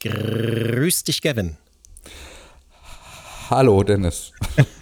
Grüß 0.00 1.04
dich, 1.04 1.22
Gavin. 1.22 1.56
Hallo, 3.50 3.82
Dennis. 3.82 4.32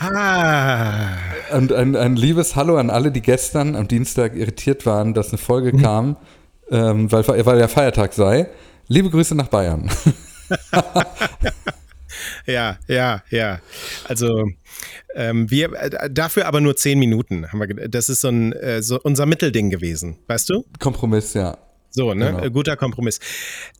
ah. 0.00 1.16
Und 1.52 1.72
ein, 1.72 1.96
ein, 1.96 2.16
liebes 2.16 2.56
Hallo 2.56 2.76
an 2.76 2.90
alle, 2.90 3.10
die 3.10 3.22
gestern 3.22 3.76
am 3.76 3.88
Dienstag 3.88 4.36
irritiert 4.36 4.84
waren, 4.84 5.14
dass 5.14 5.30
eine 5.30 5.38
Folge 5.38 5.72
mhm. 5.72 5.82
kam, 5.82 6.16
ähm, 6.70 7.10
weil, 7.10 7.26
weil 7.26 7.58
ja 7.58 7.68
Feiertag 7.68 8.12
sei. 8.12 8.48
Liebe 8.88 9.10
Grüße 9.10 9.34
nach 9.34 9.48
Bayern. 9.48 9.90
ja, 12.46 12.78
ja, 12.88 13.22
ja. 13.30 13.60
Also 14.04 14.48
ähm, 15.14 15.50
wir 15.50 15.72
äh, 15.72 16.10
dafür 16.10 16.46
aber 16.46 16.60
nur 16.60 16.76
zehn 16.76 16.98
Minuten. 16.98 17.50
Haben 17.50 17.60
wir, 17.60 17.88
das 17.88 18.08
ist 18.08 18.20
so, 18.20 18.28
ein, 18.28 18.52
äh, 18.52 18.82
so 18.82 19.00
unser 19.02 19.26
Mittelding 19.26 19.70
gewesen, 19.70 20.18
weißt 20.26 20.48
du? 20.50 20.64
Kompromiss, 20.78 21.34
ja. 21.34 21.58
So, 21.96 22.12
ne? 22.12 22.26
Genau. 22.26 22.50
Guter 22.50 22.76
Kompromiss. 22.76 23.20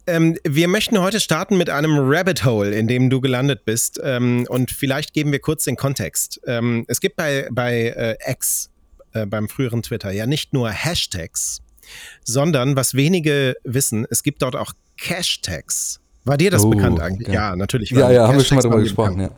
Ähm, 0.07 0.39
wir 0.43 0.69
möchten 0.69 0.99
heute 0.99 1.21
starten 1.21 1.59
mit 1.59 1.69
einem 1.69 1.99
Rabbit 1.99 2.47
Hole, 2.47 2.75
in 2.75 2.89
dem 2.89 3.11
du 3.11 3.21
gelandet 3.21 3.67
bist. 3.67 4.01
Ähm, 4.03 4.47
und 4.49 4.71
vielleicht 4.71 5.13
geben 5.13 5.33
wir 5.33 5.39
kurz 5.39 5.65
den 5.65 5.77
Kontext. 5.77 6.41
Ähm, 6.47 6.87
es 6.89 7.01
gibt 7.01 7.17
bei, 7.17 7.47
bei 7.53 7.89
äh, 7.89 8.17
X, 8.27 8.71
äh, 9.13 9.27
beim 9.27 9.51
früheren 9.51 9.83
Twitter, 9.83 10.13
ja 10.13 10.27
nicht 10.27 10.55
nur 10.55 10.71
Hashtags, 10.71 11.61
sondern 12.25 12.75
was 12.75 12.95
wenige 12.95 13.57
wissen, 13.65 14.07
es 14.09 14.23
gibt 14.23 14.41
dort 14.41 14.57
auch 14.57 14.73
Cashtags. 14.99 16.01
War 16.27 16.37
dir 16.37 16.51
das 16.51 16.65
oh, 16.65 16.71
bekannt 16.71 17.01
eigentlich? 17.01 17.29
Ja, 17.29 17.51
ja 17.51 17.57
natürlich. 17.57 17.91
Ja, 17.91 18.11
ja, 18.11 18.27
haben 18.27 18.37
wir 18.37 18.45
schon 18.45 18.57
mal 18.57 18.63
darüber 18.63 18.81
gesprochen, 18.81 19.21
ja. 19.21 19.31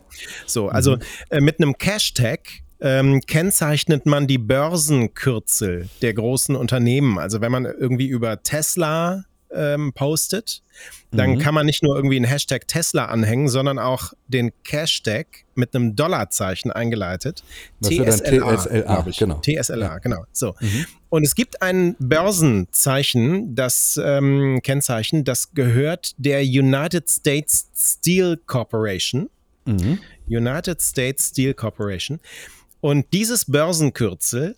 So, 0.47 0.69
also 0.69 0.95
mhm. 0.95 1.01
äh, 1.29 1.39
mit 1.39 1.61
einem 1.61 1.77
Cash-Tag 1.77 2.39
ähm, 2.81 3.21
kennzeichnet 3.21 4.05
man 4.05 4.25
die 4.25 4.39
Börsenkürzel 4.39 5.87
der 6.01 6.13
großen 6.13 6.55
Unternehmen. 6.55 7.19
Also 7.19 7.41
wenn 7.41 7.51
man 7.51 7.65
irgendwie 7.65 8.07
über 8.07 8.41
Tesla 8.41 9.25
ähm, 9.53 9.93
postet, 9.93 10.61
dann 11.11 11.31
mhm. 11.31 11.39
kann 11.39 11.53
man 11.53 11.65
nicht 11.65 11.83
nur 11.83 11.95
irgendwie 11.95 12.15
einen 12.15 12.25
Hashtag 12.25 12.67
Tesla 12.67 13.05
anhängen, 13.05 13.47
sondern 13.49 13.79
auch 13.79 14.13
den 14.27 14.51
Cashtag 14.63 15.27
mit 15.55 15.75
einem 15.75 15.95
Dollarzeichen 15.95 16.71
eingeleitet. 16.71 17.43
Das 17.79 17.91
TSLA, 17.91 18.57
TSLA 18.57 19.05
genau. 19.17 19.41
TSLA, 19.41 19.97
genau. 19.99 20.23
So. 20.31 20.55
Mhm. 20.59 20.85
Und 21.09 21.23
es 21.25 21.35
gibt 21.35 21.61
ein 21.61 21.95
Börsenzeichen, 21.99 23.55
das 23.55 23.99
ähm, 24.03 24.59
Kennzeichen, 24.63 25.23
das 25.23 25.53
gehört 25.53 26.13
der 26.17 26.41
United 26.41 27.09
States 27.09 27.69
Steel 27.75 28.37
Corporation. 28.45 29.29
Mhm. 29.65 29.99
United 30.27 30.81
States 30.81 31.29
Steel 31.29 31.53
Corporation. 31.53 32.19
Und 32.81 33.07
dieses 33.13 33.45
Börsenkürzel 33.45 34.55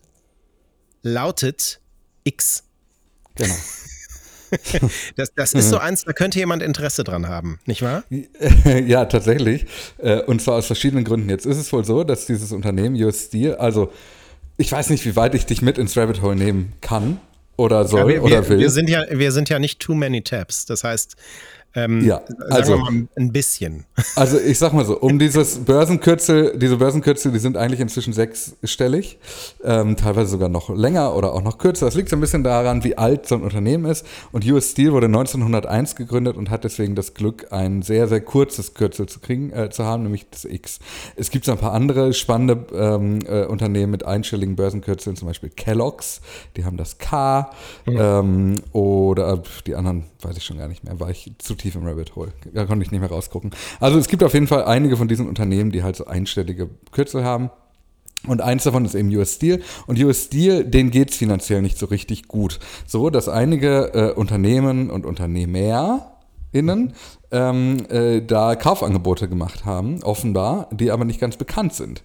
lautet 1.01 1.79
X. 2.23 2.63
Genau. 3.35 3.55
das, 5.15 5.33
das 5.33 5.53
ist 5.53 5.69
so 5.69 5.77
eins, 5.77 6.03
da 6.03 6.13
könnte 6.13 6.39
jemand 6.39 6.61
Interesse 6.63 7.03
dran 7.03 7.27
haben, 7.27 7.59
nicht 7.65 7.81
wahr? 7.81 8.03
Ja, 8.85 9.05
tatsächlich. 9.05 9.65
Äh, 9.97 10.21
und 10.23 10.41
zwar 10.41 10.55
aus 10.55 10.65
verschiedenen 10.65 11.03
Gründen. 11.03 11.29
Jetzt 11.29 11.45
ist 11.45 11.57
es 11.57 11.71
wohl 11.71 11.85
so, 11.85 12.03
dass 12.03 12.25
dieses 12.25 12.51
Unternehmen 12.51 12.95
US 13.01 13.25
Steel, 13.25 13.55
also 13.55 13.91
ich 14.57 14.71
weiß 14.71 14.89
nicht, 14.89 15.05
wie 15.05 15.15
weit 15.15 15.35
ich 15.35 15.45
dich 15.45 15.61
mit 15.61 15.77
ins 15.77 15.97
Rabbit 15.97 16.21
Hole 16.21 16.35
nehmen 16.35 16.73
kann 16.81 17.19
oder 17.57 17.85
soll 17.85 18.01
ja, 18.01 18.07
wir, 18.07 18.23
oder 18.23 18.49
will. 18.49 18.59
Wir 18.59 18.69
sind, 18.69 18.89
ja, 18.89 19.05
wir 19.09 19.31
sind 19.31 19.49
ja 19.49 19.59
nicht 19.59 19.79
too 19.79 19.93
many 19.93 20.21
tabs. 20.21 20.65
Das 20.65 20.83
heißt, 20.83 21.15
ähm, 21.73 22.05
ja, 22.05 22.21
also 22.49 22.77
mal 22.77 23.07
ein 23.15 23.31
bisschen. 23.31 23.85
Also 24.15 24.39
ich 24.39 24.59
sag 24.59 24.73
mal 24.73 24.83
so, 24.83 24.99
um 24.99 25.19
dieses 25.19 25.59
Börsenkürzel, 25.59 26.57
diese 26.57 26.77
Börsenkürzel, 26.77 27.31
die 27.31 27.39
sind 27.39 27.55
eigentlich 27.55 27.79
inzwischen 27.79 28.13
sechsstellig, 28.13 29.19
ähm, 29.63 29.95
teilweise 29.95 30.31
sogar 30.31 30.49
noch 30.49 30.69
länger 30.69 31.15
oder 31.15 31.33
auch 31.33 31.41
noch 31.41 31.57
kürzer. 31.57 31.85
Das 31.85 31.95
liegt 31.95 32.09
so 32.09 32.17
ein 32.17 32.19
bisschen 32.19 32.43
daran, 32.43 32.83
wie 32.83 32.97
alt 32.97 33.27
so 33.27 33.35
ein 33.35 33.41
Unternehmen 33.41 33.85
ist. 33.85 34.05
Und 34.31 34.45
US 34.45 34.71
Steel 34.71 34.91
wurde 34.91 35.05
1901 35.05 35.95
gegründet 35.95 36.35
und 36.35 36.49
hat 36.49 36.63
deswegen 36.63 36.95
das 36.95 37.13
Glück, 37.13 37.47
ein 37.51 37.83
sehr, 37.83 38.07
sehr 38.07 38.21
kurzes 38.21 38.73
Kürzel 38.73 39.07
zu 39.07 39.19
kriegen, 39.19 39.51
äh, 39.51 39.69
zu 39.69 39.85
haben, 39.85 40.03
nämlich 40.03 40.29
das 40.29 40.45
X. 40.45 40.79
Es 41.15 41.29
gibt 41.29 41.45
so 41.45 41.53
ein 41.53 41.57
paar 41.57 41.73
andere 41.73 42.13
spannende 42.13 42.65
ähm, 42.73 43.19
äh, 43.25 43.45
Unternehmen 43.45 43.91
mit 43.91 44.05
einstelligen 44.05 44.55
Börsenkürzeln, 44.55 45.15
zum 45.15 45.27
Beispiel 45.27 45.49
Kellogg's, 45.49 46.21
die 46.57 46.65
haben 46.65 46.77
das 46.77 46.97
K 46.97 47.51
mhm. 47.85 48.61
oder 48.73 49.33
äh, 49.33 49.41
die 49.67 49.75
anderen 49.75 50.05
weiß 50.21 50.37
ich 50.37 50.43
schon 50.43 50.57
gar 50.57 50.67
nicht 50.67 50.83
mehr, 50.83 50.99
war 50.99 51.09
ich 51.09 51.31
zu 51.37 51.55
tief 51.61 51.75
im 51.75 51.85
Rabbit 51.85 52.15
Hole. 52.15 52.31
Da 52.53 52.65
konnte 52.65 52.83
ich 52.83 52.91
nicht 52.91 53.01
mehr 53.01 53.09
rausgucken. 53.09 53.51
Also 53.79 53.97
es 53.97 54.07
gibt 54.07 54.23
auf 54.23 54.33
jeden 54.33 54.47
Fall 54.47 54.65
einige 54.65 54.97
von 54.97 55.07
diesen 55.07 55.27
Unternehmen, 55.27 55.71
die 55.71 55.83
halt 55.83 55.95
so 55.95 56.05
einstellige 56.05 56.69
Kürzel 56.91 57.23
haben. 57.23 57.49
Und 58.27 58.41
eins 58.41 58.63
davon 58.63 58.85
ist 58.85 58.93
eben 58.93 59.13
US 59.15 59.35
Steel. 59.35 59.61
Und 59.87 59.99
US 59.99 60.25
Steel, 60.25 60.63
denen 60.63 60.91
geht 60.91 61.11
es 61.11 61.17
finanziell 61.17 61.61
nicht 61.61 61.77
so 61.77 61.87
richtig 61.87 62.27
gut. 62.27 62.59
So, 62.85 63.09
dass 63.09 63.27
einige 63.27 63.93
äh, 63.93 64.13
Unternehmen 64.13 64.91
und 64.91 65.05
UnternehmerInnen 65.05 66.93
ähm, 67.31 67.77
äh, 67.89 68.21
da 68.21 68.55
Kaufangebote 68.55 69.27
gemacht 69.27 69.65
haben, 69.65 70.03
offenbar, 70.03 70.69
die 70.71 70.91
aber 70.91 71.05
nicht 71.05 71.19
ganz 71.19 71.37
bekannt 71.37 71.73
sind. 71.73 72.03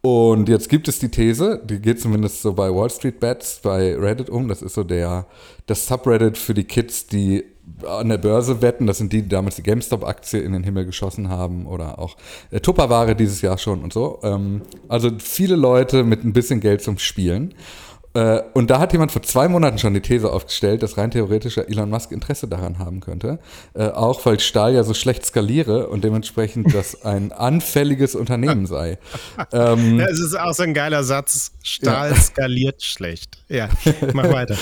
Und 0.00 0.48
jetzt 0.48 0.68
gibt 0.68 0.88
es 0.88 1.00
die 1.00 1.10
These, 1.10 1.60
die 1.64 1.80
geht 1.80 2.00
zumindest 2.00 2.40
so 2.40 2.54
bei 2.54 2.72
Wall 2.72 2.88
Street 2.88 3.20
Bets, 3.20 3.60
bei 3.62 3.96
Reddit 3.96 4.30
um. 4.30 4.48
Das 4.48 4.62
ist 4.62 4.74
so 4.74 4.84
der, 4.84 5.26
das 5.66 5.86
Subreddit 5.86 6.38
für 6.38 6.54
die 6.54 6.64
Kids, 6.64 7.08
die 7.08 7.44
an 7.86 8.08
der 8.08 8.18
Börse 8.18 8.62
wetten. 8.62 8.86
Das 8.86 8.98
sind 8.98 9.12
die, 9.12 9.22
die 9.22 9.28
damals 9.28 9.56
die 9.56 9.62
GameStop-Aktie 9.62 10.40
in 10.40 10.52
den 10.52 10.64
Himmel 10.64 10.86
geschossen 10.86 11.28
haben 11.28 11.66
oder 11.66 11.98
auch 11.98 12.16
äh, 12.50 12.60
Tupperware 12.60 13.14
dieses 13.14 13.40
Jahr 13.42 13.58
schon 13.58 13.82
und 13.82 13.92
so. 13.92 14.20
Ähm, 14.22 14.62
also 14.88 15.10
viele 15.18 15.56
Leute 15.56 16.04
mit 16.04 16.24
ein 16.24 16.32
bisschen 16.32 16.60
Geld 16.60 16.82
zum 16.82 16.98
Spielen. 16.98 17.54
Äh, 18.14 18.42
und 18.54 18.70
da 18.70 18.80
hat 18.80 18.92
jemand 18.92 19.12
vor 19.12 19.22
zwei 19.22 19.48
Monaten 19.48 19.78
schon 19.78 19.94
die 19.94 20.00
These 20.00 20.32
aufgestellt, 20.32 20.82
dass 20.82 20.96
rein 20.96 21.10
theoretisch 21.10 21.58
Elon 21.58 21.90
Musk 21.90 22.10
Interesse 22.10 22.48
daran 22.48 22.78
haben 22.78 23.00
könnte. 23.00 23.38
Äh, 23.74 23.88
auch 23.88 24.24
weil 24.24 24.40
Stahl 24.40 24.74
ja 24.74 24.82
so 24.82 24.94
schlecht 24.94 25.24
skaliere 25.24 25.88
und 25.88 26.04
dementsprechend 26.04 26.74
das 26.74 27.04
ein 27.04 27.32
anfälliges 27.32 28.14
Unternehmen 28.14 28.66
sei. 28.66 28.98
Ähm, 29.52 29.98
das 29.98 30.18
ist 30.18 30.38
auch 30.38 30.52
so 30.52 30.62
ein 30.62 30.74
geiler 30.74 31.04
Satz. 31.04 31.52
Stahl 31.62 32.10
ja. 32.10 32.16
skaliert 32.16 32.82
schlecht. 32.82 33.38
Ja, 33.48 33.68
mach 34.12 34.28
weiter. 34.32 34.56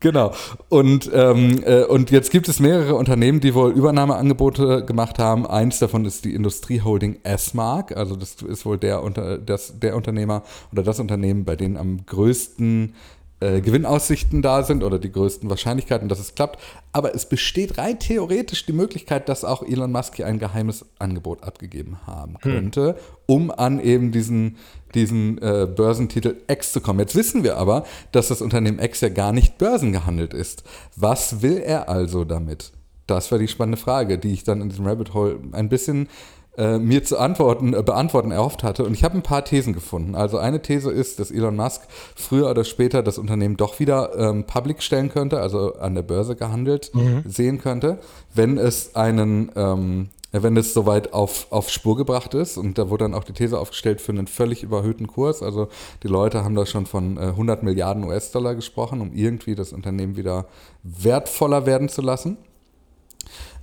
Genau. 0.00 0.32
Und, 0.68 1.10
ähm, 1.12 1.62
äh, 1.64 1.82
und 1.82 2.12
jetzt 2.12 2.30
gibt 2.30 2.48
es 2.48 2.60
mehrere 2.60 2.94
Unternehmen, 2.94 3.40
die 3.40 3.54
wohl 3.54 3.72
Übernahmeangebote 3.72 4.84
gemacht 4.84 5.18
haben. 5.18 5.44
Eins 5.44 5.80
davon 5.80 6.04
ist 6.04 6.24
die 6.24 6.34
Industrieholding 6.34 7.18
S-Mark. 7.24 7.96
Also 7.96 8.14
das 8.14 8.36
ist 8.42 8.64
wohl 8.64 8.78
der, 8.78 9.02
unter, 9.02 9.38
das, 9.38 9.80
der 9.80 9.96
Unternehmer 9.96 10.44
oder 10.70 10.84
das 10.84 11.00
Unternehmen, 11.00 11.44
bei 11.44 11.56
denen 11.56 11.76
am 11.76 12.06
größten 12.06 12.94
äh, 13.40 13.60
Gewinnaussichten 13.60 14.42
da 14.42 14.62
sind 14.62 14.82
oder 14.82 14.98
die 14.98 15.12
größten 15.12 15.48
Wahrscheinlichkeiten, 15.48 16.08
dass 16.08 16.18
es 16.18 16.34
klappt. 16.34 16.60
Aber 16.92 17.14
es 17.14 17.26
besteht 17.26 17.78
rein 17.78 17.98
theoretisch 17.98 18.66
die 18.66 18.72
Möglichkeit, 18.72 19.28
dass 19.28 19.44
auch 19.44 19.62
Elon 19.62 19.92
Musk 19.92 20.16
hier 20.16 20.26
ein 20.26 20.38
geheimes 20.38 20.84
Angebot 20.98 21.44
abgegeben 21.44 21.98
haben 22.06 22.34
hm. 22.34 22.40
könnte, 22.40 22.88
hm. 22.88 22.94
um 23.26 23.50
an 23.50 23.80
eben 23.80 24.10
diesen, 24.10 24.56
diesen 24.94 25.38
äh, 25.38 25.66
Börsentitel 25.66 26.36
X 26.48 26.72
zu 26.72 26.80
kommen. 26.80 26.98
Jetzt 26.98 27.14
wissen 27.14 27.44
wir 27.44 27.56
aber, 27.58 27.84
dass 28.12 28.28
das 28.28 28.42
Unternehmen 28.42 28.80
X 28.80 29.00
ja 29.02 29.08
gar 29.08 29.32
nicht 29.32 29.58
börsengehandelt 29.58 30.34
ist. 30.34 30.64
Was 30.96 31.42
will 31.42 31.58
er 31.58 31.88
also 31.88 32.24
damit? 32.24 32.72
Das 33.06 33.32
war 33.32 33.38
die 33.38 33.48
spannende 33.48 33.78
Frage, 33.78 34.18
die 34.18 34.32
ich 34.32 34.44
dann 34.44 34.60
in 34.60 34.68
diesem 34.68 34.86
Rabbit 34.86 35.14
Hole 35.14 35.38
ein 35.52 35.68
bisschen 35.70 36.08
äh, 36.56 36.78
mir 36.78 37.04
zu 37.04 37.18
antworten, 37.18 37.74
äh, 37.74 37.82
beantworten 37.82 38.30
erhofft 38.30 38.62
hatte. 38.62 38.84
Und 38.84 38.94
ich 38.94 39.04
habe 39.04 39.16
ein 39.16 39.22
paar 39.22 39.44
Thesen 39.44 39.72
gefunden. 39.72 40.14
Also 40.14 40.38
eine 40.38 40.60
These 40.60 40.90
ist, 40.90 41.20
dass 41.20 41.30
Elon 41.30 41.56
Musk 41.56 41.82
früher 42.16 42.50
oder 42.50 42.64
später 42.64 43.02
das 43.02 43.18
Unternehmen 43.18 43.56
doch 43.56 43.78
wieder 43.78 44.16
ähm, 44.18 44.44
public 44.44 44.82
stellen 44.82 45.08
könnte, 45.08 45.40
also 45.40 45.74
an 45.76 45.94
der 45.94 46.02
Börse 46.02 46.36
gehandelt 46.36 46.90
mhm. 46.94 47.22
sehen 47.26 47.58
könnte, 47.58 47.98
wenn 48.34 48.58
es 48.58 48.96
einen 48.96 49.52
ähm, 49.54 50.08
wenn 50.32 50.56
es 50.56 50.74
soweit 50.74 51.12
auf, 51.14 51.46
auf 51.50 51.70
Spur 51.70 51.96
gebracht 51.96 52.34
ist. 52.34 52.58
Und 52.58 52.78
da 52.78 52.90
wurde 52.90 53.04
dann 53.04 53.14
auch 53.14 53.24
die 53.24 53.32
These 53.32 53.58
aufgestellt 53.58 54.00
für 54.00 54.12
einen 54.12 54.26
völlig 54.26 54.62
überhöhten 54.62 55.06
Kurs. 55.06 55.42
Also 55.42 55.68
die 56.02 56.08
Leute 56.08 56.44
haben 56.44 56.54
da 56.54 56.66
schon 56.66 56.86
von 56.86 57.16
äh, 57.16 57.28
100 57.28 57.62
Milliarden 57.62 58.04
US-Dollar 58.04 58.54
gesprochen, 58.54 59.00
um 59.00 59.12
irgendwie 59.14 59.54
das 59.54 59.72
Unternehmen 59.72 60.16
wieder 60.16 60.46
wertvoller 60.82 61.66
werden 61.66 61.88
zu 61.88 62.02
lassen. 62.02 62.36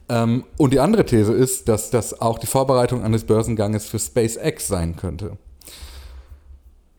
Ähm, 0.08 0.46
und 0.58 0.72
die 0.72 0.80
andere 0.80 1.06
These 1.06 1.34
ist, 1.34 1.68
dass 1.68 1.90
das 1.90 2.22
auch 2.22 2.38
die 2.38 2.48
Vorbereitung 2.48 3.04
eines 3.04 3.24
Börsenganges 3.24 3.88
für 3.88 4.00
SpaceX 4.00 4.68
sein 4.68 4.96
könnte. 4.96 5.38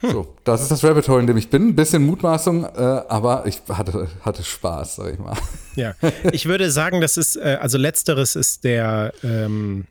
Hm. 0.01 0.11
So, 0.11 0.35
das 0.45 0.63
ist 0.63 0.71
das 0.71 0.85
Rabbit 0.85 1.09
Hole, 1.09 1.21
in 1.21 1.27
dem 1.27 1.37
ich 1.37 1.49
bin. 1.49 1.69
Ein 1.69 1.77
bisschen 1.77 2.05
Mutmaßung, 2.05 2.65
äh, 2.65 3.03
aber 3.09 3.47
ich 3.47 3.63
hatte, 3.69 4.09
hatte 4.21 4.43
Spaß, 4.43 4.97
sag 4.97 5.15
ich 5.15 5.19
mal. 5.19 5.37
Ja, 5.75 5.95
ich 6.33 6.47
würde 6.47 6.71
sagen, 6.71 7.01
das 7.01 7.17
ist, 7.17 7.37
äh, 7.37 7.59
also 7.61 7.79
letzteres 7.79 8.35
ist 8.35 8.65
der 8.65 9.13
ähm, 9.23 9.87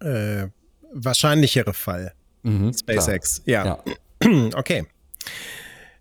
äh, 0.00 0.46
wahrscheinlichere 0.92 1.72
Fall. 1.72 2.12
Mhm, 2.42 2.72
SpaceX, 2.72 3.42
ja. 3.44 3.64
ja. 3.64 3.78
Okay. 4.54 4.86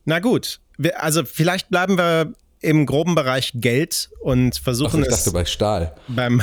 Na 0.06 0.20
gut, 0.20 0.60
also 0.96 1.26
vielleicht 1.26 1.70
bleiben 1.70 1.98
wir 1.98 2.34
im 2.68 2.86
groben 2.86 3.16
Bereich 3.16 3.54
Geld 3.56 4.10
und 4.20 4.58
versuchen 4.58 5.00
Ach, 5.02 5.06
ich 5.06 5.10
dachte 5.10 5.30
es 5.30 5.34
bei 5.34 5.46
Stahl. 5.46 5.96
Beim, 6.10 6.42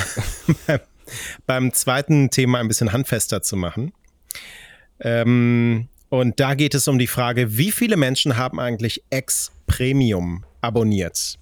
beim 1.47 1.73
zweiten 1.75 2.31
Thema 2.31 2.61
ein 2.61 2.69
bisschen 2.69 2.93
handfester 2.93 3.43
zu 3.43 3.57
machen. 3.57 3.93
Ähm, 5.01 5.89
und 6.09 6.41
da 6.41 6.55
geht 6.55 6.75
es 6.75 6.89
um 6.89 6.99
die 6.99 7.07
Frage, 7.07 7.59
wie 7.59 7.71
viele 7.71 7.99
Menschen 7.99 8.39
haben 8.39 8.59
eigentlich 8.59 9.03
X 9.11 9.53
Premium 9.67 10.45
abonniert? 10.63 11.39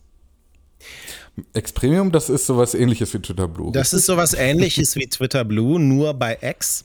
X 1.55 1.73
Premium, 1.73 2.11
das 2.11 2.29
ist 2.29 2.47
sowas 2.47 2.75
ähnliches 2.75 3.15
wie 3.15 3.21
Twitter 3.21 3.47
Blue. 3.47 3.71
Das 3.71 3.93
ist 3.93 4.07
sowas 4.07 4.35
ähnliches 4.35 4.97
wie 4.97 5.07
Twitter 5.07 5.45
Blue, 5.45 5.79
nur 5.79 6.15
bei 6.15 6.39
X. 6.41 6.85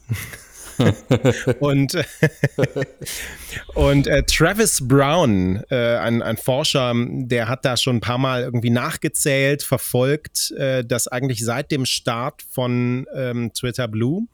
und 1.59 1.97
und 3.75 4.07
äh, 4.07 4.23
Travis 4.23 4.87
Brown, 4.87 5.63
äh, 5.69 5.97
ein, 5.97 6.21
ein 6.21 6.37
Forscher, 6.37 6.93
der 6.95 7.47
hat 7.47 7.65
da 7.65 7.77
schon 7.77 7.97
ein 7.97 8.01
paar 8.01 8.17
Mal 8.17 8.43
irgendwie 8.43 8.69
nachgezählt, 8.69 9.63
verfolgt, 9.63 10.51
äh, 10.51 10.83
dass 10.85 11.07
eigentlich 11.07 11.43
seit 11.43 11.71
dem 11.71 11.85
Start 11.85 12.43
von 12.49 13.07
ähm, 13.15 13.51
Twitter 13.53 13.87
Blue, 13.87 14.27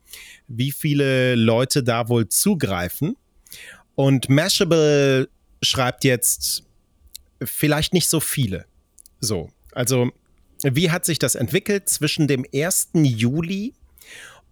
wie 0.47 0.71
viele 0.71 1.35
Leute 1.35 1.83
da 1.83 2.09
wohl 2.09 2.27
zugreifen. 2.27 3.15
Und 3.95 4.29
Mashable 4.29 5.29
schreibt 5.61 6.03
jetzt 6.03 6.63
vielleicht 7.43 7.93
nicht 7.93 8.09
so 8.09 8.19
viele. 8.19 8.65
So, 9.19 9.49
also 9.71 10.11
wie 10.63 10.91
hat 10.91 11.05
sich 11.05 11.19
das 11.19 11.35
entwickelt 11.35 11.89
zwischen 11.89 12.27
dem 12.27 12.45
1. 12.53 12.89
Juli 12.93 13.73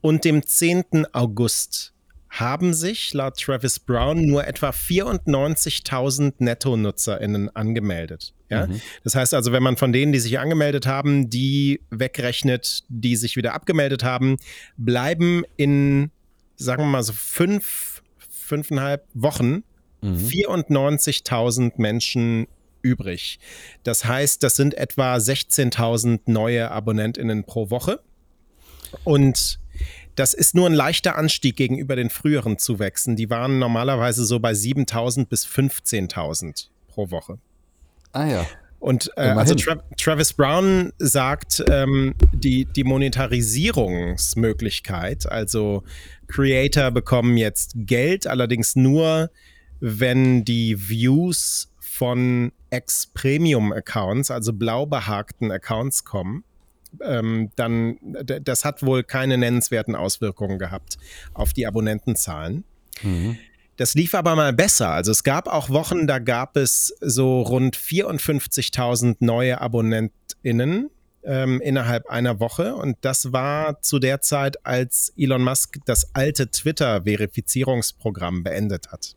und 0.02 0.26
dem 0.26 0.46
10. 0.46 1.08
August 1.14 1.94
haben 2.32 2.74
sich 2.74 3.14
laut 3.14 3.38
Travis 3.38 3.80
Brown 3.80 4.26
nur 4.26 4.48
etwa 4.48 4.70
94.000 4.70 6.36
Netto-NutzerInnen 6.40 7.54
angemeldet. 7.56 8.34
Ja? 8.50 8.68
Mhm. 8.68 8.82
Das 9.04 9.16
heißt 9.16 9.34
also, 9.34 9.52
wenn 9.52 9.62
man 9.62 9.76
von 9.76 9.92
denen, 9.92 10.14
die 10.14 10.20
sich 10.20 10.40
angemeldet 10.40 10.88
haben, 10.88 11.30
die 11.30 11.82
wegrechnet, 11.90 12.84
die 12.88 13.18
sich 13.18 13.36
wieder 13.36 13.54
abgemeldet 13.54 14.04
haben, 14.04 14.38
bleiben 14.78 15.44
in, 15.58 16.10
sagen 16.56 16.84
wir 16.84 16.88
mal 16.88 17.04
so 17.04 17.14
fünf, 17.14 18.02
fünfeinhalb 18.18 19.06
Wochen 19.14 19.64
mhm. 20.02 20.16
94.000 20.16 21.74
Menschen 21.78 22.48
übrig. 22.82 23.40
Das 23.84 24.06
heißt, 24.06 24.42
das 24.42 24.56
sind 24.56 24.74
etwa 24.74 25.16
16.000 25.16 26.22
neue 26.28 26.72
AbonnentInnen 26.72 27.44
pro 27.44 27.70
Woche. 27.70 28.00
Und 29.04 29.60
das 30.16 30.34
ist 30.34 30.56
nur 30.56 30.68
ein 30.68 30.74
leichter 30.74 31.16
Anstieg 31.18 31.56
gegenüber 31.56 31.96
den 31.96 32.10
früheren 32.10 32.58
Zuwächsen. 32.58 33.16
Die 33.16 33.30
waren 33.30 33.60
normalerweise 33.60 34.26
so 34.26 34.40
bei 34.40 34.52
7.000 34.52 35.28
bis 35.28 35.46
15.000 35.46 36.66
pro 36.88 37.12
Woche. 37.12 37.38
Ah 38.12 38.26
ja. 38.26 38.48
Und 38.80 39.12
äh, 39.16 39.22
also 39.22 39.54
Tra 39.54 39.76
Travis 39.96 40.34
Brown 40.34 40.92
sagt, 40.98 41.64
ähm, 41.70 42.16
die, 42.34 42.66
die 42.66 42.84
Monetarisierungsmöglichkeit, 42.84 45.32
also 45.32 45.84
Creator 46.28 46.90
bekommen 46.90 47.38
jetzt 47.38 47.74
Geld, 47.76 48.26
allerdings 48.26 48.76
nur, 48.76 49.30
wenn 49.80 50.44
die 50.46 50.90
Views 50.90 51.72
von 51.80 52.54
Ex-Premium-Accounts, 52.72 54.32
also 54.32 54.52
blau 54.52 54.88
behagten 54.88 55.52
Accounts 55.52 56.04
kommen 56.04 56.44
ähm, 57.02 57.52
dann, 57.56 57.98
das 58.02 58.66
hat 58.66 58.84
wohl 58.84 59.04
keine 59.04 59.38
nennenswerten 59.38 59.96
Auswirkungen 59.96 60.60
gehabt 60.60 60.98
auf 61.34 61.54
die 61.54 61.66
Abonnentenzahlen. 61.66 62.64
Mhm. 63.02 63.38
Das 63.78 63.96
lief 63.96 64.14
aber 64.14 64.36
mal 64.36 64.54
besser. 64.54 64.90
Also 64.90 65.12
es 65.12 65.24
gab 65.24 65.48
auch 65.48 65.70
Wochen, 65.70 66.06
da 66.06 66.20
gab 66.20 66.56
es 66.58 66.94
so 67.02 67.42
rund 67.42 67.76
54.000 67.76 69.18
neue 69.22 69.60
AbonnentInnen 69.60 70.90
ähm, 71.24 71.62
innerhalb 71.62 72.08
einer 72.08 72.40
Woche. 72.40 72.76
Und 72.76 72.98
das 73.02 73.34
war 73.34 73.82
zu 73.82 74.00
der 74.00 74.22
Zeit, 74.22 74.66
als 74.66 75.14
Elon 75.18 75.44
Musk 75.44 75.78
das 75.86 76.14
alte 76.14 76.52
Twitter-Verifizierungsprogramm 76.52 78.44
beendet 78.44 78.92
hat. 78.92 79.16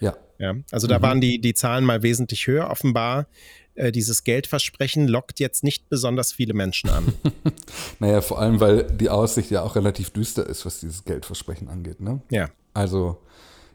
Ja. 0.00 0.16
ja 0.38 0.54
also 0.70 0.86
da 0.86 0.98
mhm. 0.98 1.02
waren 1.02 1.20
die, 1.20 1.40
die 1.40 1.54
Zahlen 1.54 1.84
mal 1.84 2.02
wesentlich 2.02 2.46
höher. 2.46 2.70
Offenbar 2.70 3.26
äh, 3.74 3.92
dieses 3.92 4.24
Geldversprechen 4.24 5.08
lockt 5.08 5.40
jetzt 5.40 5.64
nicht 5.64 5.88
besonders 5.88 6.32
viele 6.32 6.54
Menschen 6.54 6.90
an. 6.90 7.12
naja, 7.98 8.20
vor 8.20 8.38
allem, 8.40 8.60
weil 8.60 8.84
die 8.84 9.10
Aussicht 9.10 9.50
ja 9.50 9.62
auch 9.62 9.76
relativ 9.76 10.10
düster 10.10 10.46
ist, 10.46 10.66
was 10.66 10.80
dieses 10.80 11.04
Geldversprechen 11.04 11.68
angeht. 11.68 12.00
Ne? 12.00 12.20
Ja. 12.30 12.50
Also, 12.74 13.18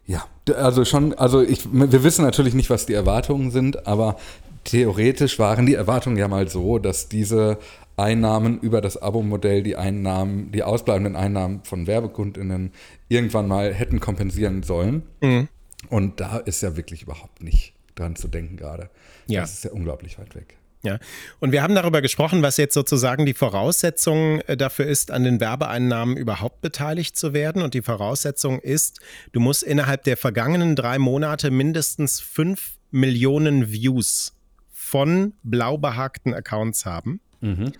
ja, 0.06 0.26
also 0.56 0.86
schon, 0.86 1.14
also 1.14 1.42
ich, 1.42 1.66
wir 1.72 2.04
wissen 2.04 2.24
natürlich 2.24 2.54
nicht, 2.54 2.70
was 2.70 2.86
die 2.86 2.94
Erwartungen 2.94 3.52
sind, 3.52 3.88
aber 3.88 4.18
theoretisch 4.64 5.40
waren 5.40 5.66
die 5.66 5.74
Erwartungen 5.74 6.18
ja 6.18 6.28
mal 6.28 6.48
so, 6.48 6.80
dass 6.80 7.10
diese 7.10 7.58
Einnahmen 7.98 8.60
über 8.60 8.82
das 8.82 9.02
Abo-Modell, 9.02 9.64
die 9.64 9.78
Einnahmen, 9.78 10.52
die 10.52 10.64
ausbleibenden 10.64 11.16
Einnahmen 11.16 11.62
von 11.64 11.88
WerbekundInnen 11.88 12.72
irgendwann 13.08 13.48
mal 13.48 13.74
hätten 13.74 14.00
kompensieren 14.00 14.64
sollen. 14.64 15.04
Mhm. 15.22 15.48
Und 15.90 16.20
da 16.20 16.38
ist 16.38 16.62
ja 16.62 16.76
wirklich 16.76 17.04
überhaupt 17.04 17.42
nicht 17.42 17.74
dran 17.96 18.16
zu 18.16 18.28
denken 18.28 18.58
gerade. 18.58 18.90
Ja. 19.28 19.42
Das 19.42 19.54
ist 19.54 19.64
ja 19.64 19.72
unglaublich 19.72 20.20
weit 20.20 20.36
weg. 20.36 20.58
Ja, 20.86 21.00
und 21.40 21.52
wir 21.52 21.64
haben 21.64 21.74
darüber 21.74 22.02
gesprochen, 22.04 22.44
was 22.44 22.58
jetzt 22.58 22.76
sozusagen 22.76 23.26
die 23.26 23.34
Voraussetzung 23.34 24.42
äh, 24.42 24.56
dafür 24.56 24.86
ist, 24.86 25.10
an 25.10 25.24
den 25.24 25.40
Werbeeinnahmen 25.40 26.16
überhaupt 26.16 26.62
beteiligt 26.62 27.18
zu 27.18 27.34
werden. 27.34 27.64
Und 27.64 27.74
die 27.74 27.82
Voraussetzung 27.82 28.60
ist, 28.60 29.00
du 29.32 29.40
musst 29.40 29.64
innerhalb 29.64 30.04
der 30.04 30.16
vergangenen 30.16 30.76
drei 30.76 31.00
Monate 31.00 31.50
mindestens 31.50 32.22
fünf 32.22 32.78
Millionen 32.92 33.72
Views 33.72 34.38
von 34.72 35.34
blau 35.42 35.78
behagten 35.78 36.36
Accounts 36.36 36.86
haben. 36.86 37.20
Mhm. 37.42 37.72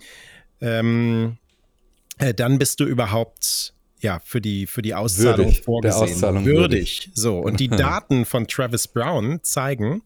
Ähm, 0.60 1.38
äh, 2.18 2.34
dann 2.34 2.58
bist 2.58 2.80
du 2.80 2.84
überhaupt 2.84 3.75
ja, 4.06 4.20
für 4.24 4.40
die, 4.40 4.66
für 4.66 4.82
die 4.82 4.94
Auszahlung 4.94 5.46
würdig, 5.46 5.62
vorgesehen. 5.62 6.02
Auszahlung 6.02 6.44
würdig. 6.44 6.60
würdig. 6.60 7.10
So, 7.14 7.40
und 7.40 7.58
die 7.58 7.66
Daten 7.84 8.24
von 8.24 8.46
Travis 8.46 8.86
Brown 8.86 9.40
zeigen, 9.42 10.02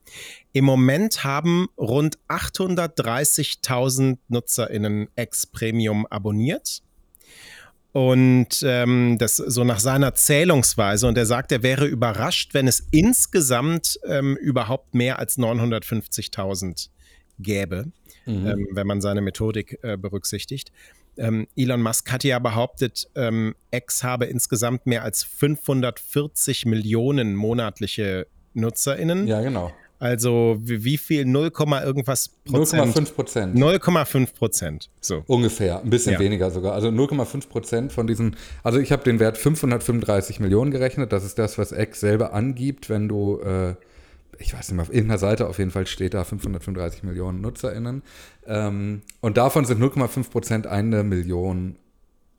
im 0.55 0.65
Moment 0.65 1.23
haben 1.23 1.69
rund 1.77 2.19
830.000 2.29 4.17
NutzerInnen 4.29 5.09
Ex-Premium 5.17 6.07
abonniert. 6.07 6.83
Und 7.93 8.63
ähm, 8.63 9.17
das 9.19 9.37
so 9.37 9.65
nach 9.65 9.81
seiner 9.81 10.15
Zählungsweise. 10.15 11.07
Und 11.07 11.19
er 11.19 11.27
sagt, 11.27 11.53
er 11.53 11.63
wäre 11.63 11.85
überrascht, 11.87 12.55
wenn 12.55 12.69
es 12.69 12.87
insgesamt 12.93 14.01
ähm, 14.07 14.37
überhaupt 14.37 14.95
mehr 14.95 15.19
als 15.19 15.37
950.000 15.37 16.89
gäbe, 17.39 17.87
mhm. 18.25 18.47
ähm, 18.47 18.69
wenn 18.73 18.87
man 18.87 19.03
seine 19.03 19.21
Methodik 19.21 19.79
äh, 19.83 19.99
berücksichtigt. 19.99 20.73
Ähm, 21.21 21.47
Elon 21.55 21.83
Musk 21.83 22.11
hatte 22.11 22.29
ja 22.29 22.39
behauptet, 22.39 23.09
ähm, 23.15 23.55
X 23.71 24.03
habe 24.03 24.25
insgesamt 24.25 24.87
mehr 24.87 25.05
als 25.05 25.23
540 25.23 26.65
Millionen 26.65 27.37
monatliche 27.37 28.27
NutzerInnen. 28.55 29.27
Ja, 29.27 29.43
genau. 29.43 29.71
Also 29.99 30.57
wie 30.63 30.97
viel? 30.97 31.27
0, 31.27 31.53
irgendwas 31.85 32.31
Prozent? 32.51 32.97
0,5 32.97 33.13
Prozent. 33.13 33.55
0,5 33.55 34.35
Prozent. 34.35 34.91
So. 35.03 35.23
Ungefähr, 35.27 35.83
ein 35.83 35.91
bisschen 35.91 36.15
ja. 36.15 36.19
weniger 36.19 36.51
sogar. 36.51 36.73
Also 36.73 36.89
0,5 36.89 37.49
Prozent 37.51 37.93
von 37.93 38.07
diesen, 38.07 38.35
also 38.63 38.79
ich 38.79 38.93
habe 38.93 39.05
den 39.05 39.21
Wert 39.21 39.37
535 39.37 40.41
Millionen 40.41 40.71
gerechnet. 40.71 41.13
Das 41.13 41.23
ist 41.23 41.39
das, 41.39 41.59
was 41.59 41.73
X 41.73 42.01
selber 42.01 42.33
angibt, 42.33 42.89
wenn 42.89 43.09
du 43.09 43.41
äh, 43.41 43.75
ich 44.41 44.55
weiß 44.55 44.69
nicht 44.69 44.77
mehr, 44.77 44.83
auf 44.83 44.93
irgendeiner 44.93 45.19
Seite 45.19 45.49
auf 45.49 45.59
jeden 45.59 45.71
Fall 45.71 45.87
steht 45.87 46.15
da 46.15 46.25
535 46.25 47.03
Millionen 47.03 47.41
NutzerInnen. 47.41 48.03
Ähm, 48.47 49.03
und 49.21 49.37
davon 49.37 49.65
sind 49.65 49.81
0,5 49.81 50.31
Prozent 50.31 50.67
eine 50.67 51.03
Million 51.03 51.77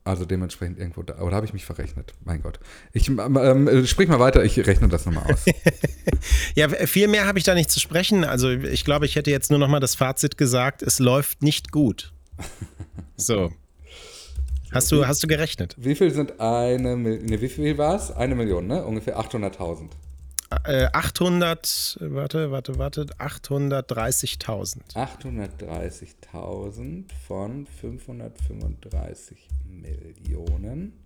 also 0.03 0.25
dementsprechend 0.25 0.79
irgendwo 0.79 1.03
da. 1.03 1.19
Oder 1.19 1.35
habe 1.35 1.45
ich 1.45 1.53
mich 1.53 1.63
verrechnet? 1.63 2.15
Mein 2.25 2.41
Gott. 2.41 2.59
Ich 2.91 3.07
ähm, 3.07 3.85
sprich 3.85 4.09
mal 4.09 4.19
weiter, 4.19 4.43
ich 4.43 4.57
rechne 4.65 4.89
das 4.89 5.05
nochmal 5.05 5.31
aus. 5.31 5.45
ja, 6.55 6.69
viel 6.69 7.07
mehr 7.07 7.27
habe 7.27 7.37
ich 7.37 7.45
da 7.45 7.53
nicht 7.53 7.69
zu 7.69 7.79
sprechen. 7.79 8.23
Also 8.23 8.49
ich 8.49 8.83
glaube, 8.83 9.05
ich 9.05 9.15
hätte 9.15 9.29
jetzt 9.29 9.51
nur 9.51 9.59
nochmal 9.59 9.79
das 9.79 9.93
Fazit 9.93 10.39
gesagt, 10.39 10.81
es 10.81 10.97
läuft 10.99 11.43
nicht 11.43 11.71
gut. 11.71 12.13
So. 13.17 13.51
Hast 14.71 14.91
du, 14.91 15.05
hast 15.05 15.21
du 15.21 15.27
gerechnet? 15.27 15.75
Wie 15.77 15.93
viel 15.93 16.09
sind 16.09 16.39
eine 16.39 16.95
Million? 16.95 17.25
Ne, 17.25 17.39
wie 17.39 17.49
viel 17.49 17.77
war 17.77 17.95
es? 17.95 18.09
Eine 18.09 18.33
Million, 18.33 18.65
ne? 18.65 18.83
Ungefähr 18.83 19.19
800.000 19.19 19.89
äh, 20.65 20.87
800, 20.91 21.99
warte, 22.01 22.51
warte, 22.51 22.77
warte, 22.77 23.05
830.000. 23.17 24.95
830.000 24.95 27.05
von 27.27 27.67
535 27.67 29.47
Millionen. 29.65 31.01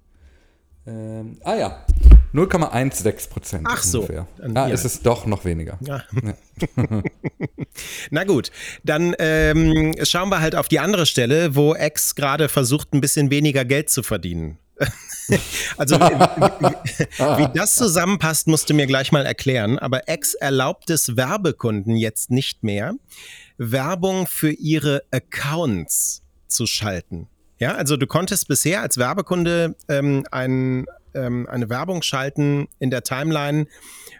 Ähm, 0.87 1.39
ah 1.43 1.55
ja, 1.55 1.85
0,16 2.33 3.29
Prozent. 3.29 3.67
Ach 3.67 3.81
so. 3.81 4.01
Ungefähr. 4.01 4.27
Ah, 4.39 4.67
ja. 4.67 4.69
es 4.69 4.85
ist 4.85 5.05
doch 5.05 5.25
noch 5.25 5.45
weniger. 5.45 5.77
Ja. 5.81 6.03
Ja. 6.23 6.33
Na 8.11 8.23
gut, 8.23 8.51
dann 8.83 9.15
ähm, 9.19 9.95
schauen 10.03 10.29
wir 10.29 10.41
halt 10.41 10.55
auf 10.55 10.67
die 10.67 10.79
andere 10.79 11.05
Stelle, 11.05 11.55
wo 11.55 11.75
X 11.75 12.15
gerade 12.15 12.49
versucht, 12.49 12.93
ein 12.93 13.01
bisschen 13.01 13.31
weniger 13.31 13.65
Geld 13.65 13.89
zu 13.89 14.03
verdienen. 14.03 14.59
also 15.77 15.95
wie, 15.99 17.47
das 17.53 17.75
zusammenpasst, 17.75 18.47
musst 18.47 18.69
du 18.69 18.73
mir 18.73 18.87
gleich 18.87 19.11
mal 19.11 19.25
erklären. 19.25 19.79
Aber 19.79 20.07
X 20.07 20.33
erlaubt 20.33 20.89
es 20.89 21.15
Werbekunden 21.17 21.95
jetzt 21.95 22.31
nicht 22.31 22.63
mehr, 22.63 22.93
Werbung 23.57 24.27
für 24.27 24.51
ihre 24.51 25.03
Accounts 25.11 26.21
zu 26.47 26.65
schalten. 26.65 27.27
Ja, 27.59 27.75
also 27.75 27.95
du 27.97 28.05
konntest 28.05 28.47
bisher 28.47 28.81
als 28.81 28.97
Werbekunde 28.97 29.75
ähm, 29.87 30.25
ein 30.31 30.85
ähm, 31.15 31.47
eine 31.49 31.69
Werbung 31.69 32.01
schalten 32.01 32.67
in 32.79 32.91
der 32.91 33.03
Timeline, 33.03 33.67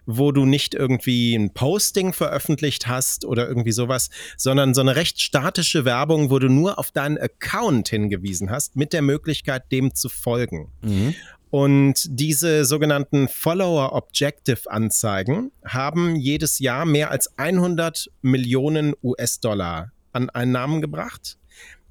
wo 0.06 0.32
du 0.32 0.46
nicht 0.46 0.74
irgendwie 0.74 1.36
ein 1.36 1.54
Posting 1.54 2.14
veröffentlicht 2.14 2.88
hast 2.88 3.26
oder 3.26 3.48
irgendwie 3.48 3.72
sowas, 3.72 4.10
sondern 4.38 4.74
so 4.74 4.82
eine 4.82 4.96
recht 4.96 5.22
statische 5.22 5.86
Werbung, 5.86 6.30
wo 6.30 6.40
du 6.40 6.48
nur 6.48 6.80
auf 6.80 6.92
deinen 6.92 7.18
Account 7.18 7.90
hingewiesen 7.90 8.50
hast, 8.50 8.76
mit 8.76 8.94
der 8.94 9.02
Möglichkeit, 9.02 9.72
dem 9.72 9.94
zu 9.94 10.10
folgen. 10.10 10.72
Mhm. 10.82 11.16
Und 11.52 12.06
diese 12.10 12.66
sogenannten 12.66 13.30
Follower 13.30 13.94
Objective 13.94 14.70
Anzeigen 14.70 15.52
haben 15.64 16.16
jedes 16.16 16.60
Jahr 16.60 16.86
mehr 16.86 17.12
als 17.12 17.38
100 17.38 18.12
Millionen 18.22 18.94
US-Dollar 19.02 19.92
an 20.12 20.30
Einnahmen 20.30 20.82
gebracht. 20.82 21.38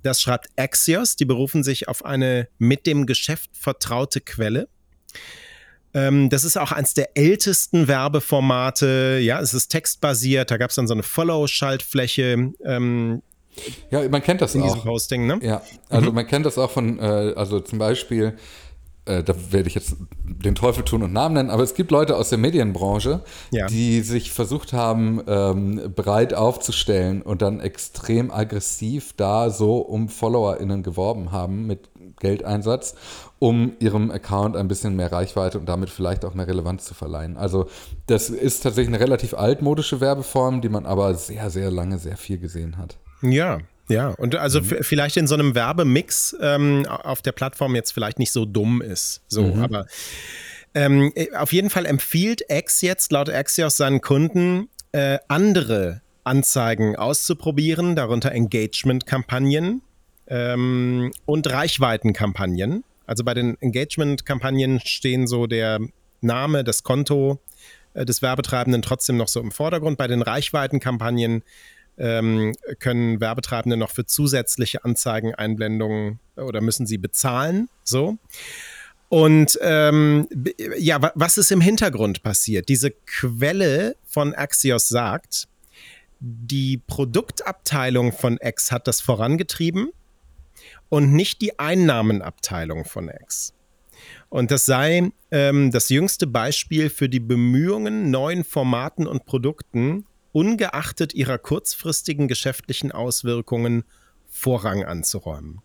Das 0.02 0.20
schreibt 0.20 0.48
Axios, 0.56 1.16
die 1.16 1.24
berufen 1.24 1.62
sich 1.62 1.88
auf 1.88 2.04
eine 2.04 2.48
mit 2.58 2.86
dem 2.86 3.06
Geschäft 3.06 3.56
vertraute 3.56 4.20
Quelle. 4.20 4.68
Ähm, 5.94 6.28
das 6.28 6.44
ist 6.44 6.58
auch 6.58 6.72
eines 6.72 6.94
der 6.94 7.16
ältesten 7.16 7.86
Werbeformate. 7.86 9.20
Ja, 9.22 9.40
es 9.40 9.54
ist 9.54 9.68
textbasiert. 9.68 10.50
Da 10.50 10.56
gab 10.56 10.70
es 10.70 10.76
dann 10.76 10.88
so 10.88 10.94
eine 10.94 11.04
Follow-Schaltfläche. 11.04 12.52
Ähm, 12.64 13.22
ja, 13.90 14.08
man 14.08 14.22
kennt 14.22 14.40
das 14.40 14.54
in 14.56 14.62
auch. 14.62 14.84
Posting, 14.84 15.26
ne? 15.26 15.38
Ja, 15.42 15.62
also 15.88 16.08
mhm. 16.08 16.16
man 16.16 16.26
kennt 16.26 16.44
das 16.44 16.58
auch 16.58 16.70
von, 16.70 16.98
äh, 16.98 17.34
also 17.36 17.60
zum 17.60 17.78
Beispiel 17.78 18.36
äh, 19.06 19.22
da 19.22 19.34
werde 19.50 19.68
ich 19.68 19.74
jetzt 19.74 19.96
den 20.22 20.54
Teufel 20.54 20.84
tun 20.84 21.02
und 21.02 21.12
Namen 21.12 21.34
nennen, 21.34 21.50
aber 21.50 21.62
es 21.62 21.74
gibt 21.74 21.90
Leute 21.90 22.16
aus 22.16 22.30
der 22.30 22.38
Medienbranche, 22.38 23.22
ja. 23.50 23.66
die 23.66 24.00
sich 24.00 24.32
versucht 24.32 24.72
haben, 24.72 25.22
ähm, 25.26 25.92
breit 25.94 26.32
aufzustellen 26.32 27.20
und 27.20 27.42
dann 27.42 27.60
extrem 27.60 28.30
aggressiv 28.30 29.12
da 29.16 29.50
so 29.50 29.78
um 29.78 30.08
FollowerInnen 30.08 30.82
geworben 30.82 31.32
haben 31.32 31.66
mit 31.66 31.90
Geldeinsatz, 32.18 32.94
um 33.44 33.76
ihrem 33.78 34.10
Account 34.10 34.56
ein 34.56 34.68
bisschen 34.68 34.96
mehr 34.96 35.12
Reichweite 35.12 35.58
und 35.58 35.66
damit 35.66 35.90
vielleicht 35.90 36.24
auch 36.24 36.32
mehr 36.32 36.46
Relevanz 36.46 36.86
zu 36.86 36.94
verleihen. 36.94 37.36
Also 37.36 37.68
das 38.06 38.30
ist 38.30 38.62
tatsächlich 38.62 38.94
eine 38.94 39.04
relativ 39.04 39.34
altmodische 39.34 40.00
Werbeform, 40.00 40.62
die 40.62 40.70
man 40.70 40.86
aber 40.86 41.12
sehr, 41.14 41.50
sehr 41.50 41.70
lange 41.70 41.98
sehr 41.98 42.16
viel 42.16 42.38
gesehen 42.38 42.78
hat. 42.78 42.96
Ja, 43.20 43.58
ja, 43.86 44.08
und 44.08 44.34
also 44.34 44.62
mhm. 44.62 44.78
vielleicht 44.80 45.18
in 45.18 45.26
so 45.26 45.34
einem 45.34 45.54
Werbemix 45.54 46.34
ähm, 46.40 46.86
auf 46.86 47.20
der 47.20 47.32
Plattform 47.32 47.74
jetzt 47.74 47.92
vielleicht 47.92 48.18
nicht 48.18 48.32
so 48.32 48.46
dumm 48.46 48.80
ist. 48.80 49.20
So, 49.28 49.42
mhm. 49.42 49.62
aber 49.62 49.86
ähm, 50.74 51.12
äh, 51.14 51.30
auf 51.36 51.52
jeden 51.52 51.68
Fall 51.68 51.84
empfiehlt 51.84 52.46
X 52.48 52.80
jetzt 52.80 53.12
laut 53.12 53.28
Axios 53.28 53.76
seinen 53.76 54.00
Kunden 54.00 54.70
äh, 54.92 55.18
andere 55.28 56.00
Anzeigen 56.24 56.96
auszuprobieren, 56.96 57.94
darunter 57.94 58.32
Engagement-Kampagnen 58.32 59.82
ähm, 60.28 61.12
und 61.26 61.50
Reichweitenkampagnen. 61.52 62.84
Also 63.06 63.24
bei 63.24 63.34
den 63.34 63.60
Engagement-Kampagnen 63.60 64.80
stehen 64.80 65.26
so 65.26 65.46
der 65.46 65.80
Name, 66.20 66.64
das 66.64 66.82
Konto 66.82 67.40
äh, 67.94 68.04
des 68.04 68.22
Werbetreibenden 68.22 68.82
trotzdem 68.82 69.16
noch 69.16 69.28
so 69.28 69.40
im 69.40 69.52
Vordergrund. 69.52 69.98
Bei 69.98 70.06
den 70.06 70.22
Reichweitenkampagnen 70.22 71.42
ähm, 71.96 72.54
können 72.80 73.20
Werbetreibende 73.20 73.76
noch 73.76 73.90
für 73.90 74.04
zusätzliche 74.04 74.84
Anzeigeneinblendungen 74.84 76.18
oder 76.36 76.60
müssen 76.60 76.86
sie 76.86 76.98
bezahlen? 76.98 77.68
So. 77.84 78.18
Und 79.08 79.58
ähm, 79.62 80.26
ja, 80.78 81.12
was 81.14 81.38
ist 81.38 81.52
im 81.52 81.60
Hintergrund 81.60 82.22
passiert? 82.22 82.68
Diese 82.68 82.90
Quelle 82.90 83.96
von 84.04 84.34
Axios 84.34 84.88
sagt, 84.88 85.46
die 86.18 86.78
Produktabteilung 86.78 88.12
von 88.12 88.38
X 88.42 88.72
hat 88.72 88.88
das 88.88 89.00
vorangetrieben 89.00 89.90
und 90.88 91.12
nicht 91.12 91.40
die 91.40 91.58
Einnahmenabteilung 91.58 92.84
von 92.84 93.08
X. 93.08 93.54
Und 94.28 94.50
das 94.50 94.66
sei 94.66 95.12
ähm, 95.30 95.70
das 95.70 95.88
jüngste 95.88 96.26
Beispiel 96.26 96.90
für 96.90 97.08
die 97.08 97.20
Bemühungen, 97.20 98.10
neuen 98.10 98.44
Formaten 98.44 99.06
und 99.06 99.26
Produkten 99.26 100.06
ungeachtet 100.32 101.14
ihrer 101.14 101.38
kurzfristigen 101.38 102.26
geschäftlichen 102.26 102.90
Auswirkungen 102.90 103.84
Vorrang 104.28 104.84
anzuräumen. 104.84 105.60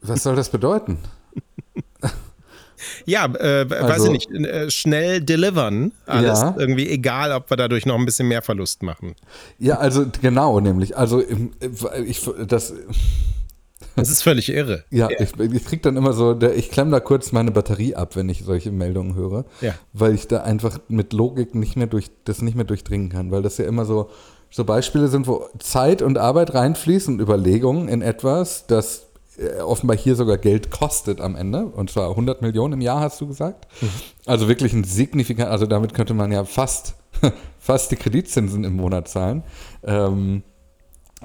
Was 0.00 0.22
soll 0.22 0.36
das 0.36 0.50
bedeuten? 0.50 0.98
Ja, 3.06 3.26
äh, 3.26 3.66
also, 3.68 3.88
weiß 3.88 4.04
ich 4.04 4.28
nicht, 4.28 4.30
äh, 4.30 4.70
schnell 4.70 5.20
delivern, 5.20 5.92
alles 6.06 6.40
ja. 6.40 6.54
irgendwie, 6.58 6.88
egal, 6.88 7.32
ob 7.32 7.50
wir 7.50 7.56
dadurch 7.56 7.86
noch 7.86 7.98
ein 7.98 8.04
bisschen 8.04 8.28
mehr 8.28 8.42
Verlust 8.42 8.82
machen. 8.82 9.14
Ja, 9.58 9.78
also 9.78 10.06
genau, 10.20 10.60
nämlich, 10.60 10.96
also 10.96 11.22
ich, 12.04 12.28
das, 12.46 12.74
das 13.96 14.10
ist 14.10 14.22
völlig 14.22 14.48
irre. 14.48 14.84
Ja, 14.90 15.08
ja. 15.10 15.20
ich, 15.20 15.38
ich 15.38 15.64
krieg 15.64 15.82
dann 15.82 15.96
immer 15.96 16.12
so, 16.12 16.34
der, 16.34 16.56
ich 16.56 16.70
klemme 16.70 16.90
da 16.90 17.00
kurz 17.00 17.32
meine 17.32 17.50
Batterie 17.50 17.94
ab, 17.94 18.16
wenn 18.16 18.28
ich 18.28 18.44
solche 18.44 18.70
Meldungen 18.70 19.14
höre, 19.14 19.44
ja. 19.60 19.74
weil 19.92 20.14
ich 20.14 20.28
da 20.28 20.42
einfach 20.42 20.78
mit 20.88 21.12
Logik 21.12 21.54
nicht 21.54 21.76
mehr 21.76 21.86
durch, 21.86 22.10
das 22.24 22.42
nicht 22.42 22.54
mehr 22.54 22.64
durchdringen 22.64 23.08
kann, 23.08 23.30
weil 23.30 23.42
das 23.42 23.58
ja 23.58 23.66
immer 23.66 23.84
so, 23.84 24.10
so 24.50 24.64
Beispiele 24.64 25.08
sind, 25.08 25.26
wo 25.26 25.48
Zeit 25.58 26.02
und 26.02 26.18
Arbeit 26.18 26.54
reinfließen 26.54 27.14
und 27.14 27.20
Überlegungen 27.20 27.88
in 27.88 28.02
etwas, 28.02 28.66
das 28.66 29.06
äh, 29.36 29.60
offenbar 29.60 29.96
hier 29.96 30.14
sogar 30.14 30.38
Geld 30.38 30.70
kostet 30.70 31.20
am 31.20 31.34
Ende, 31.36 31.66
und 31.66 31.90
zwar 31.90 32.10
100 32.10 32.42
Millionen 32.42 32.74
im 32.74 32.80
Jahr, 32.80 33.00
hast 33.00 33.20
du 33.20 33.26
gesagt. 33.26 33.66
Mhm. 33.80 33.88
Also 34.26 34.48
wirklich 34.48 34.72
ein 34.72 34.84
signifikant, 34.84 35.50
also 35.50 35.66
damit 35.66 35.94
könnte 35.94 36.14
man 36.14 36.30
ja 36.30 36.44
fast, 36.44 36.94
fast 37.58 37.90
die 37.90 37.96
Kreditzinsen 37.96 38.64
im 38.64 38.76
Monat 38.76 39.08
zahlen. 39.08 39.42
Ähm, 39.82 40.42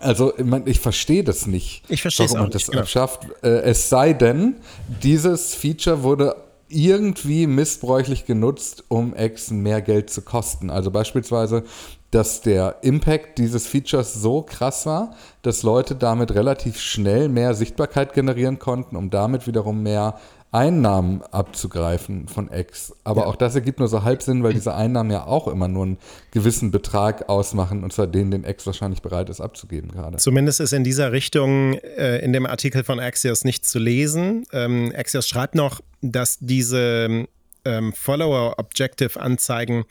also 0.02 0.34
ich 0.66 0.80
verstehe 0.80 1.24
das 1.24 1.48
nicht, 1.48 1.84
ich 1.90 2.04
warum 2.04 2.32
man 2.34 2.44
nicht, 2.44 2.56
das 2.56 2.68
genau. 2.68 2.86
schafft. 2.86 3.28
Äh, 3.44 3.62
es 3.62 3.90
sei 3.90 4.14
denn, 4.14 4.56
dieses 5.02 5.56
Feature 5.56 6.04
wurde 6.04 6.36
irgendwie 6.70 7.48
missbräuchlich 7.48 8.26
genutzt, 8.26 8.84
um 8.88 9.16
X 9.16 9.50
mehr 9.52 9.82
Geld 9.82 10.10
zu 10.10 10.22
kosten. 10.22 10.70
Also 10.70 10.92
beispielsweise, 10.92 11.64
dass 12.12 12.42
der 12.42 12.78
Impact 12.82 13.38
dieses 13.38 13.68
Features 13.68 14.14
so 14.14 14.42
krass 14.42 14.86
war, 14.86 15.16
dass 15.42 15.64
Leute 15.64 15.96
damit 15.96 16.34
relativ 16.34 16.80
schnell 16.80 17.30
mehr 17.30 17.54
Sichtbarkeit 17.54 18.14
generieren 18.14 18.60
konnten, 18.60 18.96
um 18.96 19.10
damit 19.10 19.48
wiederum 19.48 19.84
mehr 19.84 20.20
Einnahmen 20.52 21.22
abzugreifen 21.22 22.28
von 22.28 22.52
X. 22.52 22.96
Aber 23.04 23.22
ja. 23.22 23.28
auch 23.28 23.36
das 23.36 23.54
ergibt 23.54 23.78
nur 23.80 23.88
so 23.88 24.04
halb 24.04 24.24
Sinn, 24.24 24.44
weil 24.44 24.54
diese 24.54 24.74
Einnahmen 24.74 25.12
ja 25.12 25.26
auch 25.26 25.48
immer 25.48 25.68
nur 25.68 25.84
einen 25.84 25.98
gewissen 26.32 26.72
Betrag 26.72 27.30
ausmachen, 27.30 27.84
und 27.84 27.94
zwar 27.94 28.08
den, 28.08 28.32
den 28.32 28.44
X 28.44 28.66
wahrscheinlich 28.66 29.04
bereit 29.04 29.30
ist 29.30 29.42
abzugeben 29.42 29.92
gerade. 29.92 30.18
Zumindest 30.18 30.60
ist 30.60 30.74
in 30.74 30.84
dieser 30.84 31.12
Richtung 31.12 31.74
äh, 31.74 32.18
in 32.20 32.34
dem 32.34 32.48
Artikel 32.48 32.84
von 32.84 33.00
Axios 33.00 33.44
nicht 33.44 33.64
zu 33.66 33.78
lesen. 33.78 34.46
Ähm, 34.52 34.92
Axios 34.96 35.28
schreibt 35.28 35.54
noch, 35.54 35.82
dass 36.02 36.40
diese 36.40 37.28
ähm, 37.66 37.94
Follower-Objective-Anzeigen 37.94 39.86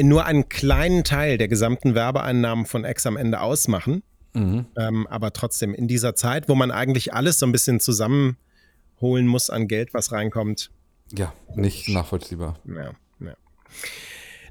nur 0.00 0.24
einen 0.26 0.48
kleinen 0.48 1.04
Teil 1.04 1.38
der 1.38 1.46
gesamten 1.46 1.94
Werbeeinnahmen 1.94 2.66
von 2.66 2.84
X 2.84 3.06
am 3.06 3.16
Ende 3.16 3.40
ausmachen. 3.40 4.02
Mhm. 4.32 4.66
Ähm, 4.76 5.06
aber 5.08 5.32
trotzdem 5.32 5.74
in 5.74 5.86
dieser 5.86 6.14
Zeit, 6.14 6.48
wo 6.48 6.56
man 6.56 6.70
eigentlich 6.70 7.14
alles 7.14 7.38
so 7.38 7.46
ein 7.46 7.52
bisschen 7.52 7.78
zusammen 7.80 8.36
holen 9.00 9.26
muss 9.26 9.50
an 9.50 9.68
Geld, 9.68 9.94
was 9.94 10.12
reinkommt. 10.12 10.70
Ja, 11.12 11.32
nicht 11.54 11.88
nachvollziehbar. 11.88 12.58
Ja, 12.66 12.92
ja. 13.20 13.34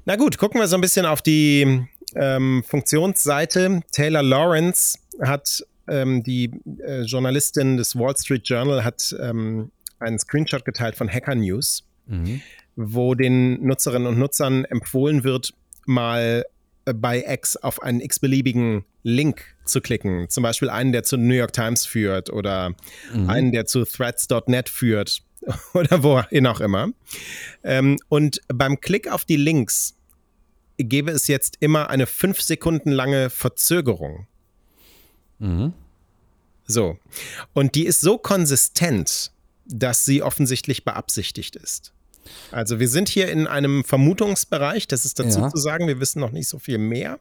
Na 0.04 0.16
gut, 0.16 0.38
gucken 0.38 0.60
wir 0.60 0.68
so 0.68 0.76
ein 0.76 0.80
bisschen 0.80 1.06
auf 1.06 1.22
die 1.22 1.86
ähm, 2.14 2.62
Funktionsseite. 2.66 3.82
Taylor 3.92 4.22
Lawrence 4.22 4.98
hat 5.20 5.64
ähm, 5.88 6.22
die 6.22 6.50
äh, 6.86 7.02
Journalistin 7.02 7.76
des 7.76 7.96
Wall 7.96 8.16
Street 8.16 8.46
Journal 8.46 8.84
hat 8.84 9.14
ähm, 9.20 9.70
einen 9.98 10.18
Screenshot 10.18 10.64
geteilt 10.64 10.96
von 10.96 11.08
Hacker 11.08 11.34
News, 11.34 11.84
mhm. 12.06 12.40
wo 12.76 13.14
den 13.14 13.64
Nutzerinnen 13.64 14.08
und 14.08 14.18
Nutzern 14.18 14.64
empfohlen 14.64 15.24
wird, 15.24 15.52
mal 15.86 16.44
bei 16.94 17.24
X 17.26 17.56
auf 17.56 17.82
einen 17.82 18.00
x-beliebigen 18.00 18.84
Link 19.02 19.44
zu 19.64 19.80
klicken. 19.80 20.28
Zum 20.28 20.42
Beispiel 20.42 20.70
einen, 20.70 20.92
der 20.92 21.02
zu 21.02 21.16
New 21.16 21.34
York 21.34 21.52
Times 21.52 21.86
führt 21.86 22.30
oder 22.30 22.74
mhm. 23.14 23.30
einen, 23.30 23.52
der 23.52 23.66
zu 23.66 23.84
threads.net 23.84 24.68
führt 24.68 25.22
oder 25.74 26.02
wohin 26.02 26.46
auch 26.46 26.60
immer. 26.60 26.90
Ähm, 27.62 27.98
und 28.08 28.40
beim 28.48 28.80
Klick 28.80 29.10
auf 29.10 29.24
die 29.24 29.36
Links 29.36 29.96
gäbe 30.78 31.10
es 31.10 31.26
jetzt 31.26 31.56
immer 31.60 31.90
eine 31.90 32.06
fünf 32.06 32.40
Sekunden 32.40 32.90
lange 32.90 33.30
Verzögerung. 33.30 34.26
Mhm. 35.38 35.72
So. 36.66 36.98
Und 37.52 37.74
die 37.74 37.86
ist 37.86 38.00
so 38.00 38.18
konsistent, 38.18 39.32
dass 39.66 40.04
sie 40.04 40.22
offensichtlich 40.22 40.84
beabsichtigt 40.84 41.56
ist. 41.56 41.92
Also 42.52 42.78
wir 42.78 42.88
sind 42.88 43.08
hier 43.08 43.30
in 43.30 43.46
einem 43.46 43.84
Vermutungsbereich, 43.84 44.88
das 44.88 45.04
ist 45.04 45.18
dazu 45.18 45.40
ja. 45.40 45.48
zu 45.48 45.56
sagen, 45.56 45.86
wir 45.86 46.00
wissen 46.00 46.20
noch 46.20 46.32
nicht 46.32 46.48
so 46.48 46.58
viel 46.58 46.78
mehr. 46.78 47.18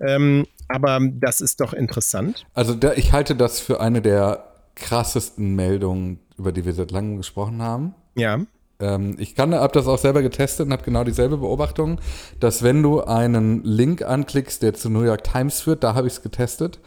Ähm, 0.00 0.46
aber 0.68 1.00
das 1.00 1.40
ist 1.40 1.60
doch 1.60 1.72
interessant. 1.72 2.46
Also 2.54 2.74
der, 2.74 2.98
ich 2.98 3.12
halte 3.12 3.34
das 3.34 3.60
für 3.60 3.80
eine 3.80 4.02
der 4.02 4.52
krassesten 4.74 5.54
Meldungen, 5.54 6.20
über 6.38 6.52
die 6.52 6.64
wir 6.64 6.74
seit 6.74 6.90
langem 6.90 7.16
gesprochen 7.16 7.62
haben. 7.62 7.94
Ja. 8.14 8.40
Ähm, 8.78 9.16
ich 9.18 9.36
habe 9.38 9.70
das 9.72 9.86
auch 9.86 9.98
selber 9.98 10.22
getestet 10.22 10.66
und 10.66 10.72
habe 10.72 10.82
genau 10.82 11.04
dieselbe 11.04 11.38
Beobachtung, 11.38 12.00
dass 12.40 12.62
wenn 12.62 12.82
du 12.82 13.02
einen 13.02 13.62
Link 13.64 14.02
anklickst, 14.02 14.62
der 14.62 14.74
zu 14.74 14.90
New 14.90 15.02
York 15.02 15.24
Times 15.24 15.60
führt, 15.60 15.82
da 15.82 15.94
habe 15.94 16.06
ich 16.06 16.14
es 16.14 16.22
getestet, 16.22 16.78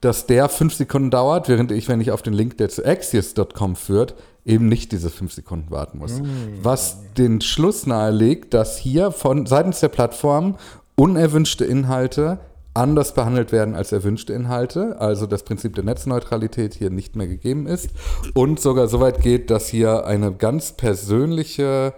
dass 0.00 0.26
der 0.26 0.48
fünf 0.48 0.74
Sekunden 0.74 1.10
dauert, 1.10 1.48
während 1.48 1.72
ich, 1.72 1.88
wenn 1.88 2.00
ich 2.00 2.10
auf 2.10 2.22
den 2.22 2.32
Link, 2.32 2.58
der 2.58 2.68
zu 2.68 2.84
Axios.com 2.84 3.76
führt, 3.76 4.14
eben 4.44 4.68
nicht 4.68 4.92
diese 4.92 5.10
fünf 5.10 5.32
Sekunden 5.32 5.70
warten 5.70 5.98
muss. 5.98 6.20
Mm. 6.20 6.62
Was 6.62 6.98
den 7.16 7.40
Schluss 7.40 7.86
nahelegt, 7.86 8.54
dass 8.54 8.78
hier 8.78 9.12
von 9.12 9.46
seitens 9.46 9.80
der 9.80 9.88
Plattform 9.88 10.56
unerwünschte 10.96 11.64
Inhalte 11.64 12.40
anders 12.74 13.14
behandelt 13.14 13.52
werden 13.52 13.74
als 13.74 13.92
erwünschte 13.92 14.32
Inhalte, 14.32 14.98
also 14.98 15.26
das 15.26 15.42
Prinzip 15.42 15.74
der 15.74 15.84
Netzneutralität 15.84 16.74
hier 16.74 16.90
nicht 16.90 17.16
mehr 17.16 17.26
gegeben 17.26 17.66
ist 17.66 17.90
und 18.34 18.60
sogar 18.60 18.88
so 18.88 19.00
weit 19.00 19.20
geht, 19.20 19.50
dass 19.50 19.68
hier 19.68 20.06
eine 20.06 20.32
ganz 20.32 20.72
persönliche 20.72 21.92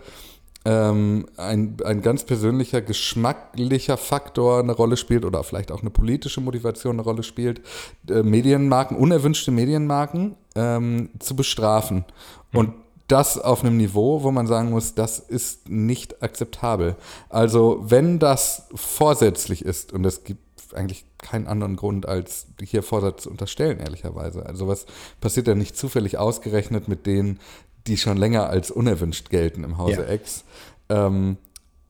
ähm, 0.65 1.27
ein, 1.37 1.77
ein 1.85 2.01
ganz 2.01 2.25
persönlicher 2.25 2.81
geschmacklicher 2.81 3.97
Faktor 3.97 4.61
eine 4.61 4.73
Rolle 4.73 4.97
spielt 4.97 5.25
oder 5.25 5.45
vielleicht 5.45 5.71
auch 5.71 5.83
eine 5.83 5.91
politische 5.91 6.41
Motivation 6.41 6.97
eine 6.97 7.03
Rolle 7.03 7.23
spielt, 7.23 7.61
äh, 8.09 8.23
Medienmarken, 8.23 8.97
unerwünschte 8.97 9.51
Medienmarken 9.51 10.37
ähm, 10.55 11.11
zu 11.19 11.37
bestrafen. 11.37 12.05
Mhm. 12.53 12.59
Und 12.59 12.75
das 13.09 13.39
auf 13.39 13.63
einem 13.63 13.77
Niveau, 13.77 14.23
wo 14.23 14.31
man 14.31 14.47
sagen 14.47 14.71
muss, 14.71 14.95
das 14.95 15.19
ist 15.19 15.69
nicht 15.69 16.23
akzeptabel. 16.23 16.97
Also 17.29 17.85
wenn 17.87 18.19
das 18.19 18.69
vorsätzlich 18.75 19.65
ist, 19.65 19.93
und 19.93 20.07
es 20.07 20.25
gibt 20.25 20.41
eigentlich 20.75 21.05
keinen 21.19 21.47
anderen 21.47 21.77
Grund, 21.77 22.07
als 22.07 22.47
hier 22.63 22.83
Vorsatz 22.83 23.25
zu 23.25 23.31
unterstellen, 23.31 23.79
ehrlicherweise. 23.79 24.47
Also 24.47 24.67
was 24.67 24.87
passiert 25.21 25.47
ja 25.47 25.55
nicht 25.55 25.77
zufällig 25.77 26.19
ausgerechnet 26.19 26.89
mit 26.89 27.07
denen, 27.07 27.39
die 27.87 27.97
schon 27.97 28.17
länger 28.17 28.49
als 28.49 28.71
unerwünscht 28.71 29.31
gelten 29.31 29.65
im 29.65 29.79
Hause 29.79 30.07
ja. 30.07 30.13
X. 30.13 30.45
Ähm, 30.89 31.37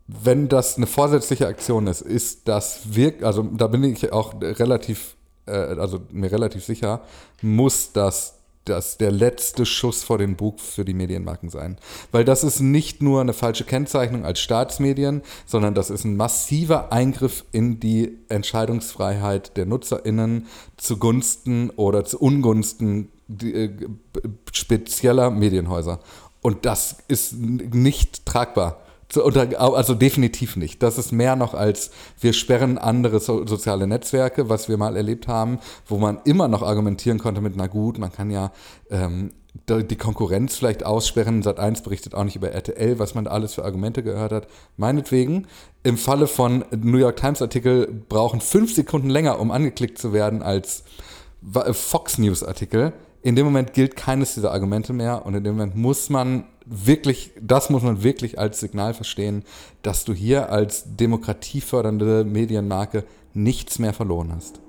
wenn 0.06 0.48
das 0.48 0.76
eine 0.76 0.86
vorsätzliche 0.86 1.46
Aktion 1.46 1.86
ist, 1.86 2.02
ist 2.02 2.46
das 2.48 2.94
wirklich, 2.94 3.24
also 3.24 3.42
da 3.42 3.68
bin 3.68 3.82
ich 3.84 4.12
auch 4.12 4.34
relativ, 4.40 5.16
äh, 5.46 5.52
also 5.52 6.02
mir 6.10 6.30
relativ 6.30 6.64
sicher, 6.64 7.02
muss 7.40 7.92
das 7.92 8.38
das 8.64 8.98
der 8.98 9.10
letzte 9.10 9.66
Schuss 9.66 10.02
vor 10.02 10.18
den 10.18 10.36
Bug 10.36 10.60
für 10.60 10.84
die 10.84 10.94
Medienmarken 10.94 11.50
sein. 11.50 11.76
Weil 12.12 12.24
das 12.24 12.44
ist 12.44 12.60
nicht 12.60 13.02
nur 13.02 13.20
eine 13.20 13.32
falsche 13.32 13.64
Kennzeichnung 13.64 14.24
als 14.24 14.40
Staatsmedien, 14.40 15.22
sondern 15.46 15.74
das 15.74 15.90
ist 15.90 16.04
ein 16.04 16.16
massiver 16.16 16.92
Eingriff 16.92 17.44
in 17.52 17.80
die 17.80 18.18
Entscheidungsfreiheit 18.28 19.56
der 19.56 19.66
NutzerInnen 19.66 20.46
zugunsten 20.76 21.70
oder 21.70 22.04
zu 22.04 22.18
Ungunsten 22.20 23.10
äh, 23.42 23.70
spezieller 24.52 25.30
Medienhäuser. 25.30 26.00
Und 26.40 26.66
das 26.66 26.98
ist 27.08 27.34
nicht 27.34 28.26
tragbar. 28.26 28.83
Also 29.16 29.94
definitiv 29.94 30.56
nicht. 30.56 30.82
Das 30.82 30.98
ist 30.98 31.12
mehr 31.12 31.36
noch 31.36 31.54
als 31.54 31.90
wir 32.20 32.32
sperren 32.32 32.78
andere 32.78 33.20
so, 33.20 33.46
soziale 33.46 33.86
Netzwerke, 33.86 34.48
was 34.48 34.68
wir 34.68 34.76
mal 34.76 34.96
erlebt 34.96 35.28
haben, 35.28 35.58
wo 35.86 35.98
man 35.98 36.20
immer 36.24 36.48
noch 36.48 36.62
argumentieren 36.62 37.18
konnte 37.18 37.40
mit, 37.40 37.56
na 37.56 37.66
gut, 37.66 37.98
man 37.98 38.12
kann 38.12 38.30
ja 38.30 38.50
ähm, 38.90 39.32
die 39.68 39.96
Konkurrenz 39.96 40.56
vielleicht 40.56 40.84
aussperren. 40.84 41.42
Sat1 41.42 41.84
berichtet 41.84 42.14
auch 42.14 42.24
nicht 42.24 42.36
über 42.36 42.50
RTL, 42.50 42.98
was 42.98 43.14
man 43.14 43.24
da 43.24 43.30
alles 43.30 43.54
für 43.54 43.64
Argumente 43.64 44.02
gehört 44.02 44.32
hat. 44.32 44.48
Meinetwegen, 44.76 45.46
im 45.82 45.96
Falle 45.96 46.26
von 46.26 46.64
New 46.76 46.98
York 46.98 47.16
Times 47.16 47.40
Artikel 47.40 47.86
brauchen 48.08 48.40
fünf 48.40 48.74
Sekunden 48.74 49.10
länger, 49.10 49.38
um 49.38 49.50
angeklickt 49.50 49.98
zu 49.98 50.12
werden 50.12 50.42
als 50.42 50.82
Fox 51.72 52.18
News 52.18 52.42
Artikel. 52.42 52.92
In 53.24 53.36
dem 53.36 53.46
Moment 53.46 53.72
gilt 53.72 53.96
keines 53.96 54.34
dieser 54.34 54.52
Argumente 54.52 54.92
mehr 54.92 55.24
und 55.24 55.34
in 55.34 55.42
dem 55.42 55.54
Moment 55.54 55.74
muss 55.74 56.10
man 56.10 56.44
wirklich, 56.66 57.30
das 57.40 57.70
muss 57.70 57.82
man 57.82 58.02
wirklich 58.02 58.38
als 58.38 58.60
Signal 58.60 58.92
verstehen, 58.92 59.44
dass 59.80 60.04
du 60.04 60.12
hier 60.12 60.50
als 60.50 60.84
demokratiefördernde 60.96 62.24
Medienmarke 62.24 63.04
nichts 63.32 63.78
mehr 63.78 63.94
verloren 63.94 64.30
hast. 64.36 64.60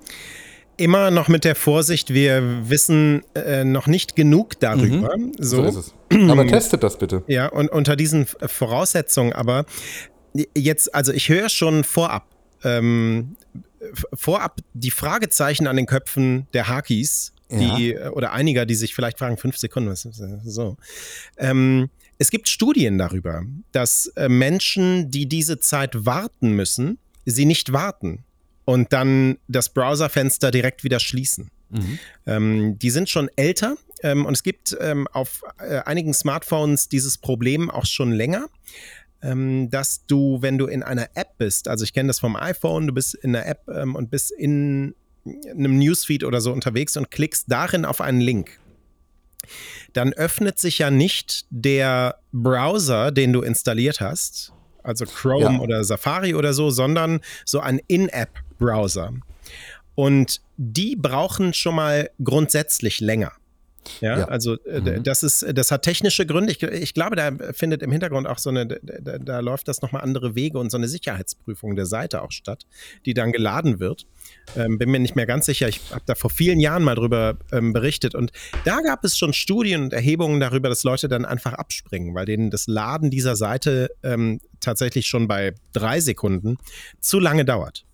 Immer 0.78 1.12
noch 1.12 1.28
mit 1.28 1.44
der 1.44 1.56
Vorsicht, 1.56 2.14
wir 2.14 2.70
wissen 2.70 3.24
äh, 3.36 3.66
noch 3.66 3.88
nicht 3.88 4.16
genug 4.16 4.58
darüber. 4.62 5.18
Mhm, 5.18 5.34
so. 5.38 5.58
so 5.58 5.64
ist 5.64 5.94
es. 6.12 6.30
Aber 6.30 6.48
testet 6.48 6.82
das 6.82 6.98
bitte. 6.98 7.24
Ja, 7.28 7.48
und 7.48 7.70
unter 7.70 7.98
diesen 7.98 8.26
Voraussetzungen 8.26 9.34
aber 9.34 9.66
jetzt, 10.56 10.96
also 10.96 11.12
ich 11.12 11.28
höre 11.28 11.50
schon 11.50 11.84
vorab, 11.84 12.26
ähm, 12.64 13.36
vorab 14.14 14.62
die 14.74 14.92
Fragezeichen 14.92 15.68
an 15.68 15.76
den 15.76 15.88
Köpfen 15.88 16.48
der 16.54 16.70
Hakis 16.70 17.35
die 17.50 17.90
ja. 17.90 18.08
Äh, 18.08 18.10
oder 18.10 18.32
einiger, 18.32 18.66
die 18.66 18.76
sich 18.76 18.96
vielleicht 18.96 19.20
fragen, 19.20 19.38
fünf 19.38 19.58
Sekunden, 19.58 19.90
was 19.90 20.06
ist 20.06 20.22
so. 20.46 20.78
Ähm, 21.38 21.90
es 22.18 22.32
gibt 22.32 22.48
Studien 22.48 22.98
darüber, 22.98 23.44
dass 23.72 24.08
äh, 24.16 24.30
Menschen, 24.30 25.12
die 25.12 25.28
diese 25.28 25.60
Zeit 25.60 26.06
warten 26.06 26.52
müssen, 26.52 26.98
sie 27.26 27.46
nicht 27.46 27.74
warten 27.74 28.24
und 28.64 28.94
dann 28.94 29.38
das 29.48 29.70
Browserfenster 29.70 30.52
direkt 30.52 30.84
wieder 30.84 31.00
schließen. 31.00 31.50
Mhm. 31.70 32.00
Ähm, 32.26 32.80
die 32.80 32.90
sind 32.90 33.10
schon 33.10 33.30
älter 33.36 33.76
ähm, 34.02 34.26
und 34.26 34.34
es 34.34 34.44
gibt 34.44 34.78
ähm, 34.80 35.08
auf 35.12 35.42
äh, 35.60 35.80
einigen 35.80 36.14
Smartphones 36.14 36.90
dieses 36.90 37.18
Problem 37.18 37.70
auch 37.70 37.86
schon 37.86 38.12
länger 38.12 38.48
ähm, 39.26 39.70
dass 39.70 40.06
du, 40.06 40.42
wenn 40.42 40.58
du 40.58 40.68
in 40.68 40.84
einer 40.84 41.10
App 41.16 41.38
bist, 41.38 41.68
also 41.68 41.84
ich 41.84 41.94
kenne 41.94 42.08
das 42.08 42.20
vom 42.20 42.36
iPhone, 42.36 42.88
du 42.88 42.94
bist 42.94 43.16
in 43.16 43.36
einer 43.36 43.46
App 43.48 43.68
ähm, 43.68 43.96
und 43.96 44.12
bist 44.12 44.32
in 44.32 44.94
einem 45.26 45.78
Newsfeed 45.78 46.24
oder 46.24 46.42
so 46.42 46.52
unterwegs 46.52 46.98
und 46.98 47.12
klickst 47.12 47.46
darin 47.48 47.86
auf 47.86 48.02
einen 48.02 48.22
Link, 48.22 48.60
dann 49.94 50.14
öffnet 50.14 50.60
sich 50.60 50.80
ja 50.80 50.92
nicht 50.92 51.46
der 51.50 52.20
Browser, 52.32 53.12
den 53.12 53.34
du 53.34 53.42
installiert 53.42 54.02
hast, 54.02 54.54
also 54.84 55.06
Chrome 55.06 55.56
ja. 55.56 55.60
oder 55.60 55.84
Safari 55.84 56.36
oder 56.36 56.54
so, 56.54 56.70
sondern 56.70 57.22
so 57.46 57.60
ein 57.60 57.80
In-App-Browser. 57.88 59.14
Und 59.96 60.42
die 60.58 60.96
brauchen 60.96 61.54
schon 61.54 61.76
mal 61.76 62.10
grundsätzlich 62.24 63.00
länger. 63.00 63.32
Ja, 64.02 64.20
ja, 64.20 64.26
also 64.26 64.56
äh, 64.66 64.82
mhm. 64.82 65.04
das 65.04 65.24
ist, 65.24 65.46
das 65.54 65.72
hat 65.72 65.84
technische 65.84 66.26
Gründe. 66.26 66.52
Ich, 66.52 66.62
ich, 66.64 66.94
glaube, 66.94 67.16
da 67.16 67.32
findet 67.54 67.82
im 67.82 67.92
Hintergrund 67.92 68.28
auch 68.28 68.38
so 68.38 68.50
eine, 68.50 68.68
da, 68.68 69.18
da 69.18 69.40
läuft 69.40 69.68
das 69.68 69.82
nochmal 69.82 70.02
andere 70.02 70.36
Wege 70.36 70.58
und 70.60 70.72
so 70.72 70.78
eine 70.78 70.88
Sicherheitsprüfung 70.88 71.76
der 71.76 71.86
Seite 71.86 72.22
auch 72.22 72.32
statt, 72.32 72.66
die 73.06 73.14
dann 73.14 73.32
geladen 73.32 73.80
wird. 73.80 74.06
Ähm, 74.56 74.78
bin 74.78 74.90
mir 74.90 75.00
nicht 75.00 75.16
mehr 75.16 75.26
ganz 75.26 75.46
sicher. 75.46 75.68
Ich 75.68 75.82
habe 75.92 76.04
da 76.06 76.16
vor 76.16 76.30
vielen 76.30 76.60
Jahren 76.60 76.84
mal 76.84 76.96
drüber 76.96 77.38
ähm, 77.52 77.74
berichtet 77.74 78.16
und 78.16 78.32
da 78.64 78.82
gab 78.82 79.04
es 79.04 79.18
schon 79.18 79.34
Studien 79.34 79.84
und 79.84 79.94
Erhebungen 79.94 80.40
darüber, 80.40 80.70
dass 80.70 80.84
Leute 80.84 81.08
dann 81.08 81.26
einfach 81.26 81.54
abspringen, 81.54 82.16
weil 82.16 82.26
denen 82.26 82.50
das 82.50 82.68
Laden 82.68 83.12
dieser 83.12 83.36
Seite 83.36 83.90
ähm, 84.04 84.40
tatsächlich 84.60 85.08
schon 85.08 85.28
bei 85.28 85.54
drei 85.74 86.00
Sekunden 86.00 86.58
zu 87.00 87.20
lange 87.20 87.46
dauert. 87.46 87.86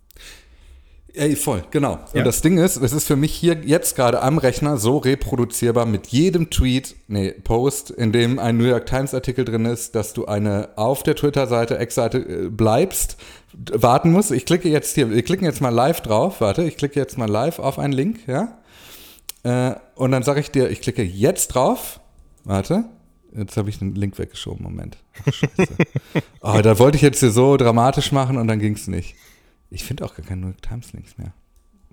Ey, 1.13 1.36
voll, 1.36 1.63
genau. 1.71 2.00
Ja. 2.13 2.19
Und 2.19 2.26
das 2.26 2.41
Ding 2.41 2.58
ist, 2.58 2.78
es 2.78 2.93
ist 2.93 3.06
für 3.06 3.15
mich 3.15 3.34
hier 3.34 3.58
jetzt 3.65 3.95
gerade 3.95 4.21
am 4.21 4.38
Rechner 4.38 4.78
so 4.78 4.97
reproduzierbar 4.97 5.86
mit 5.86 6.08
jedem 6.08 6.50
Tweet, 6.50 6.95
nee, 7.08 7.32
Post, 7.32 7.91
in 7.91 8.12
dem 8.12 8.39
ein 8.39 8.58
New 8.58 8.65
York 8.65 8.86
Times 8.86 9.13
Artikel 9.13 9.43
drin 9.43 9.65
ist, 9.65 9.95
dass 9.95 10.13
du 10.13 10.26
eine 10.26 10.69
auf 10.78 11.04
der 11.04 11.15
Twitter-Seite, 11.15 11.78
Ex-Seite 11.78 12.17
äh, 12.17 12.50
bleibst, 12.50 13.17
warten 13.54 14.12
musst. 14.12 14.32
Ich 14.32 14.45
klicke 14.45 14.69
jetzt 14.69 14.95
hier, 14.95 15.10
wir 15.10 15.21
klicken 15.24 15.45
jetzt 15.45 15.62
mal 15.62 15.69
live 15.69 16.02
drauf, 16.02 16.39
warte, 16.39 16.63
ich 16.63 16.78
klicke 16.78 17.00
jetzt 17.00 17.17
mal 17.17 17.30
live 17.30 17.60
auf 17.60 17.78
einen 17.78 17.93
Link, 17.93 18.19
ja. 18.28 18.58
Äh, 19.43 19.76
und 19.95 20.12
dann 20.12 20.24
sage 20.24 20.39
ich 20.39 20.52
dir, 20.52 20.69
ich 20.69 20.82
klicke 20.82 21.04
jetzt 21.04 21.50
drauf, 21.50 22.00
warte, 22.45 22.86
Jetzt 23.34 23.56
habe 23.56 23.69
ich 23.69 23.80
den 23.80 23.95
Link 23.95 24.19
weggeschoben, 24.19 24.63
Moment. 24.63 24.97
Scheiße. 25.26 25.76
oh, 26.41 26.60
da 26.63 26.80
wollte 26.80 26.97
ich 26.97 27.02
jetzt 27.02 27.21
hier 27.21 27.32
so 27.32 27.56
dramatisch 27.56 28.12
machen 28.12 28.38
und 28.38 28.47
dann 28.47 28.60
ging 28.60 28.74
es 28.74 28.88
nicht. 28.88 29.15
Ich 29.71 29.84
finde 29.84 30.05
auch 30.05 30.13
gar 30.15 30.25
keine 30.25 30.41
New 30.41 30.47
York 30.47 30.62
Times 30.62 30.93
Links 30.93 31.17
mehr. 31.17 31.34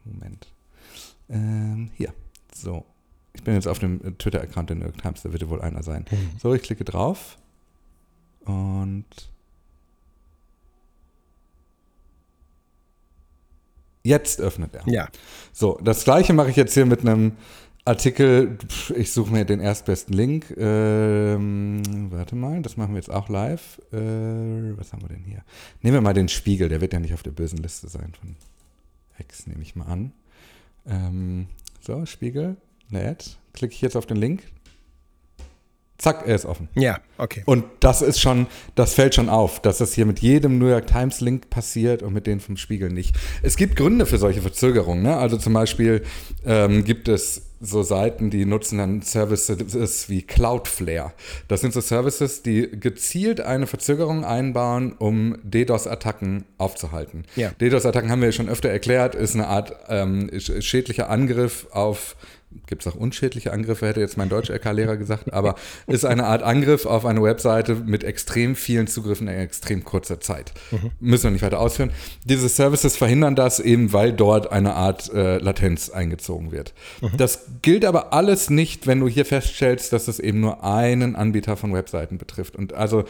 Moment. 0.05 0.49
Ähm, 1.31 1.91
hier. 1.97 2.13
So. 2.55 2.85
Ich 3.33 3.43
bin 3.45 3.55
jetzt 3.55 3.69
auf 3.69 3.79
dem 3.79 4.19
Twitter-Account 4.19 4.71
der 4.71 4.77
New 4.77 4.85
York 4.85 5.01
Times, 5.01 5.23
da 5.23 5.33
wird 5.33 5.49
wohl 5.49 5.63
einer 5.63 5.83
sein. 5.83 6.05
Mhm. 6.11 6.31
So, 6.39 6.55
ich 6.55 6.63
klicke 6.63 6.85
drauf 6.85 7.39
und 8.45 9.05
jetzt 14.03 14.41
öffnet 14.41 14.75
er. 14.75 14.89
Ja. 14.89 15.09
So, 15.53 15.79
das 15.83 16.03
gleiche 16.03 16.33
mache 16.33 16.51
ich 16.51 16.57
jetzt 16.57 16.75
hier 16.75 16.87
mit 16.87 17.01
einem 17.01 17.37
Artikel, 17.89 18.59
ich 18.95 19.13
suche 19.13 19.33
mir 19.33 19.47
den 19.47 19.61
erstbesten 19.61 20.15
Link. 20.15 20.55
Ähm, 20.59 21.83
warte 22.11 22.37
mal, 22.37 22.61
das 22.61 22.77
machen 22.77 22.93
wir 22.93 22.99
jetzt 22.99 23.11
auch 23.11 23.31
live. 23.31 23.81
Äh, 23.93 23.97
was 24.77 24.93
haben 24.93 25.01
wir 25.03 25.09
denn 25.09 25.25
hier? 25.25 25.43
Nehmen 25.81 25.95
wir 25.95 26.01
mal 26.03 26.13
den 26.13 26.29
Spiegel, 26.29 26.69
der 26.69 26.83
wird 26.83 26.93
ja 26.93 27.01
nicht 27.01 27.15
auf 27.15 27.23
der 27.23 27.31
bösen 27.31 27.59
Liste 27.59 27.89
sein 27.89 28.13
von 28.21 28.37
X, 29.19 29.47
nehme 29.47 29.63
ich 29.63 29.75
mal 29.75 29.87
an. 29.87 30.13
Ähm, 30.87 31.47
so, 31.81 32.05
Spiegel, 32.05 32.57
nett. 32.91 33.39
Klicke 33.55 33.73
ich 33.73 33.81
jetzt 33.81 33.97
auf 33.97 34.05
den 34.05 34.19
Link. 34.19 34.43
Zack, 35.97 36.29
er 36.29 36.37
ist 36.37 36.45
offen. 36.45 36.69
Ja, 36.75 37.01
okay. 37.17 37.43
Und 37.47 37.65
das 37.81 38.03
ist 38.03 38.21
schon, 38.21 38.47
das 38.77 38.95
fällt 38.95 39.17
schon 39.17 39.29
auf, 39.29 39.61
dass 39.61 39.79
das 39.79 39.95
hier 39.95 40.07
mit 40.07 40.21
jedem 40.21 40.59
New 40.59 40.69
York 40.69 40.87
Times 40.87 41.21
Link 41.21 41.51
passiert 41.51 42.03
und 42.05 42.13
mit 42.13 42.27
denen 42.27 42.41
vom 42.41 42.57
Spiegel 42.57 42.91
nicht. 42.91 43.17
Es 43.43 43.57
gibt 43.57 43.75
Gründe 43.77 44.07
für 44.07 44.19
solche 44.19 44.43
Verzögerungen. 44.43 45.03
Ne? 45.03 45.17
Also 45.17 45.39
zum 45.39 45.55
Beispiel 45.55 46.05
ähm, 46.45 46.85
gibt 46.85 47.09
es 47.09 47.48
so 47.61 47.83
Seiten, 47.83 48.31
die 48.31 48.45
nutzen 48.45 48.79
dann 48.79 49.03
Services 49.03 50.09
wie 50.09 50.23
Cloudflare. 50.23 51.13
Das 51.49 51.61
sind 51.61 51.73
so 51.73 51.81
Services, 51.81 52.43
die 52.43 52.69
gezielt 52.71 53.41
eine 53.41 53.67
Verzögerung 53.67 54.25
einbauen, 54.25 54.95
um 54.99 55.37
DDoS-Attacken 55.43 56.45
aufzuhalten. 56.57 57.25
Ja. 57.37 57.51
DDoS-Attacken 57.61 58.11
haben 58.11 58.21
wir 58.21 58.29
ja 58.29 58.33
schon 58.33 58.49
öfter 58.49 58.69
erklärt, 58.69 59.15
ist 59.15 59.35
eine 59.35 59.49
Art 59.49 59.75
ähm, 59.89 60.31
schädlicher 60.39 61.11
Angriff 61.11 61.67
auf 61.73 62.17
gibt 62.67 62.87
es 62.87 62.93
auch 62.93 62.97
unschädliche 62.99 63.53
Angriffe, 63.53 63.87
hätte 63.87 64.01
jetzt 64.01 64.17
mein 64.17 64.29
Deutsch-LK-Lehrer 64.29 64.97
gesagt, 64.97 65.33
aber 65.33 65.55
ist 65.87 66.05
eine 66.05 66.25
Art 66.25 66.43
Angriff 66.43 66.87
auf 66.87 67.05
eine 67.05 67.23
Webseite 67.23 67.75
mit 67.75 68.05
extrem 68.05 68.57
vielen 68.57 68.87
Zugriffen 68.87 69.29
in 69.29 69.39
extrem 69.39 69.85
kurzer 69.85 70.21
Zeit. 70.21 70.53
Mhm. 70.71 70.91
Müssen 71.01 71.25
wir 71.25 71.31
nicht 71.33 71.43
weiter 71.43 71.61
ausführen. 71.61 71.91
Diese 72.25 72.49
Services 72.49 72.97
verhindern 72.97 73.35
das 73.35 73.61
eben, 73.61 73.93
weil 73.93 74.13
dort 74.13 74.53
eine 74.53 74.75
Art 74.75 75.13
äh, 75.13 75.39
Latenz 75.39 75.91
eingezogen 75.91 76.53
wird. 76.53 76.73
Mhm. 77.01 77.17
Das 77.17 77.47
gilt 77.63 77.85
aber 77.85 78.13
alles 78.13 78.51
nicht, 78.51 78.87
wenn 78.87 79.01
du 79.01 79.09
hier 79.09 79.25
feststellst, 79.25 79.93
dass 79.93 80.09
es 80.09 80.19
eben 80.19 80.41
nur 80.41 80.65
einen 80.65 81.17
Anbieter 81.17 81.57
von 81.57 81.73
Webseiten 81.75 82.19
betrifft. 82.19 82.57
Und 82.57 82.73
also 82.75 83.05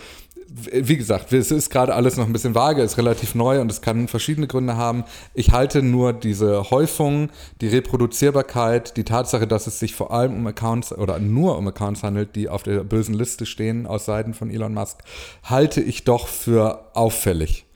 wie 0.50 0.96
gesagt, 0.96 1.32
es 1.32 1.50
ist 1.50 1.70
gerade 1.70 1.94
alles 1.94 2.16
noch 2.16 2.26
ein 2.26 2.32
bisschen 2.32 2.54
vage, 2.54 2.82
ist 2.82 2.96
relativ 2.96 3.34
neu 3.34 3.60
und 3.60 3.70
es 3.70 3.82
kann 3.82 4.08
verschiedene 4.08 4.46
Gründe 4.46 4.76
haben. 4.76 5.04
Ich 5.34 5.50
halte 5.50 5.82
nur 5.82 6.14
diese 6.14 6.70
Häufung, 6.70 7.30
die 7.60 7.68
Reproduzierbarkeit, 7.68 8.96
die 8.96 9.04
Tatsache, 9.04 9.46
dass 9.46 9.66
es 9.66 9.78
sich 9.78 9.94
vor 9.94 10.10
allem 10.10 10.34
um 10.34 10.46
Accounts 10.46 10.92
oder 10.92 11.18
nur 11.18 11.58
um 11.58 11.68
Accounts 11.68 12.02
handelt, 12.02 12.34
die 12.34 12.48
auf 12.48 12.62
der 12.62 12.82
bösen 12.82 13.14
Liste 13.14 13.44
stehen 13.44 13.86
aus 13.86 14.06
Seiten 14.06 14.32
von 14.32 14.50
Elon 14.50 14.72
Musk, 14.72 14.98
halte 15.44 15.82
ich 15.82 16.04
doch 16.04 16.28
für 16.28 16.90
auffällig. 16.94 17.66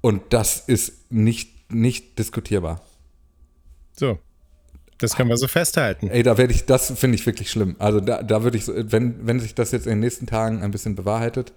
Und 0.00 0.22
das 0.30 0.58
ist 0.66 1.12
nicht, 1.12 1.72
nicht 1.72 2.18
diskutierbar. 2.18 2.80
So. 3.96 4.18
Das 5.00 5.14
können 5.14 5.28
wir 5.28 5.36
so 5.36 5.46
festhalten. 5.46 6.08
Ey, 6.08 6.24
da 6.24 6.36
werde 6.36 6.52
ich, 6.52 6.66
das 6.66 6.92
finde 6.98 7.14
ich 7.14 7.24
wirklich 7.24 7.52
schlimm. 7.52 7.76
Also 7.78 8.00
da, 8.00 8.24
da 8.24 8.42
würde 8.42 8.58
ich, 8.58 8.64
wenn, 8.66 9.24
wenn 9.24 9.38
sich 9.38 9.54
das 9.54 9.70
jetzt 9.70 9.86
in 9.86 9.92
den 9.92 10.00
nächsten 10.00 10.26
Tagen 10.26 10.60
ein 10.60 10.72
bisschen 10.72 10.96
bewahrheitet, 10.96 11.52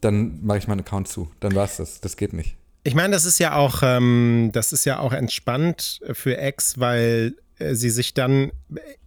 dann 0.00 0.44
mache 0.44 0.58
ich 0.58 0.68
meinen 0.68 0.80
Account 0.80 1.08
zu. 1.08 1.30
Dann 1.40 1.54
war 1.54 1.64
es 1.64 1.76
das. 1.76 2.00
Das 2.00 2.16
geht 2.16 2.32
nicht. 2.32 2.56
Ich 2.84 2.94
meine, 2.94 3.12
das 3.12 3.24
ist 3.24 3.38
ja 3.38 3.54
auch, 3.54 3.82
ähm, 3.82 4.50
das 4.52 4.72
ist 4.72 4.84
ja 4.84 4.98
auch 4.98 5.12
entspannt 5.12 6.00
für 6.12 6.40
X, 6.40 6.78
weil 6.78 7.34
äh, 7.58 7.74
sie 7.74 7.90
sich 7.90 8.14
dann 8.14 8.52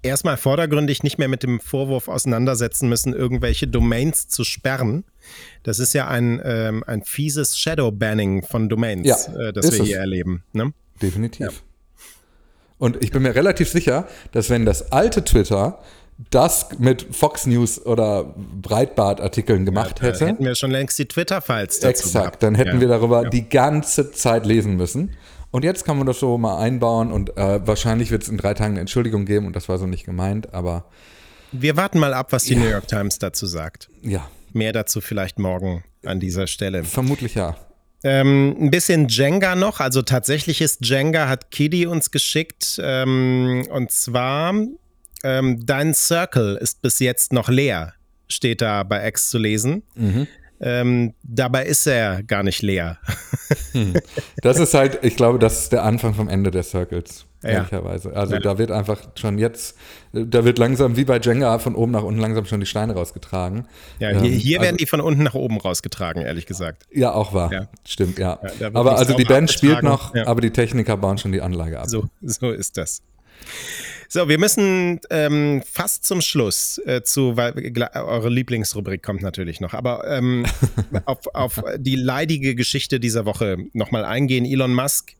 erstmal 0.02 0.38
vordergründig 0.38 1.04
nicht 1.04 1.18
mehr 1.18 1.28
mit 1.28 1.44
dem 1.44 1.60
Vorwurf 1.60 2.08
auseinandersetzen 2.08 2.90
müssen, 2.90 3.14
irgendwelche 3.14 3.68
Domains 3.68 4.28
zu 4.28 4.44
sperren. 4.44 5.04
Das 5.64 5.80
ist 5.80 5.94
ja 5.94 6.08
ein, 6.08 6.42
ähm, 6.44 6.84
ein 6.86 7.04
fieses 7.04 7.58
Shadow-Banning 7.58 8.44
von 8.44 8.70
Domains, 8.70 9.08
ja, 9.08 9.16
äh, 9.40 9.54
das 9.54 9.72
wir 9.72 9.84
hier 9.84 9.98
es. 9.98 10.02
erleben. 10.02 10.44
Ne? 10.54 10.74
Definitiv. 11.02 11.48
Ja. 11.48 11.52
Und 12.78 13.04
ich 13.04 13.12
bin 13.12 13.22
mir 13.22 13.36
relativ 13.36 13.70
sicher, 13.70 14.08
dass 14.32 14.50
wenn 14.50 14.66
das 14.66 14.92
alte 14.92 15.24
Twitter 15.24 15.80
das 16.30 16.68
mit 16.78 17.08
Fox 17.16 17.46
News 17.46 17.84
oder 17.86 18.36
Breitbart-Artikeln 18.62 19.66
gemacht 19.66 20.00
ja, 20.00 20.08
hätte. 20.08 20.28
Hätten 20.28 20.46
wir 20.46 20.56
schon 20.56 20.72
längst 20.72 21.00
die 21.00 21.08
Twitter-Files 21.08 21.80
dazu 21.80 21.90
Exakt, 21.90 22.14
gehabt. 22.14 22.44
dann 22.44 22.56
hätten 22.56 22.76
ja. 22.76 22.82
wir 22.82 22.88
darüber 22.88 23.24
ja. 23.24 23.30
die 23.30 23.50
ganze 23.50 24.12
Zeit 24.12 24.46
lesen 24.46 24.76
müssen. 24.76 25.16
Und 25.52 25.66
jetzt 25.66 25.84
kann 25.84 25.98
man 25.98 26.08
das 26.08 26.20
so 26.20 26.38
mal 26.38 26.60
einbauen 26.60 27.12
und 27.12 27.38
äh, 27.38 27.66
wahrscheinlich 27.68 28.10
wird 28.12 28.24
es 28.24 28.30
in 28.30 28.38
drei 28.38 28.54
Tagen 28.54 28.74
eine 28.74 28.82
Entschuldigung 28.82 29.26
geben 29.26 29.48
und 29.48 29.56
das 29.56 29.68
war 29.68 29.78
so 29.78 29.86
nicht 29.86 30.06
gemeint, 30.06 30.54
aber. 30.54 30.86
Wir 31.52 31.76
warten 31.76 32.00
mal 32.00 32.14
ab, 32.14 32.32
was 32.32 32.46
die 32.46 32.56
New 32.56 32.70
York 32.70 32.88
Times 32.88 33.20
dazu 33.20 33.46
sagt. 33.46 33.90
Ja. 34.02 34.30
Mehr 34.54 34.72
dazu 34.72 35.02
vielleicht 35.02 35.40
morgen 35.40 35.84
an 36.06 36.22
dieser 36.22 36.48
Stelle. 36.48 36.86
Vermutlich 36.86 37.36
ja. 37.36 37.58
Ähm, 38.04 38.56
ein 38.60 38.72
bisschen 38.72 39.10
Jenga 39.10 39.56
noch, 39.56 39.82
also 39.82 40.02
tatsächlich 40.02 40.62
ist 40.62 40.86
Jenga, 40.86 41.28
hat 41.28 41.52
Kiddy 41.52 41.86
uns 41.86 42.12
geschickt. 42.12 42.80
Ähm, 42.82 43.68
und 43.70 43.92
zwar 43.92 44.54
ähm, 45.24 45.66
dein 45.66 45.94
Circle 45.94 46.58
ist 46.58 46.82
bis 46.82 47.00
jetzt 47.00 47.34
noch 47.34 47.50
leer, 47.50 47.94
steht 48.28 48.62
da 48.62 48.84
bei 48.84 49.08
X 49.08 49.30
zu 49.30 49.38
lesen. 49.38 49.84
Mhm. 49.96 50.28
Ähm, 50.64 51.16
dabei 51.24 51.66
ist 51.66 51.88
er 51.88 52.22
gar 52.22 52.44
nicht 52.44 52.62
leer. 52.62 53.00
Hm. 53.72 53.94
Das 54.44 54.60
ist 54.60 54.74
halt, 54.76 55.00
ich 55.02 55.16
glaube, 55.16 55.40
das 55.40 55.64
ist 55.64 55.72
der 55.72 55.84
Anfang 55.84 56.14
vom 56.14 56.30
Ende 56.30 56.52
der 56.52 56.64
Circles. 56.64 57.26
Ehrlicherweise. 57.44 58.16
Also 58.16 58.36
ja. 58.36 58.40
da 58.40 58.58
wird 58.60 58.70
einfach 58.72 59.00
schon 59.16 59.40
jetzt, 59.40 59.76
da 60.14 60.46
wird 60.46 60.60
langsam 60.60 60.96
wie 60.96 61.06
bei 61.06 61.20
Jenga 61.20 61.58
von 61.58 61.74
oben 61.74 61.92
nach 61.92 62.04
unten 62.04 62.20
langsam 62.20 62.46
schon 62.46 62.60
die 62.60 62.68
Steine 62.68 62.94
rausgetragen. 62.94 63.66
Ja, 63.98 64.10
hier, 64.10 64.20
ähm, 64.20 64.24
hier 64.26 64.58
ähm, 64.58 64.62
werden 64.62 64.74
also, 64.74 64.78
die 64.78 64.86
von 64.86 65.02
unten 65.02 65.24
nach 65.24 65.34
oben 65.34 65.58
rausgetragen, 65.58 66.22
ehrlich 66.22 66.46
gesagt. 66.46 66.86
Ja, 66.92 67.14
auch 67.14 67.34
wahr. 67.34 67.52
Ja. 67.52 67.68
Stimmt, 67.84 68.20
ja. 68.20 68.40
ja 68.60 68.70
aber 68.74 68.98
also 68.98 69.16
die 69.16 69.26
Band 69.26 69.52
spielt 69.52 69.82
noch, 69.82 70.14
aber 70.14 70.42
die 70.42 70.52
Techniker 70.52 70.98
bauen 70.98 71.18
schon 71.18 71.32
die 71.32 71.42
Anlage 71.42 71.80
ab. 71.80 71.90
So, 71.90 72.06
so 72.22 72.52
ist 72.52 72.78
das. 72.78 73.02
So, 74.08 74.28
wir 74.28 74.38
müssen 74.38 75.00
ähm, 75.10 75.64
fast 75.66 76.04
zum 76.04 76.20
Schluss 76.20 76.82
äh, 76.86 77.02
zu, 77.02 77.38
weil 77.38 77.54
eure 77.94 78.30
Lieblingsrubrik 78.30 79.02
kommt 79.02 79.22
natürlich 79.22 79.62
noch, 79.62 79.74
aber 79.74 80.06
ähm, 80.06 80.46
auf, 81.06 81.20
auf 81.34 81.64
die 81.78 81.96
leidige 81.96 82.56
Geschichte 82.56 83.00
dieser 83.00 83.26
Woche 83.26 83.56
nochmal 83.72 84.04
eingehen. 84.04 84.44
Elon 84.44 84.74
Musk 84.74 85.14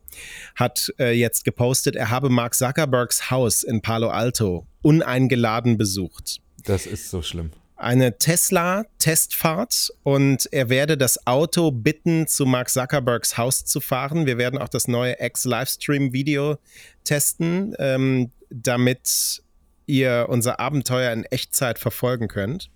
hat 0.56 0.94
äh, 1.00 1.14
jetzt 1.14 1.46
gepostet, 1.46 1.96
er 1.96 2.10
habe 2.10 2.30
Mark 2.30 2.54
Zuckerbergs 2.54 3.32
Haus 3.32 3.64
in 3.64 3.82
Palo 3.82 4.10
Alto 4.10 4.68
uneingeladen 4.82 5.78
besucht. 5.78 6.42
Das 6.66 6.86
ist 6.86 7.10
so 7.10 7.22
schlimm 7.22 7.52
eine 7.82 8.18
Tesla-Testfahrt 8.18 9.92
und 10.04 10.48
er 10.52 10.70
werde 10.70 10.98
das 10.98 11.26
Auto 11.26 11.72
bitten, 11.72 12.28
zu 12.28 12.46
Mark 12.46 12.70
Zuckerbergs 12.70 13.38
Haus 13.38 13.66
zu 13.66 13.82
fahren. 13.82 14.26
Wir 14.26 14.38
werden 14.38 14.60
auch 14.60 14.70
das 14.70 14.88
neue 14.88 15.16
X-Livestream-Video 15.20 16.58
testen, 17.04 17.76
ähm, 17.80 18.32
damit 18.50 19.42
ihr 19.88 20.28
unser 20.30 20.60
Abenteuer 20.60 21.12
in 21.12 21.26
Echtzeit 21.26 21.80
verfolgen 21.80 22.28
könnt. 22.28 22.70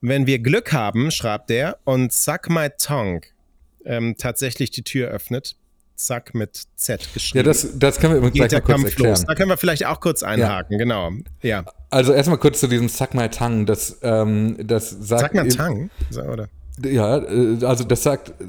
Wenn 0.00 0.26
wir 0.26 0.38
Glück 0.38 0.72
haben, 0.72 1.10
schreibt 1.10 1.50
er, 1.50 1.78
und 1.84 2.12
Suck 2.12 2.48
My 2.48 2.68
Tongue 2.70 3.22
ähm, 3.84 4.14
tatsächlich 4.16 4.70
die 4.70 4.82
Tür 4.82 5.08
öffnet, 5.08 5.56
Zack 5.96 6.34
mit 6.34 6.62
Z 6.76 7.12
geschrieben. 7.12 7.38
Ja, 7.38 7.42
das, 7.42 7.66
das 7.74 7.98
können 7.98 8.12
wir 8.12 8.18
übrigens 8.18 8.36
gleich 8.36 8.52
mal 8.52 8.60
kurz 8.60 8.84
erklären. 8.84 9.10
Los. 9.10 9.24
Da 9.24 9.34
können 9.34 9.48
wir 9.48 9.56
vielleicht 9.56 9.86
auch 9.86 10.00
kurz 10.00 10.22
einhaken, 10.22 10.72
ja. 10.72 10.78
genau. 10.78 11.10
Ja. 11.42 11.64
Also 11.90 12.12
erstmal 12.12 12.38
kurz 12.38 12.60
zu 12.60 12.68
diesem 12.68 12.88
Suck 12.88 13.14
My 13.14 13.28
Tongue. 13.28 13.64
Das, 13.64 13.98
ähm, 14.02 14.56
das 14.58 14.90
sagt. 14.90 15.34
Suck 15.34 15.44
My 15.44 15.48
Tongue? 15.48 15.90
Oder? 16.30 16.48
Ja, 16.84 17.18
äh, 17.18 17.64
also 17.64 17.84
das 17.84 18.02
sagt. 18.02 18.32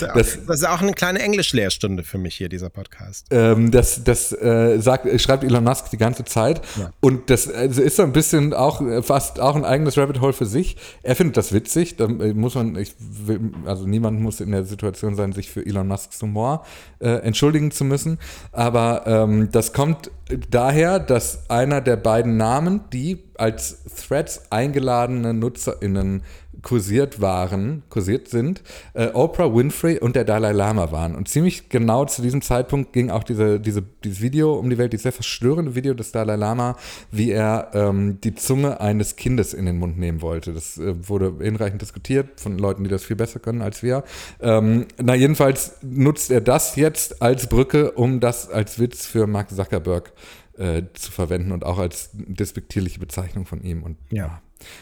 das, 0.00 0.38
das, 0.46 0.60
ist 0.60 0.68
auch 0.68 0.80
eine 0.80 0.92
kleine 0.92 1.20
Englischlehrstunde 1.20 2.02
für 2.02 2.18
mich 2.18 2.36
hier, 2.36 2.48
dieser 2.48 2.70
Podcast. 2.70 3.26
Ähm, 3.30 3.70
das 3.70 4.04
das 4.04 4.32
äh, 4.32 4.78
sagt, 4.78 5.20
schreibt 5.20 5.44
Elon 5.44 5.64
Musk 5.64 5.90
die 5.90 5.96
ganze 5.96 6.24
Zeit. 6.24 6.62
Ja. 6.78 6.92
Und 7.00 7.30
das 7.30 7.52
also 7.52 7.82
ist 7.82 7.96
so 7.96 8.02
ein 8.02 8.12
bisschen 8.12 8.54
auch 8.54 8.80
äh, 8.80 9.02
fast 9.02 9.40
auch 9.40 9.56
ein 9.56 9.64
eigenes 9.64 9.98
Rabbit 9.98 10.20
Hole 10.20 10.32
für 10.32 10.46
sich. 10.46 10.76
Er 11.02 11.16
findet 11.16 11.36
das 11.36 11.52
witzig. 11.52 11.96
Da 11.96 12.04
äh, 12.04 12.32
muss 12.32 12.54
man, 12.54 12.76
ich 12.76 12.94
will, 12.98 13.40
also 13.66 13.86
niemand 13.86 14.20
muss 14.20 14.40
in 14.40 14.52
der 14.52 14.64
Situation 14.64 15.16
sein, 15.16 15.32
sich 15.32 15.50
für 15.50 15.64
Elon 15.64 15.88
Musks 15.88 16.20
Humor 16.22 16.64
äh, 17.00 17.08
entschuldigen 17.08 17.70
zu 17.70 17.84
müssen. 17.84 18.18
Aber 18.52 19.06
ähm, 19.06 19.50
das 19.50 19.72
kommt 19.72 20.10
daher, 20.50 20.98
dass 20.98 21.50
einer 21.50 21.80
der 21.80 21.96
beiden 21.96 22.36
Namen, 22.36 22.82
die 22.92 23.22
als 23.36 23.78
Threads 24.06 24.42
eingeladene 24.50 25.34
NutzerInnen 25.34 26.22
kursiert 26.62 27.20
waren, 27.20 27.82
kursiert 27.88 28.28
sind, 28.28 28.62
äh, 28.94 29.08
Oprah 29.08 29.54
Winfrey 29.54 29.98
und 29.98 30.16
der 30.16 30.24
Dalai 30.24 30.52
Lama 30.52 30.92
waren. 30.92 31.14
Und 31.14 31.28
ziemlich 31.28 31.68
genau 31.68 32.04
zu 32.04 32.22
diesem 32.22 32.42
Zeitpunkt 32.42 32.92
ging 32.92 33.10
auch 33.10 33.24
diese, 33.24 33.60
diese, 33.60 33.82
dieses 34.04 34.20
Video 34.20 34.54
um 34.54 34.70
die 34.70 34.78
Welt, 34.78 34.92
dieses 34.92 35.02
sehr 35.02 35.12
verstörende 35.12 35.74
Video 35.74 35.94
des 35.94 36.12
Dalai 36.12 36.36
Lama, 36.36 36.76
wie 37.10 37.30
er 37.30 37.70
ähm, 37.74 38.20
die 38.22 38.34
Zunge 38.34 38.80
eines 38.80 39.16
Kindes 39.16 39.54
in 39.54 39.66
den 39.66 39.78
Mund 39.78 39.98
nehmen 39.98 40.22
wollte. 40.22 40.52
Das 40.52 40.78
äh, 40.78 40.94
wurde 41.08 41.34
hinreichend 41.40 41.82
diskutiert 41.82 42.40
von 42.40 42.58
Leuten, 42.58 42.84
die 42.84 42.90
das 42.90 43.04
viel 43.04 43.16
besser 43.16 43.40
können 43.40 43.62
als 43.62 43.82
wir. 43.82 44.04
Ähm, 44.40 44.86
na, 45.00 45.14
jedenfalls 45.14 45.76
nutzt 45.82 46.30
er 46.30 46.40
das 46.40 46.76
jetzt 46.76 47.22
als 47.22 47.48
Brücke, 47.48 47.92
um 47.92 48.20
das 48.20 48.48
als 48.48 48.78
Witz 48.78 49.06
für 49.06 49.26
Mark 49.26 49.50
Zuckerberg 49.50 50.12
äh, 50.58 50.82
zu 50.94 51.10
verwenden 51.10 51.52
und 51.52 51.64
auch 51.64 51.78
als 51.78 52.10
despektierliche 52.12 53.00
Bezeichnung 53.00 53.46
von 53.46 53.62
ihm. 53.62 53.82
Und 53.82 53.96
ja. 54.10 54.40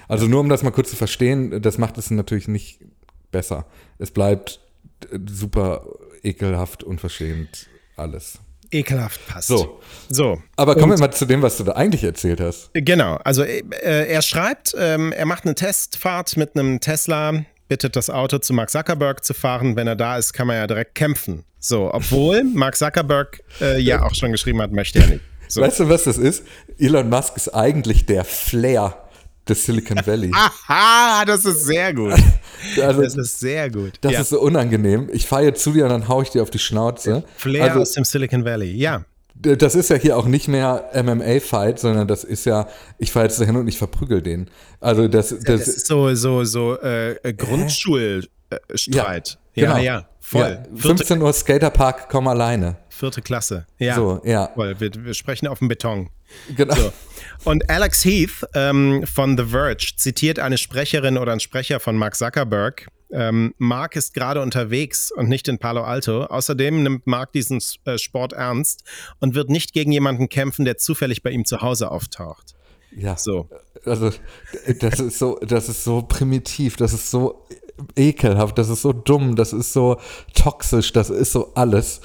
Also 0.09 0.27
nur 0.27 0.41
um 0.41 0.49
das 0.49 0.63
mal 0.63 0.71
kurz 0.71 0.91
zu 0.91 0.97
verstehen, 0.97 1.63
das 1.63 1.79
macht 1.79 1.99
es 1.99 2.11
natürlich 2.11 2.49
nicht 2.49 2.81
besser. 3.31 3.67
Es 3.99 4.11
bleibt 4.11 4.61
super 5.29 5.85
ekelhaft, 6.23 6.83
unverschämt, 6.83 7.67
alles. 7.97 8.39
Ekelhaft 8.71 9.27
passt. 9.27 9.49
So. 9.49 9.81
so. 10.09 10.41
Aber 10.57 10.77
kommen 10.77 10.93
wir 10.93 10.99
mal 10.99 11.13
zu 11.13 11.25
dem, 11.25 11.43
was 11.43 11.57
du 11.57 11.65
da 11.65 11.73
eigentlich 11.73 12.05
erzählt 12.05 12.41
hast. 12.41 12.71
Genau. 12.73 13.17
Also 13.25 13.43
äh, 13.43 13.63
er 13.83 14.23
schreibt, 14.23 14.75
ähm, 14.79 15.13
er 15.13 15.27
macht 15.27 15.45
eine 15.45 15.57
Testfahrt 15.57 16.37
mit 16.37 16.57
einem 16.57 16.81
Tesla, 16.81 17.45
bittet 17.69 17.97
das 17.97 18.11
Auto 18.11 18.39
zu 18.39 18.53
Mark 18.53 18.71
Zuckerberg 18.71 19.25
zu 19.25 19.35
fahren. 19.35 19.75
Wenn 19.75 19.89
er 19.89 19.97
da 19.97 20.19
ist, 20.19 20.33
kann 20.33 20.47
man 20.47 20.57
ja 20.57 20.67
direkt 20.69 20.95
kämpfen. 20.95 21.45
So, 21.59 21.93
obwohl 21.93 22.45
Mark 22.55 22.77
Zuckerberg 22.77 23.43
äh, 23.61 23.81
ja 23.81 24.03
auch 24.03 24.15
schon 24.15 24.31
geschrieben 24.31 24.63
hat, 24.63 24.71
möchte 24.71 25.01
er 25.01 25.09
nicht. 25.09 25.25
So. 25.49 25.63
Weißt 25.63 25.81
du, 25.81 25.89
was 25.89 26.05
das 26.05 26.17
ist? 26.17 26.45
Elon 26.79 27.09
Musk 27.09 27.37
ist 27.37 27.49
eigentlich 27.49 28.07
der 28.07 28.25
Flair 28.25 28.97
des 29.49 29.65
Silicon 29.65 29.99
Valley. 30.05 30.31
Aha, 30.35 31.25
das 31.25 31.45
ist 31.45 31.67
sehr 31.67 31.95
gut. 31.95 32.15
Also, 32.83 33.01
das 33.01 33.17
ist 33.17 33.41
sehr 33.41 33.71
gut. 33.71 33.95
Das 34.03 34.13
ja. 34.13 34.21
ist 34.21 34.29
so 34.29 34.39
unangenehm. 34.39 35.09
Ich 35.15 35.27
fahre 35.27 35.45
jetzt 35.45 35.63
zu 35.63 35.73
dir 35.73 35.85
und 35.85 35.91
dann 35.91 36.09
haue 36.09 36.25
ich 36.25 36.29
dir 36.29 36.43
auf 36.43 36.51
die 36.51 36.59
Schnauze. 36.59 37.25
Flair 37.39 37.65
also, 37.65 37.81
aus 37.81 37.93
dem 37.93 38.05
Silicon 38.05 38.45
Valley, 38.45 38.73
ja. 38.73 39.03
Das 39.35 39.75
ist 39.75 39.89
ja 39.89 39.97
hier 39.97 40.19
auch 40.19 40.27
nicht 40.27 40.47
mehr 40.47 40.91
MMA-Fight, 40.95 41.79
sondern 41.79 42.07
das 42.07 42.23
ist 42.23 42.45
ja, 42.45 42.69
ich 42.99 43.13
fahre 43.13 43.25
jetzt 43.25 43.41
dahin 43.41 43.57
und 43.57 43.67
ich 43.67 43.79
verprügel 43.79 44.21
den. 44.21 44.51
Also 44.79 45.09
das, 45.09 45.31
das, 45.31 45.45
das 45.45 45.69
ist 45.69 45.87
so, 45.87 46.15
so, 46.15 46.45
so 46.45 46.79
äh, 46.81 47.33
Grundschulstreit. 47.33 49.39
Ja, 49.55 49.55
genau. 49.55 49.77
ja, 49.77 49.83
ja. 49.83 50.09
voll. 50.21 50.59
Ja, 50.71 50.77
15 50.77 51.23
Uhr 51.23 51.33
Skaterpark, 51.33 52.11
komm 52.11 52.29
alleine. 52.29 52.77
Vierte 53.01 53.23
Klasse. 53.23 53.67
Ja. 53.79 53.95
So, 53.95 54.21
ja. 54.25 54.51
Voll. 54.55 54.79
Wir, 54.79 54.91
wir 54.95 55.15
sprechen 55.15 55.49
auf 55.49 55.61
dem 55.61 55.69
Beton. 55.69 56.11
Genau. 56.55 56.75
So. 56.75 56.93
Und 57.45 57.71
Alex 57.71 58.05
Heath 58.05 58.47
ähm, 58.55 59.07
von 59.07 59.39
The 59.39 59.45
Verge 59.47 59.93
zitiert 59.97 60.39
eine 60.39 60.59
Sprecherin 60.59 61.17
oder 61.17 61.33
einen 61.33 61.41
Sprecher 61.41 61.81
von 61.81 61.97
Mark 61.97 62.15
Zuckerberg. 62.15 62.89
Ähm, 63.11 63.55
Mark 63.57 63.97
ist 63.97 64.13
gerade 64.13 64.43
unterwegs 64.43 65.11
und 65.11 65.31
nicht 65.31 65.49
in 65.49 65.59
Palo 65.59 65.83
Alto. 65.83 66.25
Außerdem 66.25 66.83
nimmt 66.83 67.07
Mark 67.07 67.33
diesen 67.33 67.63
äh, 67.87 67.97
Sport 67.97 68.35
ernst 68.35 68.85
und 69.19 69.35
wird 69.35 69.49
nicht 69.49 69.73
gegen 69.73 69.93
jemanden 69.93 70.29
kämpfen, 70.29 70.67
der 70.67 70.77
zufällig 70.77 71.23
bei 71.23 71.31
ihm 71.31 71.47
zu 71.47 71.63
Hause 71.63 71.91
auftaucht. 71.91 72.55
Ja. 72.95 73.17
So. 73.17 73.49
Also, 73.87 74.13
das 74.79 75.01
ist 75.01 75.19
so, 75.19 75.39
das 75.41 75.71
ist 75.71 75.85
so 75.85 76.03
primitiv, 76.03 76.77
das 76.77 76.93
ist 76.93 77.11
so 77.11 77.47
ekelhaft, 77.97 78.59
das 78.59 78.69
ist 78.69 78.83
so 78.83 78.93
dumm, 78.93 79.37
das 79.37 79.53
ist 79.55 79.73
so 79.73 79.99
toxisch, 80.35 80.93
das 80.93 81.09
ist 81.09 81.33
so 81.33 81.53
alles. 81.55 82.01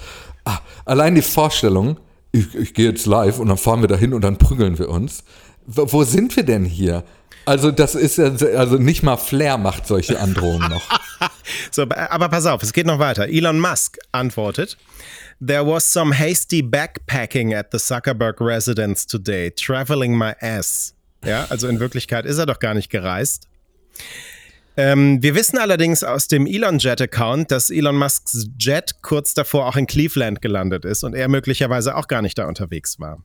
Ah, 0.45 0.59
allein 0.85 1.15
die 1.15 1.21
Vorstellung, 1.21 1.99
ich, 2.31 2.55
ich 2.55 2.73
gehe 2.73 2.89
jetzt 2.89 3.05
live 3.05 3.39
und 3.39 3.47
dann 3.47 3.57
fahren 3.57 3.81
wir 3.81 3.87
dahin 3.87 4.13
und 4.13 4.21
dann 4.21 4.37
prügeln 4.37 4.79
wir 4.79 4.89
uns. 4.89 5.23
Wo, 5.65 5.91
wo 5.91 6.03
sind 6.03 6.35
wir 6.35 6.43
denn 6.43 6.65
hier? 6.65 7.03
Also 7.45 7.71
das 7.71 7.95
ist 7.95 8.17
ja, 8.17 8.25
also 8.57 8.77
nicht 8.77 9.03
mal 9.03 9.17
Flair 9.17 9.57
macht 9.57 9.85
solche 9.85 10.19
Androhungen 10.19 10.69
noch. 10.69 10.89
so, 11.71 11.83
aber 11.83 12.29
pass 12.29 12.45
auf, 12.45 12.63
es 12.63 12.73
geht 12.73 12.87
noch 12.87 12.99
weiter. 12.99 13.27
Elon 13.27 13.59
Musk 13.59 13.97
antwortet, 14.11 14.77
There 15.45 15.65
was 15.65 15.91
some 15.91 16.17
hasty 16.17 16.61
backpacking 16.61 17.53
at 17.53 17.67
the 17.71 17.77
Zuckerberg 17.77 18.39
residence 18.39 19.05
today, 19.05 19.51
traveling 19.51 20.17
my 20.17 20.33
ass. 20.39 20.93
Ja, 21.25 21.45
also 21.49 21.67
in 21.67 21.79
Wirklichkeit 21.79 22.25
ist 22.25 22.37
er 22.37 22.45
doch 22.45 22.59
gar 22.59 22.73
nicht 22.73 22.89
gereist. 22.89 23.47
Ähm, 24.77 25.21
wir 25.21 25.35
wissen 25.35 25.57
allerdings 25.57 26.03
aus 26.03 26.27
dem 26.27 26.45
Elon 26.45 26.79
Jet 26.79 27.01
Account, 27.01 27.51
dass 27.51 27.69
Elon 27.69 27.95
Musks 27.95 28.47
Jet 28.59 29.01
kurz 29.01 29.33
davor 29.33 29.67
auch 29.67 29.75
in 29.75 29.87
Cleveland 29.87 30.41
gelandet 30.41 30.85
ist 30.85 31.03
und 31.03 31.13
er 31.13 31.27
möglicherweise 31.27 31.95
auch 31.95 32.07
gar 32.07 32.21
nicht 32.21 32.37
da 32.37 32.47
unterwegs 32.47 32.99
war. 32.99 33.23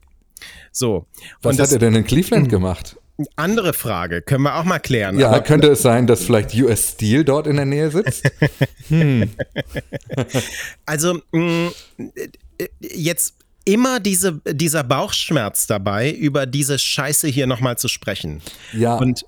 So. 0.71 1.07
Was 1.41 1.59
hat 1.59 1.71
er 1.71 1.79
denn 1.79 1.95
in 1.95 2.05
Cleveland 2.05 2.49
gemacht? 2.49 2.97
Andere 3.35 3.73
Frage, 3.73 4.21
können 4.21 4.43
wir 4.43 4.55
auch 4.55 4.63
mal 4.63 4.79
klären. 4.79 5.19
Ja, 5.19 5.29
Aber 5.29 5.41
könnte 5.41 5.67
es 5.67 5.81
sein, 5.81 6.07
dass 6.07 6.23
vielleicht 6.23 6.55
US 6.55 6.93
Steel 6.93 7.23
dort 7.23 7.45
in 7.45 7.57
der 7.57 7.65
Nähe 7.65 7.91
sitzt? 7.91 8.23
hm. 8.87 9.29
Also, 10.85 11.19
mh, 11.31 11.69
mm, 11.97 12.09
jetzt 12.79 13.35
immer 13.65 13.99
diese, 13.99 14.41
dieser 14.47 14.83
Bauchschmerz 14.83 15.67
dabei, 15.67 16.11
über 16.11 16.45
diese 16.45 16.79
Scheiße 16.79 17.27
hier 17.27 17.45
nochmal 17.45 17.77
zu 17.77 17.87
sprechen. 17.87 18.41
Ja. 18.73 18.95
Und 18.95 19.25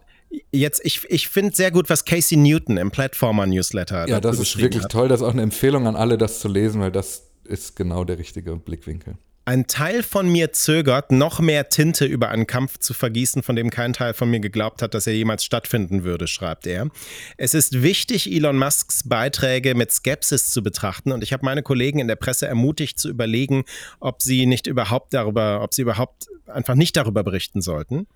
jetzt, 0.51 0.81
ich, 0.83 1.01
ich 1.09 1.29
finde 1.29 1.55
sehr 1.55 1.71
gut, 1.71 1.89
was 1.89 2.05
Casey 2.05 2.37
Newton 2.37 2.77
im 2.77 2.91
Platformer-Newsletter 2.91 4.07
Ja, 4.07 4.19
das 4.19 4.39
ist 4.39 4.57
wirklich 4.57 4.83
hat. 4.83 4.91
toll. 4.91 5.07
Das 5.07 5.21
ist 5.21 5.27
auch 5.27 5.33
eine 5.33 5.41
Empfehlung 5.41 5.87
an 5.87 5.95
alle, 5.95 6.17
das 6.17 6.39
zu 6.39 6.47
lesen, 6.47 6.81
weil 6.81 6.91
das 6.91 7.29
ist 7.45 7.75
genau 7.75 8.03
der 8.03 8.17
richtige 8.17 8.55
Blickwinkel. 8.55 9.15
Ein 9.45 9.67
Teil 9.67 10.03
von 10.03 10.29
mir 10.31 10.53
zögert, 10.53 11.11
noch 11.11 11.41
mehr 11.41 11.67
Tinte 11.67 12.05
über 12.05 12.29
einen 12.29 12.47
Kampf 12.47 12.77
zu 12.77 12.93
vergießen, 12.93 13.43
von 13.43 13.57
dem 13.57 13.69
kein 13.69 13.91
Teil 13.91 14.13
von 14.13 14.29
mir 14.29 14.39
geglaubt 14.39 14.81
hat, 14.81 14.93
dass 14.93 15.05
er 15.05 15.13
jemals 15.13 15.43
stattfinden 15.43 16.05
würde, 16.05 16.27
schreibt 16.27 16.65
er. 16.65 16.87
Es 17.35 17.53
ist 17.53 17.81
wichtig, 17.83 18.31
Elon 18.31 18.57
Musks 18.57 19.03
Beiträge 19.05 19.75
mit 19.75 19.91
Skepsis 19.91 20.51
zu 20.51 20.63
betrachten 20.63 21.11
und 21.11 21.23
ich 21.23 21.33
habe 21.33 21.43
meine 21.43 21.61
Kollegen 21.61 21.99
in 21.99 22.07
der 22.07 22.15
Presse 22.15 22.47
ermutigt 22.47 22.97
zu 22.97 23.09
überlegen, 23.09 23.65
ob 23.99 24.21
sie 24.21 24.45
nicht 24.45 24.65
überhaupt 24.65 25.13
darüber, 25.13 25.61
ob 25.61 25.73
sie 25.73 25.81
überhaupt 25.81 26.27
einfach 26.47 26.75
nicht 26.75 26.95
darüber 26.95 27.23
berichten 27.23 27.61
sollten. 27.61 28.07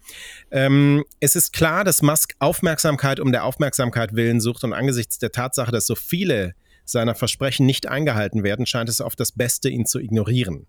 Ähm, 0.49 1.03
es 1.19 1.35
ist 1.35 1.51
klar, 1.51 1.83
dass 1.83 2.01
Musk 2.01 2.35
Aufmerksamkeit 2.39 3.19
um 3.19 3.33
der 3.33 3.43
Aufmerksamkeit 3.43 4.15
willen 4.15 4.39
sucht 4.39 4.63
und 4.63 4.71
angesichts 4.71 5.19
der 5.19 5.33
Tatsache, 5.33 5.71
dass 5.71 5.87
so 5.87 5.95
viele 5.95 6.53
seiner 6.89 7.15
Versprechen 7.15 7.65
nicht 7.65 7.88
eingehalten 7.88 8.43
werden, 8.43 8.65
scheint 8.65 8.89
es 8.89 9.02
auf 9.02 9.15
das 9.15 9.32
Beste, 9.32 9.69
ihn 9.69 9.86
zu 9.86 10.00
ignorieren. 10.00 10.67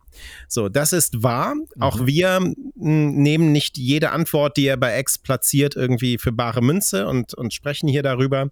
So, 0.48 0.68
das 0.68 0.92
ist 0.92 1.22
wahr. 1.22 1.54
Mhm. 1.54 1.66
Auch 1.80 2.06
wir 2.06 2.40
nehmen 2.74 3.52
nicht 3.52 3.78
jede 3.78 4.10
Antwort, 4.10 4.56
die 4.56 4.66
er 4.66 4.76
bei 4.76 4.98
X 4.98 5.18
platziert, 5.18 5.76
irgendwie 5.76 6.18
für 6.18 6.32
bare 6.32 6.60
Münze 6.62 7.06
und, 7.06 7.34
und 7.34 7.54
sprechen 7.54 7.88
hier 7.88 8.02
darüber. 8.02 8.50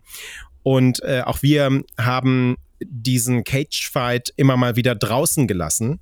Und 0.63 1.03
äh, 1.03 1.23
auch 1.25 1.43
wir 1.43 1.83
haben 1.99 2.57
diesen 2.81 3.45
Cage-Fight 3.45 4.33
immer 4.37 4.57
mal 4.57 4.77
wieder 4.77 4.95
draußen 4.95 5.47
gelassen, 5.47 6.01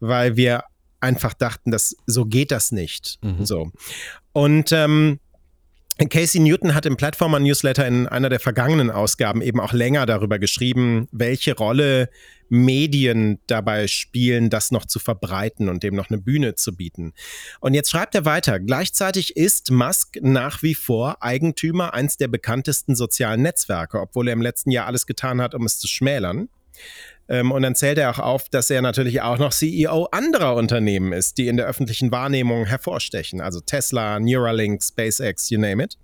weil 0.00 0.36
wir 0.36 0.64
einfach 1.00 1.34
dachten, 1.34 1.70
dass 1.70 1.96
so 2.06 2.24
geht 2.24 2.50
das 2.50 2.72
nicht. 2.72 3.18
Mhm. 3.22 3.44
So. 3.44 3.70
Und 4.32 4.72
ähm, 4.72 5.20
Casey 6.06 6.40
Newton 6.40 6.76
hat 6.76 6.86
im 6.86 6.96
Platformer 6.96 7.40
Newsletter 7.40 7.84
in 7.84 8.06
einer 8.06 8.28
der 8.28 8.38
vergangenen 8.38 8.88
Ausgaben 8.88 9.42
eben 9.42 9.58
auch 9.58 9.72
länger 9.72 10.06
darüber 10.06 10.38
geschrieben, 10.38 11.08
welche 11.10 11.56
Rolle 11.56 12.08
Medien 12.48 13.40
dabei 13.48 13.88
spielen, 13.88 14.48
das 14.48 14.70
noch 14.70 14.86
zu 14.86 15.00
verbreiten 15.00 15.68
und 15.68 15.82
dem 15.82 15.96
noch 15.96 16.08
eine 16.08 16.18
Bühne 16.18 16.54
zu 16.54 16.74
bieten. 16.74 17.14
Und 17.60 17.74
jetzt 17.74 17.90
schreibt 17.90 18.14
er 18.14 18.24
weiter, 18.24 18.60
gleichzeitig 18.60 19.36
ist 19.36 19.72
Musk 19.72 20.18
nach 20.22 20.62
wie 20.62 20.74
vor 20.74 21.20
Eigentümer 21.20 21.94
eines 21.94 22.16
der 22.16 22.28
bekanntesten 22.28 22.94
sozialen 22.94 23.42
Netzwerke, 23.42 24.00
obwohl 24.00 24.28
er 24.28 24.34
im 24.34 24.42
letzten 24.42 24.70
Jahr 24.70 24.86
alles 24.86 25.04
getan 25.04 25.42
hat, 25.42 25.54
um 25.54 25.66
es 25.66 25.80
zu 25.80 25.88
schmälern. 25.88 26.48
Ähm, 27.28 27.52
und 27.52 27.62
dann 27.62 27.74
zählt 27.74 27.98
er 27.98 28.10
auch 28.10 28.18
auf, 28.18 28.48
dass 28.48 28.70
er 28.70 28.82
natürlich 28.82 29.20
auch 29.20 29.38
noch 29.38 29.52
CEO 29.52 30.04
anderer 30.12 30.54
Unternehmen 30.54 31.12
ist, 31.12 31.38
die 31.38 31.48
in 31.48 31.56
der 31.56 31.66
öffentlichen 31.66 32.10
Wahrnehmung 32.10 32.66
hervorstechen. 32.66 33.40
Also 33.40 33.60
Tesla, 33.60 34.18
Neuralink, 34.18 34.82
SpaceX, 34.82 35.50
you 35.50 35.60
name 35.60 35.82
it. 35.82 35.98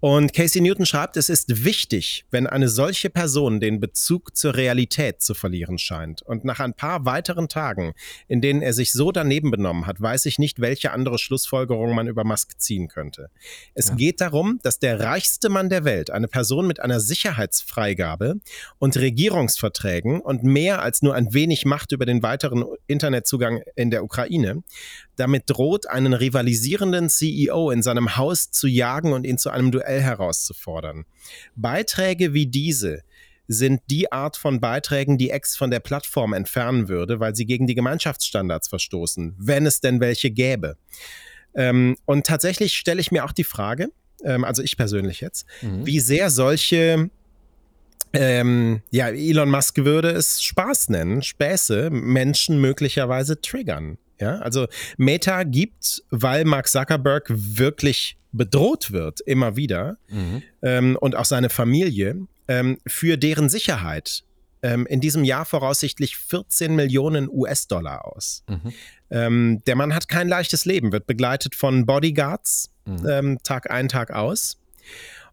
Und 0.00 0.32
Casey 0.32 0.62
Newton 0.62 0.86
schreibt, 0.86 1.18
es 1.18 1.28
ist 1.28 1.64
wichtig, 1.64 2.24
wenn 2.30 2.46
eine 2.46 2.68
solche 2.68 3.10
Person 3.10 3.60
den 3.60 3.80
Bezug 3.80 4.34
zur 4.34 4.54
Realität 4.54 5.20
zu 5.20 5.34
verlieren 5.34 5.76
scheint. 5.76 6.22
Und 6.22 6.44
nach 6.44 6.58
ein 6.58 6.72
paar 6.72 7.04
weiteren 7.04 7.48
Tagen, 7.48 7.92
in 8.26 8.40
denen 8.40 8.62
er 8.62 8.72
sich 8.72 8.92
so 8.92 9.12
daneben 9.12 9.50
benommen 9.50 9.86
hat, 9.86 10.00
weiß 10.00 10.24
ich 10.24 10.38
nicht, 10.38 10.60
welche 10.60 10.92
andere 10.92 11.18
Schlussfolgerung 11.18 11.94
man 11.94 12.08
über 12.08 12.24
Musk 12.24 12.58
ziehen 12.58 12.88
könnte. 12.88 13.28
Es 13.74 13.88
ja. 13.88 13.94
geht 13.94 14.20
darum, 14.22 14.58
dass 14.62 14.78
der 14.78 15.00
reichste 15.00 15.50
Mann 15.50 15.68
der 15.68 15.84
Welt, 15.84 16.10
eine 16.10 16.28
Person 16.28 16.66
mit 16.66 16.80
einer 16.80 17.00
Sicherheitsfreigabe 17.00 18.36
und 18.78 18.96
Regierungsverträgen 18.96 20.20
und 20.20 20.42
mehr 20.44 20.80
als 20.80 21.02
nur 21.02 21.14
ein 21.14 21.34
wenig 21.34 21.66
Macht 21.66 21.92
über 21.92 22.06
den 22.06 22.22
weiteren 22.22 22.64
Internetzugang 22.86 23.62
in 23.76 23.90
der 23.90 24.02
Ukraine, 24.02 24.62
damit 25.20 25.44
droht, 25.46 25.88
einen 25.88 26.14
rivalisierenden 26.14 27.08
CEO 27.08 27.70
in 27.70 27.82
seinem 27.82 28.16
Haus 28.16 28.50
zu 28.50 28.66
jagen 28.66 29.12
und 29.12 29.24
ihn 29.24 29.38
zu 29.38 29.50
einem 29.50 29.70
Duell 29.70 30.00
herauszufordern. 30.00 31.04
Beiträge 31.54 32.34
wie 32.34 32.46
diese 32.46 33.02
sind 33.46 33.82
die 33.90 34.12
Art 34.12 34.36
von 34.36 34.60
Beiträgen, 34.60 35.18
die 35.18 35.30
X 35.30 35.56
von 35.56 35.70
der 35.70 35.80
Plattform 35.80 36.32
entfernen 36.32 36.88
würde, 36.88 37.20
weil 37.20 37.34
sie 37.34 37.46
gegen 37.46 37.66
die 37.66 37.74
Gemeinschaftsstandards 37.74 38.68
verstoßen, 38.68 39.34
wenn 39.38 39.66
es 39.66 39.80
denn 39.80 40.00
welche 40.00 40.30
gäbe. 40.30 40.76
Ähm, 41.54 41.96
und 42.04 42.26
tatsächlich 42.26 42.74
stelle 42.74 43.00
ich 43.00 43.10
mir 43.10 43.24
auch 43.24 43.32
die 43.32 43.44
Frage, 43.44 43.88
ähm, 44.24 44.44
also 44.44 44.62
ich 44.62 44.76
persönlich 44.76 45.20
jetzt, 45.20 45.46
mhm. 45.62 45.84
wie 45.84 45.98
sehr 45.98 46.30
solche 46.30 47.10
ähm, 48.12 48.82
ja, 48.90 49.08
Elon 49.08 49.50
Musk 49.50 49.78
würde 49.78 50.10
es 50.10 50.42
Spaß 50.42 50.88
nennen, 50.88 51.22
Späße, 51.22 51.90
Menschen 51.90 52.60
möglicherweise 52.60 53.40
triggern. 53.40 53.98
Ja, 54.20 54.38
also 54.38 54.66
Meta 54.98 55.44
gibt, 55.44 56.02
weil 56.10 56.44
Mark 56.44 56.68
Zuckerberg 56.68 57.26
wirklich 57.30 58.18
bedroht 58.32 58.92
wird, 58.92 59.20
immer 59.22 59.56
wieder, 59.56 59.96
mhm. 60.08 60.42
ähm, 60.62 60.96
und 61.00 61.16
auch 61.16 61.24
seine 61.24 61.48
Familie, 61.48 62.26
ähm, 62.48 62.78
für 62.86 63.16
deren 63.16 63.48
Sicherheit 63.48 64.24
ähm, 64.62 64.86
in 64.86 65.00
diesem 65.00 65.24
Jahr 65.24 65.44
voraussichtlich 65.44 66.16
14 66.16 66.74
Millionen 66.74 67.28
US-Dollar 67.30 68.06
aus. 68.06 68.44
Mhm. 68.48 68.72
Ähm, 69.10 69.62
der 69.66 69.76
Mann 69.76 69.94
hat 69.94 70.08
kein 70.08 70.28
leichtes 70.28 70.64
Leben, 70.64 70.92
wird 70.92 71.06
begleitet 71.06 71.54
von 71.54 71.86
Bodyguards 71.86 72.70
mhm. 72.84 73.06
Ähm, 73.08 73.38
Tag 73.42 73.70
ein, 73.70 73.88
Tag 73.88 74.12
aus. 74.12 74.58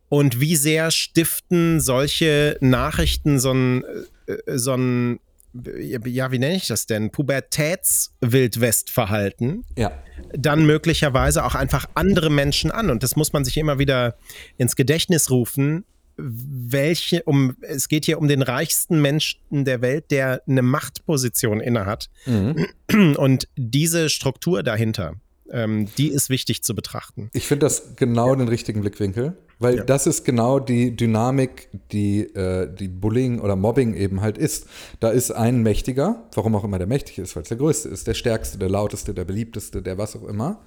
Und 0.10 0.40
wie 0.40 0.56
sehr 0.56 0.90
stiften 0.92 1.82
solche 1.82 2.58
Nachrichten 2.62 3.40
so 3.40 3.52
ein, 3.52 3.84
äh, 4.28 4.58
so 4.58 4.74
ein 4.74 5.20
ja, 5.54 6.32
wie 6.32 6.40
nenne 6.40 6.56
ich 6.56 6.68
das 6.68 6.86
denn? 6.86 7.12
Pubertätswildwestverhalten. 7.12 9.66
Ja. 9.78 9.92
Dann 10.34 10.66
möglicherweise 10.66 11.46
auch 11.46 11.56
einfach 11.56 11.86
andere 11.94 12.30
Menschen 12.30 12.72
an. 12.72 12.90
Und 12.90 13.04
das 13.04 13.16
muss 13.16 13.32
man 13.34 13.46
sich 13.46 13.56
immer 13.58 13.80
wieder 13.80 14.18
ins 14.58 14.76
Gedächtnis 14.76 15.30
rufen. 15.30 15.86
Welche, 16.18 17.24
um, 17.24 17.56
es 17.62 17.88
geht 17.90 18.06
hier 18.06 18.20
um 18.20 18.28
den 18.28 18.42
reichsten 18.42 19.02
Menschen 19.02 19.40
der 19.52 19.82
Welt, 19.82 20.12
der 20.12 20.42
eine 20.48 20.64
Machtposition 20.64 21.62
innehat. 21.62 22.10
Mhm. 22.26 22.68
Und 23.18 23.48
diese 23.56 24.10
Struktur 24.10 24.64
dahinter, 24.64 25.14
ähm, 25.52 25.88
die 25.98 26.10
ist 26.10 26.30
wichtig 26.30 26.64
zu 26.64 26.76
betrachten. 26.76 27.30
Ich 27.34 27.48
finde 27.48 27.66
das 27.66 27.96
genau 27.96 28.30
ja. 28.30 28.36
den 28.36 28.48
richtigen 28.48 28.82
Blickwinkel. 28.82 29.38
Weil 29.60 29.78
ja. 29.78 29.84
das 29.84 30.06
ist 30.06 30.24
genau 30.24 30.60
die 30.60 30.96
Dynamik, 30.96 31.70
die, 31.92 32.22
äh, 32.36 32.72
die 32.72 32.88
Bullying 32.88 33.40
oder 33.40 33.56
Mobbing 33.56 33.96
eben 33.96 34.22
halt 34.22 34.38
ist. 34.38 34.68
Da 35.00 35.10
ist 35.10 35.32
ein 35.32 35.64
Mächtiger, 35.64 36.28
warum 36.36 36.56
auch 36.56 36.64
immer 36.64 36.78
der 36.78 36.86
mächtig 36.86 37.18
ist, 37.18 37.36
weil 37.36 37.44
es 37.44 37.50
der 37.50 37.58
Größte 37.58 37.90
ist, 37.90 38.06
der 38.06 38.14
Stärkste, 38.14 38.60
der 38.60 38.70
Lauteste, 38.70 39.16
der 39.16 39.26
Beliebteste, 39.26 39.82
der 39.82 39.98
was 39.98 40.16
auch 40.16 40.28
immer. 40.28 40.62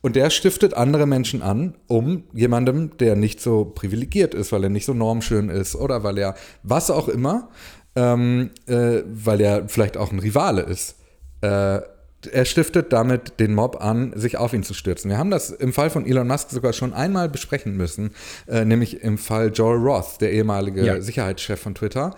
Und 0.00 0.16
der 0.16 0.28
stiftet 0.30 0.74
andere 0.74 1.06
Menschen 1.06 1.40
an, 1.40 1.76
um 1.86 2.24
jemandem, 2.32 2.96
der 2.96 3.14
nicht 3.14 3.40
so 3.40 3.64
privilegiert 3.64 4.34
ist, 4.34 4.50
weil 4.50 4.64
er 4.64 4.70
nicht 4.70 4.86
so 4.86 4.94
normschön 4.94 5.48
ist 5.48 5.76
oder 5.76 6.02
weil 6.02 6.18
er 6.18 6.34
was 6.64 6.90
auch 6.90 7.08
immer, 7.08 7.48
ähm, 7.94 8.50
äh, 8.66 9.02
weil 9.06 9.40
er 9.40 9.68
vielleicht 9.68 9.96
auch 9.96 10.10
ein 10.10 10.18
Rivale 10.18 10.62
ist. 10.62 10.96
Äh, 11.42 11.80
er 12.26 12.44
stiftet 12.44 12.92
damit 12.92 13.40
den 13.40 13.54
Mob 13.54 13.82
an, 13.82 14.12
sich 14.14 14.36
auf 14.36 14.52
ihn 14.52 14.62
zu 14.62 14.74
stürzen. 14.74 15.10
Wir 15.10 15.18
haben 15.18 15.30
das 15.30 15.50
im 15.50 15.72
Fall 15.72 15.90
von 15.90 16.06
Elon 16.06 16.26
Musk 16.26 16.50
sogar 16.50 16.72
schon 16.72 16.92
einmal 16.92 17.28
besprechen 17.28 17.76
müssen, 17.76 18.10
äh, 18.46 18.64
nämlich 18.64 19.02
im 19.02 19.18
Fall 19.18 19.50
Joel 19.52 19.78
Roth, 19.78 20.20
der 20.20 20.32
ehemalige 20.32 20.84
ja. 20.84 21.00
Sicherheitschef 21.00 21.60
von 21.60 21.74
Twitter, 21.74 22.14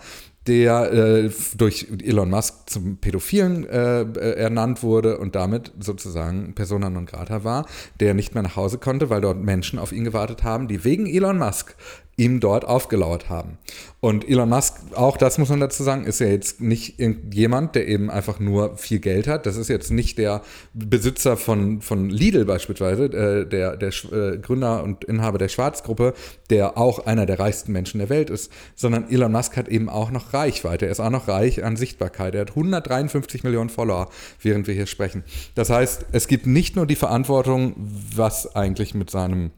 der 0.47 0.93
äh, 0.93 1.31
durch 1.57 1.87
Elon 2.03 2.29
Musk 2.29 2.69
zum 2.69 2.97
Pädophilen 2.97 3.67
äh, 3.67 4.03
ernannt 4.35 4.83
wurde 4.83 5.17
und 5.17 5.35
damit 5.35 5.71
sozusagen 5.79 6.53
Persona 6.53 6.89
non 6.89 7.07
grata 7.07 7.43
war, 7.43 7.65
der 7.99 8.13
nicht 8.13 8.35
mehr 8.35 8.43
nach 8.43 8.55
Hause 8.55 8.77
konnte, 8.77 9.09
weil 9.09 9.21
dort 9.21 9.41
Menschen 9.41 9.79
auf 9.79 9.91
ihn 9.91 10.03
gewartet 10.03 10.43
haben, 10.43 10.67
die 10.67 10.83
wegen 10.83 11.07
Elon 11.07 11.39
Musk 11.39 11.75
ihm 12.17 12.39
dort 12.39 12.65
aufgelauert 12.65 13.29
haben. 13.29 13.57
Und 13.99 14.29
Elon 14.29 14.47
Musk, 14.47 14.75
auch 14.93 15.17
das 15.17 15.37
muss 15.37 15.49
man 15.49 15.59
dazu 15.59 15.83
sagen, 15.83 16.05
ist 16.05 16.19
ja 16.19 16.27
jetzt 16.27 16.61
nicht 16.61 16.99
jemand, 17.33 17.75
der 17.75 17.87
eben 17.87 18.09
einfach 18.09 18.39
nur 18.39 18.77
viel 18.77 18.99
Geld 18.99 19.27
hat. 19.27 19.45
Das 19.45 19.57
ist 19.57 19.67
jetzt 19.67 19.91
nicht 19.91 20.17
der 20.17 20.41
Besitzer 20.73 21.35
von, 21.35 21.81
von 21.81 22.09
Lidl 22.09 22.45
beispielsweise, 22.45 23.05
äh, 23.05 23.45
der, 23.45 23.75
der 23.75 23.89
äh, 23.89 24.37
Gründer 24.37 24.83
und 24.83 25.03
Inhaber 25.03 25.37
der 25.37 25.49
Schwarzgruppe, 25.49 26.13
der 26.49 26.77
auch 26.77 27.05
einer 27.05 27.25
der 27.25 27.39
reichsten 27.39 27.73
Menschen 27.73 27.97
der 27.99 28.09
Welt 28.09 28.29
ist, 28.29 28.51
sondern 28.75 29.09
Elon 29.09 29.31
Musk 29.31 29.57
hat 29.57 29.67
eben 29.67 29.89
auch 29.89 30.11
noch 30.11 30.33
Reichweite. 30.33 30.85
Er 30.85 30.91
ist 30.91 31.01
auch 31.01 31.09
noch 31.09 31.27
reich 31.27 31.65
an 31.65 31.75
Sichtbarkeit. 31.75 32.35
Er 32.35 32.41
hat 32.41 32.51
153 32.51 33.43
Millionen 33.43 33.69
Follower, 33.69 34.09
während 34.41 34.67
wir 34.67 34.73
hier 34.73 34.87
sprechen. 34.87 35.23
Das 35.55 35.69
heißt, 35.69 36.05
es 36.13 36.27
gibt 36.27 36.47
nicht 36.47 36.75
nur 36.75 36.85
die 36.85 36.95
Verantwortung, 36.95 37.73
was 37.75 38.55
eigentlich 38.55 38.93
mit 38.93 39.09
seinem 39.09 39.51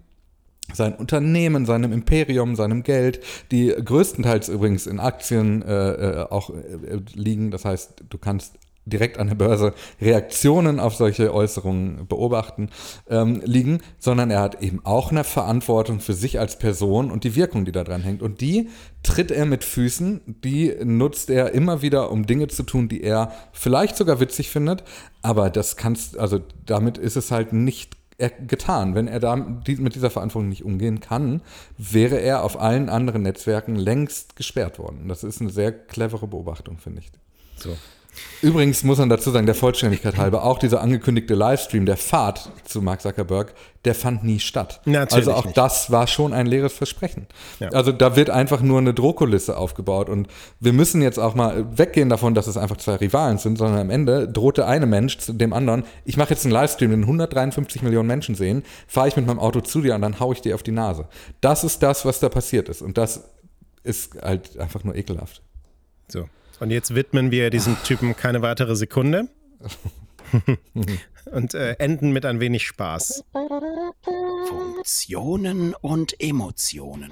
sein 0.74 0.96
Unternehmen, 0.96 1.66
seinem 1.66 1.94
Imperium, 1.94 2.56
seinem 2.56 2.84
Geld, 2.84 3.22
die 3.52 3.70
größtenteils 3.70 4.50
übrigens 4.50 4.88
in 4.88 5.00
Aktien 5.00 5.62
äh, 5.62 5.92
äh, 5.92 6.30
auch 6.30 6.50
äh, 6.50 7.00
liegen. 7.14 7.52
Das 7.52 7.66
heißt, 7.66 8.04
du 8.10 8.18
kannst 8.18 8.56
direkt 8.88 9.20
an 9.20 9.28
der 9.28 9.36
Börse 9.36 9.74
Reaktionen 10.02 10.80
auf 10.80 10.96
solche 10.96 11.34
Äußerungen 11.34 12.08
beobachten, 12.08 12.70
ähm, 13.10 13.42
liegen, 13.44 13.80
sondern 14.00 14.32
er 14.32 14.42
hat 14.42 14.62
eben 14.62 14.82
auch 14.86 15.12
eine 15.12 15.24
Verantwortung 15.24 16.00
für 16.00 16.14
sich 16.14 16.40
als 16.40 16.58
Person 16.58 17.12
und 17.12 17.24
die 17.24 17.36
Wirkung, 17.36 17.66
die 17.66 17.72
da 17.72 17.84
dran 17.84 18.02
hängt. 18.02 18.22
Und 18.22 18.42
die 18.42 18.70
tritt 19.04 19.32
er 19.32 19.46
mit 19.46 19.64
Füßen, 19.64 20.22
die 20.44 20.74
nutzt 20.84 21.30
er 21.30 21.54
immer 21.54 21.82
wieder, 21.82 22.12
um 22.12 22.26
Dinge 22.26 22.48
zu 22.48 22.64
tun, 22.64 22.88
die 22.88 23.02
er 23.02 23.32
vielleicht 23.52 23.98
sogar 23.98 24.20
witzig 24.20 24.50
findet, 24.50 24.84
aber 25.22 25.50
das 25.50 25.76
kannst, 25.76 26.18
also 26.18 26.40
damit 26.66 26.98
ist 26.98 27.18
es 27.18 27.32
halt 27.32 27.54
nicht 27.54 27.97
getan. 28.18 28.96
Wenn 28.96 29.08
er 29.08 29.20
da 29.20 29.36
mit 29.36 29.96
dieser 29.96 30.10
Verantwortung 30.10 30.50
nicht 30.50 30.66
umgehen 30.66 31.00
kann, 31.00 31.42
wäre 31.78 32.18
er 32.18 32.44
auf 32.44 32.60
allen 32.60 32.90
anderen 32.90 33.22
Netzwerken 33.22 33.76
längst 33.76 34.36
gesperrt 34.36 34.80
worden. 34.80 35.08
Das 35.08 35.24
ist 35.24 35.40
eine 35.42 35.52
sehr 35.52 35.72
clevere 35.72 36.28
Beobachtung, 36.28 36.78
finde 36.78 37.02
ich. 37.02 37.12
So. 37.58 37.76
Übrigens 38.42 38.84
muss 38.84 39.00
man 39.00 39.10
dazu 39.10 39.32
sagen, 39.32 39.46
der 39.46 39.56
Vollständigkeit 39.56 40.18
halber, 40.18 40.44
auch 40.44 40.60
dieser 40.60 40.82
angekündigte 40.82 41.34
Livestream, 41.34 41.86
der 41.86 41.98
Fahrt 41.98 42.52
zu 42.66 42.82
Mark 42.82 43.02
Zuckerberg, 43.02 43.54
der 43.84 43.96
fand 43.96 44.24
nie 44.24 44.40
statt. 44.40 44.82
Natürlich 44.86 45.28
also 45.28 45.34
auch 45.34 45.46
nicht. 45.46 45.58
das 45.58 45.92
war 45.92 46.08
schon 46.08 46.34
ein 46.34 46.46
leeres 46.46 46.74
Versprechen. 46.74 47.28
Ja. 47.60 47.70
Also 47.70 47.92
da 47.92 48.16
wird 48.16 48.30
einfach 48.30 48.62
nur 48.62 48.78
eine 48.80 48.94
Drohkulisse 48.94 49.58
aufgebaut 49.58 50.10
und 50.10 50.28
wir 50.60 50.74
müssen 50.74 51.02
jetzt 51.02 51.18
auch 51.18 51.36
mal 51.36 51.66
weggehen 51.78 52.10
davon, 52.10 52.36
dass 52.36 52.48
es 52.48 52.58
einfach 52.58 52.78
zwei 52.78 52.96
Rivalen 52.96 53.38
sind, 53.38 53.58
sondern 53.58 53.80
am 53.80 53.90
Ende 53.90 54.28
drohte 54.28 54.68
eine 54.68 54.86
Mensch 54.86 55.18
zu 55.18 55.34
dem 55.34 55.54
anderen, 55.54 55.84
ich 56.06 56.18
mache 56.18 56.32
jetzt 56.32 56.46
einen 56.46 56.54
Livestream, 56.54 56.92
den 56.92 57.02
153 57.04 57.82
Millionen 57.82 58.08
Menschen 58.08 58.36
sehen, 58.36 58.64
fahre 58.88 59.08
ich 59.08 59.16
mit 59.16 59.26
meinem 59.26 59.40
Auto 59.40 59.62
zu 59.62 59.82
dir 59.82 59.96
und 59.96 60.02
dann 60.02 60.20
haue 60.20 60.34
ich 60.36 60.42
dir 60.42 60.54
auf 60.54 60.64
die 60.64 60.72
Nase. 60.72 61.08
Das 61.42 61.64
ist 61.64 61.82
das, 61.82 62.06
was 62.06 62.20
da 62.20 62.30
passiert 62.30 62.70
ist 62.70 62.82
und 62.82 62.98
das 62.98 63.24
ist 63.84 64.22
halt 64.22 64.60
einfach 64.60 64.84
nur 64.84 64.96
ekelhaft. 64.96 65.42
So. 66.08 66.26
Und 66.60 66.72
jetzt 66.72 66.96
widmen 66.96 67.32
wir 67.32 67.50
diesem 67.50 67.82
Typen 67.84 68.16
keine 68.16 68.42
weitere 68.42 68.76
Sekunde. 68.76 69.30
und 71.32 71.54
äh, 71.54 71.74
enden 71.74 72.12
mit 72.12 72.26
ein 72.26 72.40
wenig 72.40 72.68
Spaß. 72.68 73.24
Funktionen 74.48 75.74
und 75.76 76.20
Emotionen. 76.20 77.12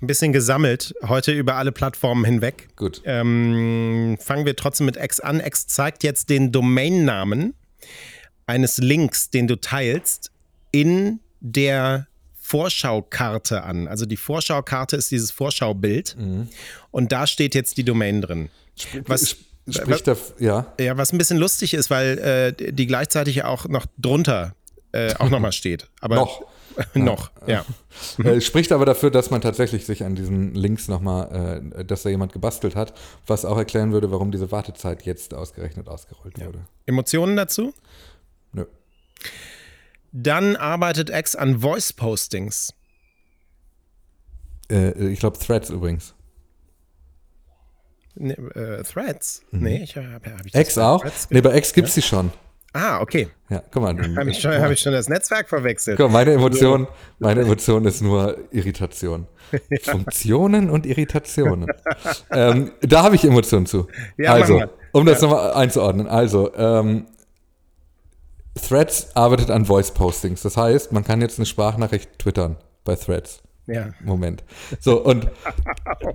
Ein 0.00 0.06
bisschen 0.06 0.32
gesammelt, 0.32 0.94
heute 1.06 1.32
über 1.32 1.56
alle 1.56 1.72
Plattformen 1.72 2.24
hinweg. 2.24 2.68
Gut. 2.76 3.02
Ähm, 3.04 4.16
fangen 4.20 4.46
wir 4.46 4.56
trotzdem 4.56 4.86
mit 4.86 4.96
X 4.96 5.20
an. 5.20 5.40
X 5.40 5.66
zeigt 5.66 6.04
jetzt 6.04 6.30
den 6.30 6.52
Domainnamen 6.52 7.54
eines 8.46 8.78
Links, 8.78 9.30
den 9.30 9.46
du 9.46 9.60
teilst, 9.60 10.32
in 10.72 11.20
der 11.40 12.07
Vorschaukarte 12.48 13.62
an. 13.62 13.88
Also 13.88 14.06
die 14.06 14.16
Vorschaukarte 14.16 14.96
ist 14.96 15.10
dieses 15.10 15.30
Vorschaubild 15.30 16.16
mhm. 16.18 16.48
und 16.90 17.12
da 17.12 17.26
steht 17.26 17.54
jetzt 17.54 17.76
die 17.76 17.84
Domain 17.84 18.22
drin. 18.22 18.48
Was, 19.06 19.36
Spricht 19.68 20.06
da, 20.06 20.16
ja. 20.38 20.72
Ja, 20.80 20.96
was 20.96 21.12
ein 21.12 21.18
bisschen 21.18 21.36
lustig 21.36 21.74
ist, 21.74 21.90
weil 21.90 22.18
äh, 22.18 22.72
die 22.72 22.86
gleichzeitig 22.86 23.44
auch 23.44 23.68
noch 23.68 23.84
drunter 23.98 24.54
äh, 24.92 25.14
auch 25.16 25.28
nochmal 25.28 25.52
steht. 25.60 25.88
Aber 26.00 26.16
noch. 26.16 26.42
noch, 26.94 27.30
ja. 27.46 27.66
ja. 28.22 28.40
Spricht 28.40 28.72
aber 28.72 28.86
dafür, 28.86 29.10
dass 29.10 29.30
man 29.30 29.42
tatsächlich 29.42 29.84
sich 29.84 30.04
an 30.04 30.14
diesen 30.14 30.54
Links 30.54 30.88
nochmal, 30.88 31.72
äh, 31.76 31.84
dass 31.84 32.04
da 32.04 32.08
jemand 32.08 32.32
gebastelt 32.32 32.76
hat, 32.76 32.94
was 33.26 33.44
auch 33.44 33.58
erklären 33.58 33.92
würde, 33.92 34.10
warum 34.10 34.30
diese 34.30 34.50
Wartezeit 34.52 35.02
jetzt 35.02 35.34
ausgerechnet 35.34 35.88
ausgerollt 35.88 36.38
ja. 36.38 36.46
wurde. 36.46 36.60
Emotionen 36.86 37.36
dazu? 37.36 37.74
Nö. 38.52 38.64
Dann 40.12 40.56
arbeitet 40.56 41.10
X 41.10 41.36
an 41.36 41.60
Voice-Postings. 41.60 42.74
Äh, 44.70 45.08
ich 45.08 45.20
glaube 45.20 45.38
Threads 45.38 45.70
übrigens. 45.70 46.14
Ne, 48.14 48.34
äh, 48.34 48.82
Threads? 48.82 49.42
Mhm. 49.50 49.62
Nee, 49.62 49.82
ich 49.82 49.96
habe 49.96 50.08
hab 50.12 50.46
ich 50.46 50.54
X 50.54 50.78
auch? 50.78 51.04
Nee, 51.30 51.40
bei 51.40 51.56
X 51.56 51.72
gibt 51.72 51.88
es 51.88 51.96
ja? 51.96 52.00
die 52.00 52.08
schon. 52.08 52.32
Ah, 52.74 53.00
okay. 53.00 53.28
Ja, 53.48 53.62
guck 53.70 53.82
mal. 53.82 53.96
Habe 54.16 54.30
ich, 54.30 54.44
hab 54.44 54.70
ich, 54.70 54.80
schon 54.80 54.92
das 54.92 55.08
Netzwerk 55.08 55.48
verwechselt. 55.48 55.96
Guck, 55.96 56.12
meine 56.12 56.32
Emotion, 56.32 56.86
meine 57.18 57.40
Emotion 57.40 57.84
ist 57.86 58.02
nur 58.02 58.36
Irritation. 58.50 59.26
Funktionen 59.82 60.68
und 60.68 60.84
Irritationen. 60.84 61.66
ähm, 62.30 62.72
da 62.82 63.02
habe 63.02 63.14
ich 63.14 63.24
Emotionen 63.24 63.64
zu. 63.64 63.88
Ja, 64.18 64.34
also, 64.34 64.62
um 64.92 65.06
das 65.06 65.22
ja. 65.22 65.28
nochmal 65.28 65.54
einzuordnen. 65.54 66.06
Also, 66.06 66.54
ähm, 66.54 67.06
Threads 68.58 69.08
arbeitet 69.14 69.50
an 69.50 69.64
Voice-Postings. 69.64 70.42
Das 70.42 70.56
heißt, 70.56 70.92
man 70.92 71.04
kann 71.04 71.20
jetzt 71.20 71.38
eine 71.38 71.46
Sprachnachricht 71.46 72.18
twittern 72.18 72.56
bei 72.84 72.96
Threads. 72.96 73.40
Ja. 73.68 73.90
Moment. 74.02 74.42
So, 74.80 75.04
und, 75.04 75.28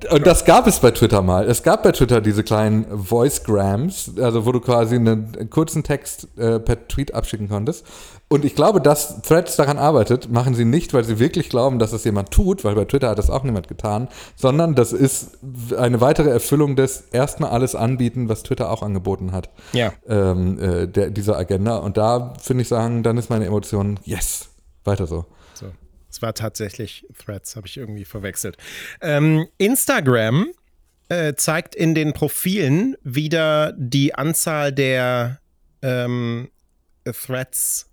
und 0.09 0.25
das 0.25 0.43
gab 0.43 0.65
es 0.65 0.79
bei 0.79 0.89
Twitter 0.89 1.21
mal. 1.21 1.47
Es 1.47 1.61
gab 1.61 1.83
bei 1.83 1.91
Twitter 1.91 2.19
diese 2.19 2.43
kleinen 2.43 2.85
Voicegrams, 2.89 4.13
also 4.19 4.47
wo 4.47 4.51
du 4.51 4.59
quasi 4.59 4.95
einen 4.95 5.49
kurzen 5.51 5.83
Text 5.83 6.27
äh, 6.37 6.59
per 6.59 6.87
Tweet 6.87 7.13
abschicken 7.13 7.47
konntest. 7.47 7.85
Und 8.27 8.43
ich 8.43 8.55
glaube, 8.55 8.81
dass 8.81 9.21
Threads 9.21 9.55
daran 9.55 9.77
arbeitet, 9.77 10.31
machen 10.31 10.55
sie 10.55 10.65
nicht, 10.65 10.95
weil 10.95 11.03
sie 11.03 11.19
wirklich 11.19 11.49
glauben, 11.49 11.77
dass 11.77 11.93
es 11.93 12.03
jemand 12.03 12.31
tut, 12.31 12.63
weil 12.63 12.73
bei 12.73 12.85
Twitter 12.85 13.09
hat 13.09 13.19
das 13.19 13.29
auch 13.29 13.43
niemand 13.43 13.67
getan, 13.67 14.07
sondern 14.35 14.73
das 14.73 14.91
ist 14.91 15.37
eine 15.77 16.01
weitere 16.01 16.31
Erfüllung 16.31 16.75
des 16.75 17.03
erstmal 17.11 17.51
alles 17.51 17.75
anbieten, 17.75 18.29
was 18.29 18.41
Twitter 18.41 18.71
auch 18.71 18.81
angeboten 18.81 19.31
hat. 19.31 19.51
Ja. 19.73 19.93
Ähm, 20.07 20.57
äh, 20.59 20.87
der, 20.87 21.11
dieser 21.11 21.37
Agenda. 21.37 21.77
Und 21.77 21.97
da 21.97 22.33
finde 22.41 22.63
ich 22.63 22.67
sagen, 22.67 23.03
dann 23.03 23.17
ist 23.17 23.29
meine 23.29 23.45
Emotion, 23.45 23.99
yes, 24.03 24.49
weiter 24.83 25.05
so. 25.05 25.25
Es 26.13 26.21
war 26.21 26.35
tatsächlich 26.35 27.07
Threads, 27.17 27.55
habe 27.55 27.65
ich 27.65 27.75
irgendwie 27.75 28.05
verwechselt. 28.05 28.57
Ähm, 29.01 29.47
Instagram 29.57 30.45
äh, 31.09 31.33
zeigt 31.33 31.73
in 31.73 31.95
den 31.95 32.13
Profilen 32.13 32.95
wieder 33.01 33.73
die 33.75 34.13
Anzahl 34.13 34.71
der 34.71 35.39
ähm, 35.81 36.51
Threads 37.03 37.89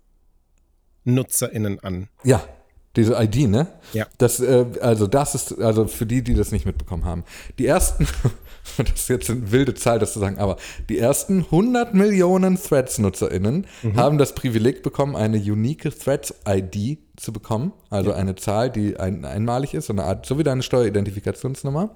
NutzerInnen 1.03 1.79
an. 1.79 2.09
Ja, 2.23 2.47
diese 2.95 3.15
ID, 3.19 3.49
ne? 3.49 3.65
Ja. 3.91 4.05
Das, 4.19 4.39
äh, 4.39 4.67
also 4.81 5.07
das 5.07 5.33
ist, 5.33 5.59
also 5.59 5.87
für 5.87 6.05
die, 6.05 6.23
die 6.23 6.35
das 6.35 6.51
nicht 6.51 6.67
mitbekommen 6.67 7.05
haben. 7.05 7.23
Die 7.57 7.65
ersten, 7.65 8.07
das 8.77 8.91
ist 8.93 9.09
jetzt 9.09 9.29
eine 9.29 9.51
wilde 9.51 9.73
Zahl, 9.73 9.99
das 9.99 10.13
zu 10.13 10.19
sagen, 10.19 10.37
aber 10.37 10.57
die 10.89 10.97
ersten 10.97 11.39
100 11.39 11.93
Millionen 11.93 12.61
Threads-NutzerInnen 12.61 13.65
mhm. 13.81 13.95
haben 13.95 14.17
das 14.17 14.35
Privileg 14.35 14.83
bekommen, 14.83 15.15
eine 15.15 15.37
unique 15.37 15.91
Threads-ID 15.97 16.99
zu 17.17 17.33
bekommen. 17.33 17.73
Also 17.89 18.11
ja. 18.11 18.15
eine 18.15 18.35
Zahl, 18.35 18.69
die 18.69 18.97
ein, 18.97 19.25
einmalig 19.25 19.73
ist, 19.73 19.87
so 19.87 19.93
eine 19.93 20.03
Art, 20.03 20.25
so 20.25 20.37
wie 20.37 20.43
deine 20.43 20.63
Steueridentifikationsnummer. 20.63 21.95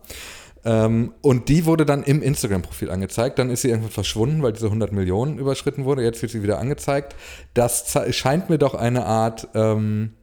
Ähm, 0.65 1.13
und 1.21 1.47
die 1.47 1.65
wurde 1.65 1.85
dann 1.85 2.03
im 2.03 2.23
Instagram-Profil 2.23 2.89
angezeigt. 2.89 3.37
Dann 3.37 3.51
ist 3.51 3.61
sie 3.61 3.69
irgendwann 3.69 3.91
verschwunden, 3.91 4.41
weil 4.41 4.53
diese 4.53 4.65
100 4.65 4.91
Millionen 4.91 5.37
überschritten 5.37 5.85
wurde. 5.85 6.03
Jetzt 6.03 6.21
wird 6.21 6.31
sie 6.31 6.41
wieder 6.41 6.59
angezeigt. 6.59 7.15
Das 7.53 7.95
scheint 8.09 8.49
mir 8.49 8.57
doch 8.57 8.73
eine 8.73 9.05
Art, 9.05 9.47
ähm, 9.53 10.13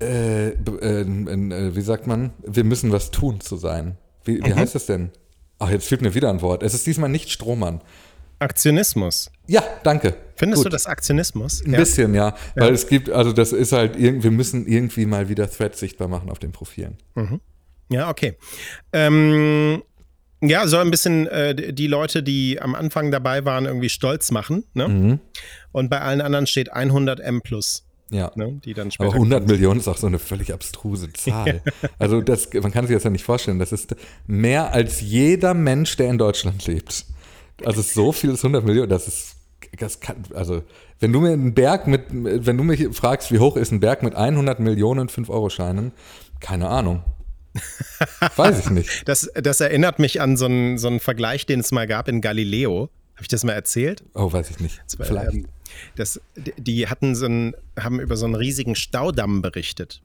äh, 0.00 0.50
äh, 0.50 1.00
äh, 1.00 1.74
wie 1.74 1.80
sagt 1.80 2.06
man, 2.06 2.30
wir 2.46 2.62
müssen 2.62 2.92
was 2.92 3.10
tun 3.10 3.40
zu 3.40 3.56
sein. 3.56 3.98
Wie, 4.28 4.44
wie 4.44 4.50
mhm. 4.50 4.56
heißt 4.56 4.74
das 4.74 4.84
denn? 4.84 5.10
Ach, 5.58 5.70
jetzt 5.70 5.88
fehlt 5.88 6.02
mir 6.02 6.14
wieder 6.14 6.28
ein 6.28 6.42
Wort. 6.42 6.62
Es 6.62 6.74
ist 6.74 6.86
diesmal 6.86 7.08
nicht 7.08 7.30
Strohmann. 7.30 7.80
Aktionismus. 8.40 9.30
Ja, 9.46 9.64
danke. 9.82 10.14
Findest 10.36 10.62
Gut. 10.62 10.66
du 10.66 10.70
das 10.70 10.86
Aktionismus? 10.86 11.64
Ein 11.64 11.72
ja. 11.72 11.78
bisschen, 11.78 12.14
ja. 12.14 12.28
ja. 12.28 12.36
Weil 12.62 12.74
es 12.74 12.86
gibt, 12.86 13.10
also 13.10 13.32
das 13.32 13.52
ist 13.52 13.72
halt, 13.72 13.98
wir 13.98 14.30
müssen 14.30 14.66
irgendwie 14.66 15.06
mal 15.06 15.28
wieder 15.30 15.50
Threads 15.50 15.80
sichtbar 15.80 16.08
machen 16.08 16.30
auf 16.30 16.38
den 16.38 16.52
Profilen. 16.52 16.98
Mhm. 17.14 17.40
Ja, 17.88 18.10
okay. 18.10 18.36
Ähm, 18.92 19.82
ja, 20.42 20.68
soll 20.68 20.82
ein 20.82 20.90
bisschen 20.90 21.26
äh, 21.26 21.72
die 21.72 21.86
Leute, 21.86 22.22
die 22.22 22.60
am 22.60 22.74
Anfang 22.74 23.10
dabei 23.10 23.46
waren, 23.46 23.64
irgendwie 23.64 23.88
stolz 23.88 24.30
machen. 24.30 24.64
Ne? 24.74 24.88
Mhm. 24.88 25.20
Und 25.72 25.88
bei 25.88 26.00
allen 26.00 26.20
anderen 26.20 26.46
steht 26.46 26.70
100 26.70 27.18
M 27.18 27.40
plus, 27.40 27.87
Ja. 28.10 28.30
ne? 28.34 28.60
die 28.64 28.74
dann 28.74 28.90
später. 28.90 29.10
Aber 29.10 29.14
100 29.14 29.46
Millionen 29.46 29.80
ist 29.80 29.88
auch 29.88 29.96
so 29.96 30.06
eine 30.06 30.18
völlig 30.18 30.52
abstruse 30.52 31.12
Zahl. 31.12 31.62
Also 31.98 32.20
das, 32.20 32.50
man 32.54 32.72
kann 32.72 32.86
sich 32.86 32.96
das 32.96 33.04
ja 33.04 33.10
nicht 33.10 33.24
vorstellen. 33.24 33.58
Das 33.58 33.72
ist 33.72 33.94
mehr 34.26 34.72
als 34.72 35.00
jeder 35.00 35.54
Mensch, 35.54 35.96
der 35.96 36.08
in 36.08 36.18
Deutschland 36.18 36.66
lebt. 36.66 37.04
Also 37.64 37.82
so 37.82 38.12
viel 38.12 38.30
ist 38.30 38.44
100 38.44 38.64
Millionen. 38.64 38.88
Das 38.88 39.08
ist, 39.08 39.36
das 39.78 40.00
kann, 40.00 40.16
also 40.34 40.62
wenn 41.00 41.12
du 41.12 41.20
mir 41.20 41.32
einen 41.32 41.54
Berg 41.54 41.86
mit, 41.86 42.04
wenn 42.10 42.56
du 42.56 42.64
mich 42.64 42.88
fragst, 42.96 43.32
wie 43.32 43.38
hoch 43.38 43.56
ist 43.56 43.72
ein 43.72 43.80
Berg 43.80 44.02
mit 44.02 44.14
100 44.14 44.60
Millionen 44.60 45.08
5-Euro-Scheinen, 45.08 45.92
keine 46.40 46.68
Ahnung. 46.68 47.02
Weiß 48.36 48.60
ich 48.60 48.70
nicht. 48.70 49.08
Das, 49.08 49.30
das 49.34 49.60
erinnert 49.60 49.98
mich 49.98 50.20
an 50.20 50.36
so 50.36 50.46
einen, 50.46 50.78
so 50.78 50.88
einen 50.88 51.00
Vergleich, 51.00 51.46
den 51.46 51.60
es 51.60 51.72
mal 51.72 51.86
gab 51.86 52.08
in 52.08 52.20
Galileo. 52.20 52.90
Habe 53.18 53.22
ich 53.24 53.28
das 53.28 53.42
mal 53.44 53.52
erzählt? 53.52 54.04
Oh, 54.14 54.32
weiß 54.32 54.48
ich 54.50 54.60
nicht. 54.60 54.80
Das 54.86 54.98
war, 54.98 55.06
Vielleicht. 55.06 55.34
ähm, 55.34 55.46
Das, 55.96 56.20
die- 56.36 56.86
hatten 56.88 57.14
so 57.16 57.26
einen, 57.26 57.54
haben 57.78 57.98
über 58.00 58.16
so 58.16 58.24
einen 58.26 58.36
riesigen 58.36 58.74
Staudamm 58.76 59.42
berichtet 59.42 60.00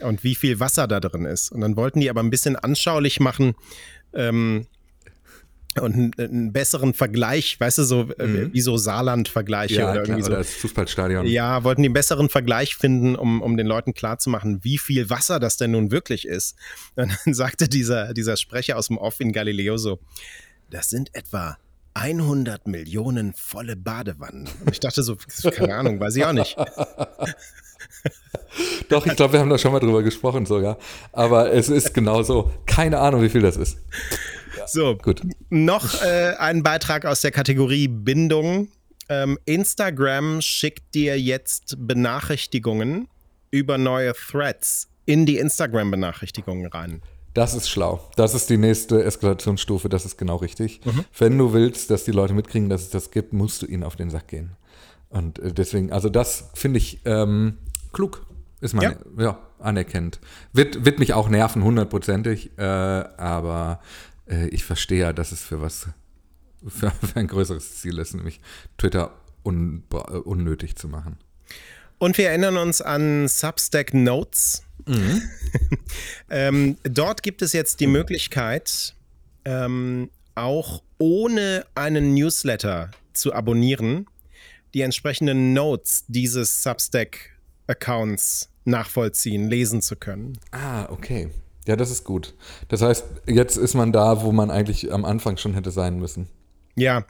und 0.00 0.22
wie 0.24 0.34
viel 0.34 0.58
Wasser 0.60 0.86
da 0.88 0.98
drin 1.00 1.24
ist. 1.24 1.50
Und 1.52 1.60
dann 1.60 1.76
wollten 1.76 2.00
die 2.00 2.10
aber 2.10 2.20
ein 2.22 2.30
bisschen 2.30 2.56
anschaulich 2.56 3.20
machen 3.20 3.54
ähm, 4.12 4.66
und 5.80 5.94
einen, 5.94 6.12
einen 6.18 6.52
besseren 6.52 6.94
Vergleich, 6.94 7.60
weißt 7.60 7.78
du, 7.78 7.84
so 7.84 8.10
äh, 8.18 8.52
wie 8.52 8.60
so 8.60 8.76
Saarland-Vergleiche 8.76 9.74
Mhm. 9.74 9.80
ja, 9.80 9.84
oder 9.92 10.02
klar, 10.02 10.06
irgendwie 10.08 10.22
so. 10.22 10.28
oder 10.30 10.38
das 10.38 10.54
Fußballstadion. 10.54 11.26
Ja, 11.26 11.62
wollten 11.62 11.82
die 11.82 11.86
einen 11.88 11.94
besseren 11.94 12.28
Vergleich 12.28 12.74
finden, 12.74 13.14
um, 13.14 13.40
um 13.40 13.56
den 13.56 13.66
Leuten 13.68 13.94
klarzumachen, 13.94 14.64
wie 14.64 14.78
viel 14.78 15.08
Wasser 15.10 15.38
das 15.38 15.56
denn 15.56 15.70
nun 15.70 15.92
wirklich 15.92 16.26
ist. 16.26 16.56
Und 16.96 17.16
dann 17.24 17.34
sagte 17.34 17.68
dieser, 17.68 18.12
dieser 18.14 18.36
Sprecher 18.36 18.76
aus 18.76 18.88
dem 18.88 18.98
Off 18.98 19.20
in 19.20 19.30
Galileo 19.32 19.76
so, 19.76 20.00
das 20.70 20.90
sind 20.90 21.14
etwa 21.14 21.56
100 21.94 22.66
Millionen 22.66 23.32
volle 23.32 23.76
Badewannen. 23.76 24.48
Und 24.64 24.72
ich 24.72 24.80
dachte 24.80 25.02
so, 25.02 25.16
keine 25.50 25.74
Ahnung, 25.74 26.00
weiß 26.00 26.16
ich 26.16 26.24
auch 26.24 26.32
nicht. 26.32 26.56
Doch, 28.88 29.06
ich 29.06 29.16
glaube, 29.16 29.34
wir 29.34 29.40
haben 29.40 29.50
da 29.50 29.58
schon 29.58 29.72
mal 29.72 29.80
drüber 29.80 30.02
gesprochen 30.02 30.46
sogar. 30.46 30.78
Aber 31.12 31.52
es 31.52 31.68
ist 31.68 31.94
genau 31.94 32.22
so. 32.22 32.50
Keine 32.66 32.98
Ahnung, 32.98 33.22
wie 33.22 33.28
viel 33.28 33.42
das 33.42 33.56
ist. 33.56 33.78
So, 34.66 34.96
Gut. 34.96 35.22
noch 35.48 36.02
äh, 36.02 36.34
ein 36.38 36.62
Beitrag 36.62 37.04
aus 37.06 37.20
der 37.20 37.30
Kategorie 37.30 37.88
Bindung. 37.88 38.68
Ähm, 39.08 39.38
Instagram 39.46 40.42
schickt 40.42 40.94
dir 40.94 41.18
jetzt 41.18 41.76
Benachrichtigungen 41.78 43.08
über 43.50 43.78
neue 43.78 44.12
Threads 44.12 44.88
in 45.06 45.24
die 45.24 45.38
Instagram-Benachrichtigungen 45.38 46.66
rein. 46.66 47.02
Das 47.38 47.54
ist 47.54 47.70
schlau. 47.70 48.00
Das 48.16 48.34
ist 48.34 48.50
die 48.50 48.56
nächste 48.56 49.04
Eskalationsstufe. 49.04 49.88
Das 49.88 50.04
ist 50.04 50.18
genau 50.18 50.34
richtig. 50.34 50.80
Mhm. 50.84 51.04
Wenn 51.16 51.38
du 51.38 51.52
willst, 51.52 51.88
dass 51.88 52.02
die 52.02 52.10
Leute 52.10 52.34
mitkriegen, 52.34 52.68
dass 52.68 52.82
es 52.82 52.90
das 52.90 53.12
gibt, 53.12 53.32
musst 53.32 53.62
du 53.62 53.66
ihnen 53.66 53.84
auf 53.84 53.94
den 53.94 54.10
Sack 54.10 54.26
gehen. 54.26 54.56
Und 55.08 55.38
äh, 55.38 55.52
deswegen, 55.52 55.92
also 55.92 56.08
das 56.08 56.50
finde 56.54 56.78
ich 56.78 56.98
ähm, 57.04 57.58
klug. 57.92 58.26
Ist 58.60 58.74
man 58.74 58.82
ja. 58.82 59.22
Ja. 59.22 59.38
anerkennt. 59.60 60.18
Wird, 60.52 60.84
wird 60.84 60.98
mich 60.98 61.14
auch 61.14 61.28
nerven, 61.28 61.62
hundertprozentig. 61.62 62.58
Äh, 62.58 62.64
aber 62.64 63.82
äh, 64.28 64.48
ich 64.48 64.64
verstehe 64.64 65.02
ja, 65.02 65.12
dass 65.12 65.30
es 65.30 65.40
für 65.40 65.62
was, 65.62 65.86
für, 66.66 66.90
für 66.90 67.20
ein 67.20 67.28
größeres 67.28 67.78
Ziel 67.78 67.98
ist, 67.98 68.16
nämlich 68.16 68.40
Twitter 68.78 69.12
un, 69.44 69.84
unnötig 70.24 70.74
zu 70.74 70.88
machen. 70.88 71.18
Und 71.98 72.18
wir 72.18 72.30
erinnern 72.30 72.56
uns 72.56 72.82
an 72.82 73.28
Substack 73.28 73.94
Notes. 73.94 74.64
ähm, 76.30 76.76
dort 76.84 77.22
gibt 77.22 77.42
es 77.42 77.52
jetzt 77.52 77.80
die 77.80 77.86
Möglichkeit, 77.86 78.94
ähm, 79.44 80.10
auch 80.34 80.82
ohne 80.98 81.64
einen 81.74 82.14
Newsletter 82.14 82.90
zu 83.12 83.32
abonnieren, 83.32 84.06
die 84.74 84.82
entsprechenden 84.82 85.52
Notes 85.52 86.04
dieses 86.08 86.62
Substack-Accounts 86.62 88.50
nachvollziehen, 88.64 89.48
lesen 89.48 89.80
zu 89.82 89.96
können. 89.96 90.38
Ah, 90.52 90.86
okay. 90.90 91.30
Ja, 91.66 91.76
das 91.76 91.90
ist 91.90 92.04
gut. 92.04 92.34
Das 92.68 92.82
heißt, 92.82 93.04
jetzt 93.26 93.56
ist 93.56 93.74
man 93.74 93.92
da, 93.92 94.22
wo 94.22 94.32
man 94.32 94.50
eigentlich 94.50 94.92
am 94.92 95.04
Anfang 95.04 95.36
schon 95.36 95.54
hätte 95.54 95.70
sein 95.70 95.98
müssen. 95.98 96.28
Ja, 96.76 97.04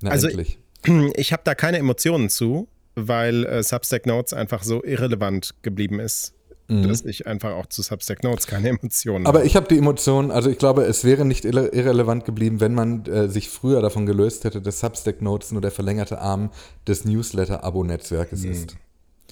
Na, 0.00 0.10
Also- 0.10 0.28
endlich. 0.28 0.58
ich 1.14 1.32
habe 1.32 1.42
da 1.44 1.54
keine 1.54 1.78
Emotionen 1.78 2.30
zu, 2.30 2.68
weil 2.94 3.44
äh, 3.46 3.62
Substack 3.62 4.06
Notes 4.06 4.32
einfach 4.32 4.62
so 4.62 4.82
irrelevant 4.82 5.54
geblieben 5.62 6.00
ist, 6.00 6.32
dass 6.70 7.04
ich 7.04 7.26
einfach 7.26 7.52
auch 7.52 7.66
zu 7.66 7.82
Substack 7.82 8.22
Notes 8.22 8.46
keine 8.46 8.68
Emotionen 8.80 9.20
Mhm. 9.22 9.26
Aber 9.26 9.44
ich 9.44 9.56
habe 9.56 9.68
die 9.68 9.78
Emotionen, 9.78 10.30
also 10.30 10.50
ich 10.50 10.58
glaube, 10.58 10.84
es 10.84 11.04
wäre 11.04 11.24
nicht 11.24 11.44
irre 11.44 11.68
irrelevant 11.68 12.24
geblieben, 12.24 12.60
wenn 12.60 12.74
man 12.74 13.04
äh, 13.06 13.28
sich 13.28 13.50
früher 13.50 13.80
davon 13.82 14.06
gelöst 14.06 14.44
hätte, 14.44 14.60
dass 14.60 14.80
Substack 14.80 15.22
Notes 15.22 15.52
nur 15.52 15.60
der 15.60 15.70
verlängerte 15.70 16.18
Arm 16.20 16.50
des 16.86 17.04
Newsletter-Abo-Netzwerkes 17.04 18.44
ist. 18.44 18.76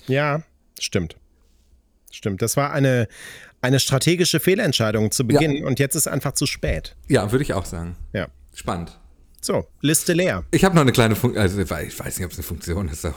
Ja, 0.07 0.43
stimmt. 0.79 1.17
Stimmt. 2.11 2.43
Das 2.43 2.57
war 2.57 2.73
eine, 2.73 3.07
eine 3.61 3.81
strategische 3.81 4.41
Fehlentscheidung 4.41 5.11
zu 5.11 5.27
Beginn 5.27 5.65
und 5.65 5.79
jetzt 5.79 5.95
ist 5.95 6.09
einfach 6.09 6.33
zu 6.33 6.47
spät. 6.47 6.97
Ja, 7.09 7.31
würde 7.33 7.43
ich 7.43 7.53
auch 7.53 7.65
sagen. 7.65 7.97
Ja. 8.13 8.29
Spannend. 8.55 8.99
So, 9.41 9.67
Liste 9.83 10.15
leer. 10.15 10.45
Ich 10.51 10.65
habe 10.65 10.75
noch 10.75 10.83
eine 10.83 10.93
kleine 10.93 11.15
Funktion, 11.15 11.41
also 11.41 11.61
ich 11.61 11.71
weiß 11.71 11.87
ich 11.87 11.99
weiß 11.99 12.19
nicht, 12.19 12.27
ob 12.27 12.33
es 12.33 12.39
eine 12.39 12.43
Funktion 12.45 12.89
ist, 12.89 13.05
aber 13.05 13.15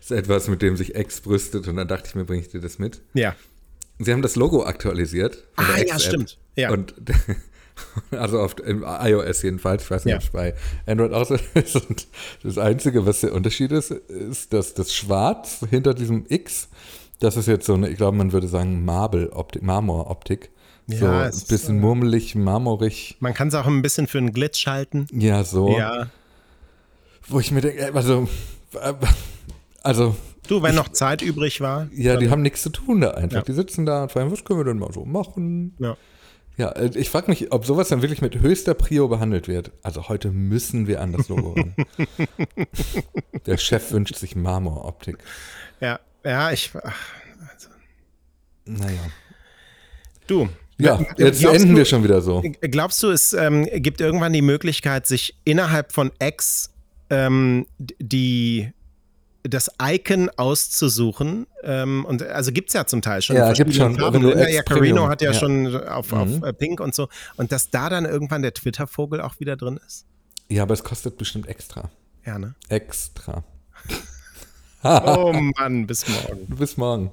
es 0.00 0.10
ist 0.10 0.16
etwas, 0.16 0.48
mit 0.48 0.62
dem 0.62 0.76
sich 0.76 0.94
X 0.94 1.20
brüstet 1.20 1.66
und 1.66 1.76
dann 1.76 1.88
dachte 1.88 2.08
ich 2.08 2.14
mir, 2.14 2.24
bringe 2.24 2.42
ich 2.42 2.48
dir 2.48 2.60
das 2.60 2.78
mit. 2.78 3.00
Ja. 3.14 3.34
Sie 3.98 4.12
haben 4.12 4.22
das 4.22 4.36
Logo 4.36 4.64
aktualisiert. 4.64 5.44
Ah, 5.56 5.78
ja, 5.86 5.98
stimmt. 5.98 6.38
Ja. 6.56 6.70
Und 6.70 6.94
also 8.10 8.40
auf 8.40 8.56
im 8.58 8.84
iOS 8.86 9.42
jedenfalls, 9.42 9.84
ich 9.84 9.90
weiß 9.90 10.04
nicht, 10.04 10.12
Ja. 10.12 10.18
ob 10.18 10.24
es 10.24 10.30
bei 10.30 10.54
Android 10.86 11.12
auch 11.12 11.26
so 11.26 11.36
ist. 11.54 11.76
Und 11.76 12.06
das 12.42 12.58
Einzige, 12.58 13.06
was 13.06 13.20
der 13.20 13.32
Unterschied 13.32 13.72
ist, 13.72 13.90
ist, 13.90 14.52
dass 14.52 14.74
das 14.74 14.94
Schwarz 14.94 15.64
hinter 15.70 15.94
diesem 15.94 16.24
X, 16.28 16.68
das 17.20 17.36
ist 17.36 17.46
jetzt 17.46 17.66
so 17.66 17.74
eine, 17.74 17.88
ich 17.88 17.96
glaube, 17.96 18.16
man 18.16 18.32
würde 18.32 18.48
sagen, 18.48 18.84
Marble-Optik, 18.84 19.62
Marmor-Optik. 19.62 20.50
so 20.88 21.04
Ja, 21.06 21.22
ein 21.24 21.30
bisschen 21.48 21.80
murmelig, 21.80 22.34
marmorig. 22.34 23.16
Man 23.20 23.32
kann 23.34 23.48
es 23.48 23.54
auch 23.54 23.66
ein 23.66 23.80
bisschen 23.82 24.06
für 24.08 24.18
einen 24.18 24.32
Glitch 24.32 24.66
halten. 24.66 25.06
Ja, 25.12 25.44
so. 25.44 25.76
Ja. 25.78 26.08
Wo 27.28 27.40
ich 27.40 27.50
mir 27.52 27.60
denke, 27.62 27.94
also, 27.94 28.28
äh, 28.74 28.92
also 29.82 30.14
Du, 30.48 30.62
wenn 30.62 30.74
noch 30.74 30.88
Zeit 30.90 31.22
übrig 31.22 31.60
war. 31.60 31.88
Ja, 31.94 32.16
die 32.16 32.30
haben 32.30 32.42
nichts 32.42 32.62
zu 32.62 32.70
tun 32.70 33.00
da 33.00 33.12
einfach. 33.12 33.38
Ja. 33.38 33.42
Die 33.42 33.52
sitzen 33.52 33.86
da 33.86 34.02
und 34.04 34.12
fragen, 34.12 34.30
was 34.30 34.44
können 34.44 34.60
wir 34.60 34.64
denn 34.64 34.78
mal 34.78 34.92
so 34.92 35.04
machen? 35.04 35.74
Ja. 35.78 35.96
Ja, 36.56 36.68
äh, 36.70 36.90
ich 36.94 37.10
frage 37.10 37.28
mich, 37.30 37.50
ob 37.52 37.66
sowas 37.66 37.88
dann 37.88 38.02
wirklich 38.02 38.22
mit 38.22 38.40
höchster 38.40 38.74
Prio 38.74 39.08
behandelt 39.08 39.48
wird. 39.48 39.72
Also 39.82 40.08
heute 40.08 40.30
müssen 40.30 40.86
wir 40.86 41.00
an 41.00 41.12
das 41.12 41.28
Logo 41.28 41.52
ran. 41.54 41.74
Der 43.46 43.56
Chef 43.58 43.90
wünscht 43.90 44.14
sich 44.16 44.36
Marmoroptik. 44.36 45.16
Ja, 45.80 45.98
ja, 46.24 46.52
ich. 46.52 46.70
Ach, 46.82 46.94
Naja. 48.66 49.00
du. 50.26 50.48
Ja, 50.78 51.00
jetzt 51.18 51.44
enden 51.44 51.70
du- 51.70 51.76
wir 51.76 51.84
schon 51.84 52.02
wieder 52.04 52.20
so. 52.20 52.42
Glaubst 52.60 53.02
du, 53.02 53.10
es 53.10 53.32
ähm, 53.32 53.64
gibt 53.76 54.00
irgendwann 54.00 54.32
die 54.32 54.42
Möglichkeit, 54.42 55.06
sich 55.06 55.36
innerhalb 55.44 55.92
von 55.92 56.10
X 56.20 56.70
ähm, 57.10 57.66
die 57.78 58.72
das 59.44 59.70
Icon 59.80 60.30
auszusuchen? 60.36 61.46
Ähm, 61.62 62.04
und 62.04 62.22
also 62.22 62.50
gibt 62.52 62.68
es 62.70 62.74
ja 62.74 62.86
zum 62.86 63.02
Teil 63.02 63.22
schon. 63.22 63.36
Ja, 63.36 63.46
verschiedenen 63.46 63.74
schon, 63.74 63.98
Farben. 63.98 64.22
Yaccarino 64.22 64.64
Premium- 64.64 65.08
hat 65.08 65.22
ja, 65.22 65.32
ja. 65.32 65.38
schon 65.38 65.76
auf, 65.86 66.12
auf 66.12 66.28
Mhm. 66.28 66.44
äh, 66.44 66.52
Pink 66.52 66.80
und 66.80 66.94
so. 66.94 67.08
Und 67.36 67.52
dass 67.52 67.70
da 67.70 67.88
dann 67.90 68.04
irgendwann 68.04 68.42
der 68.42 68.54
Twitter-Vogel 68.54 69.20
auch 69.20 69.38
wieder 69.40 69.56
drin 69.56 69.78
ist? 69.86 70.06
Ja, 70.48 70.62
aber 70.62 70.74
es 70.74 70.82
kostet 70.84 71.16
bestimmt 71.18 71.46
extra. 71.46 71.90
Ja, 72.26 72.38
ne? 72.38 72.54
Extra. 72.68 73.44
Oh 74.86 75.32
Mann, 75.58 75.86
bis 75.86 76.06
morgen. 76.06 76.46
Bis 76.56 76.76
morgen. 76.76 77.10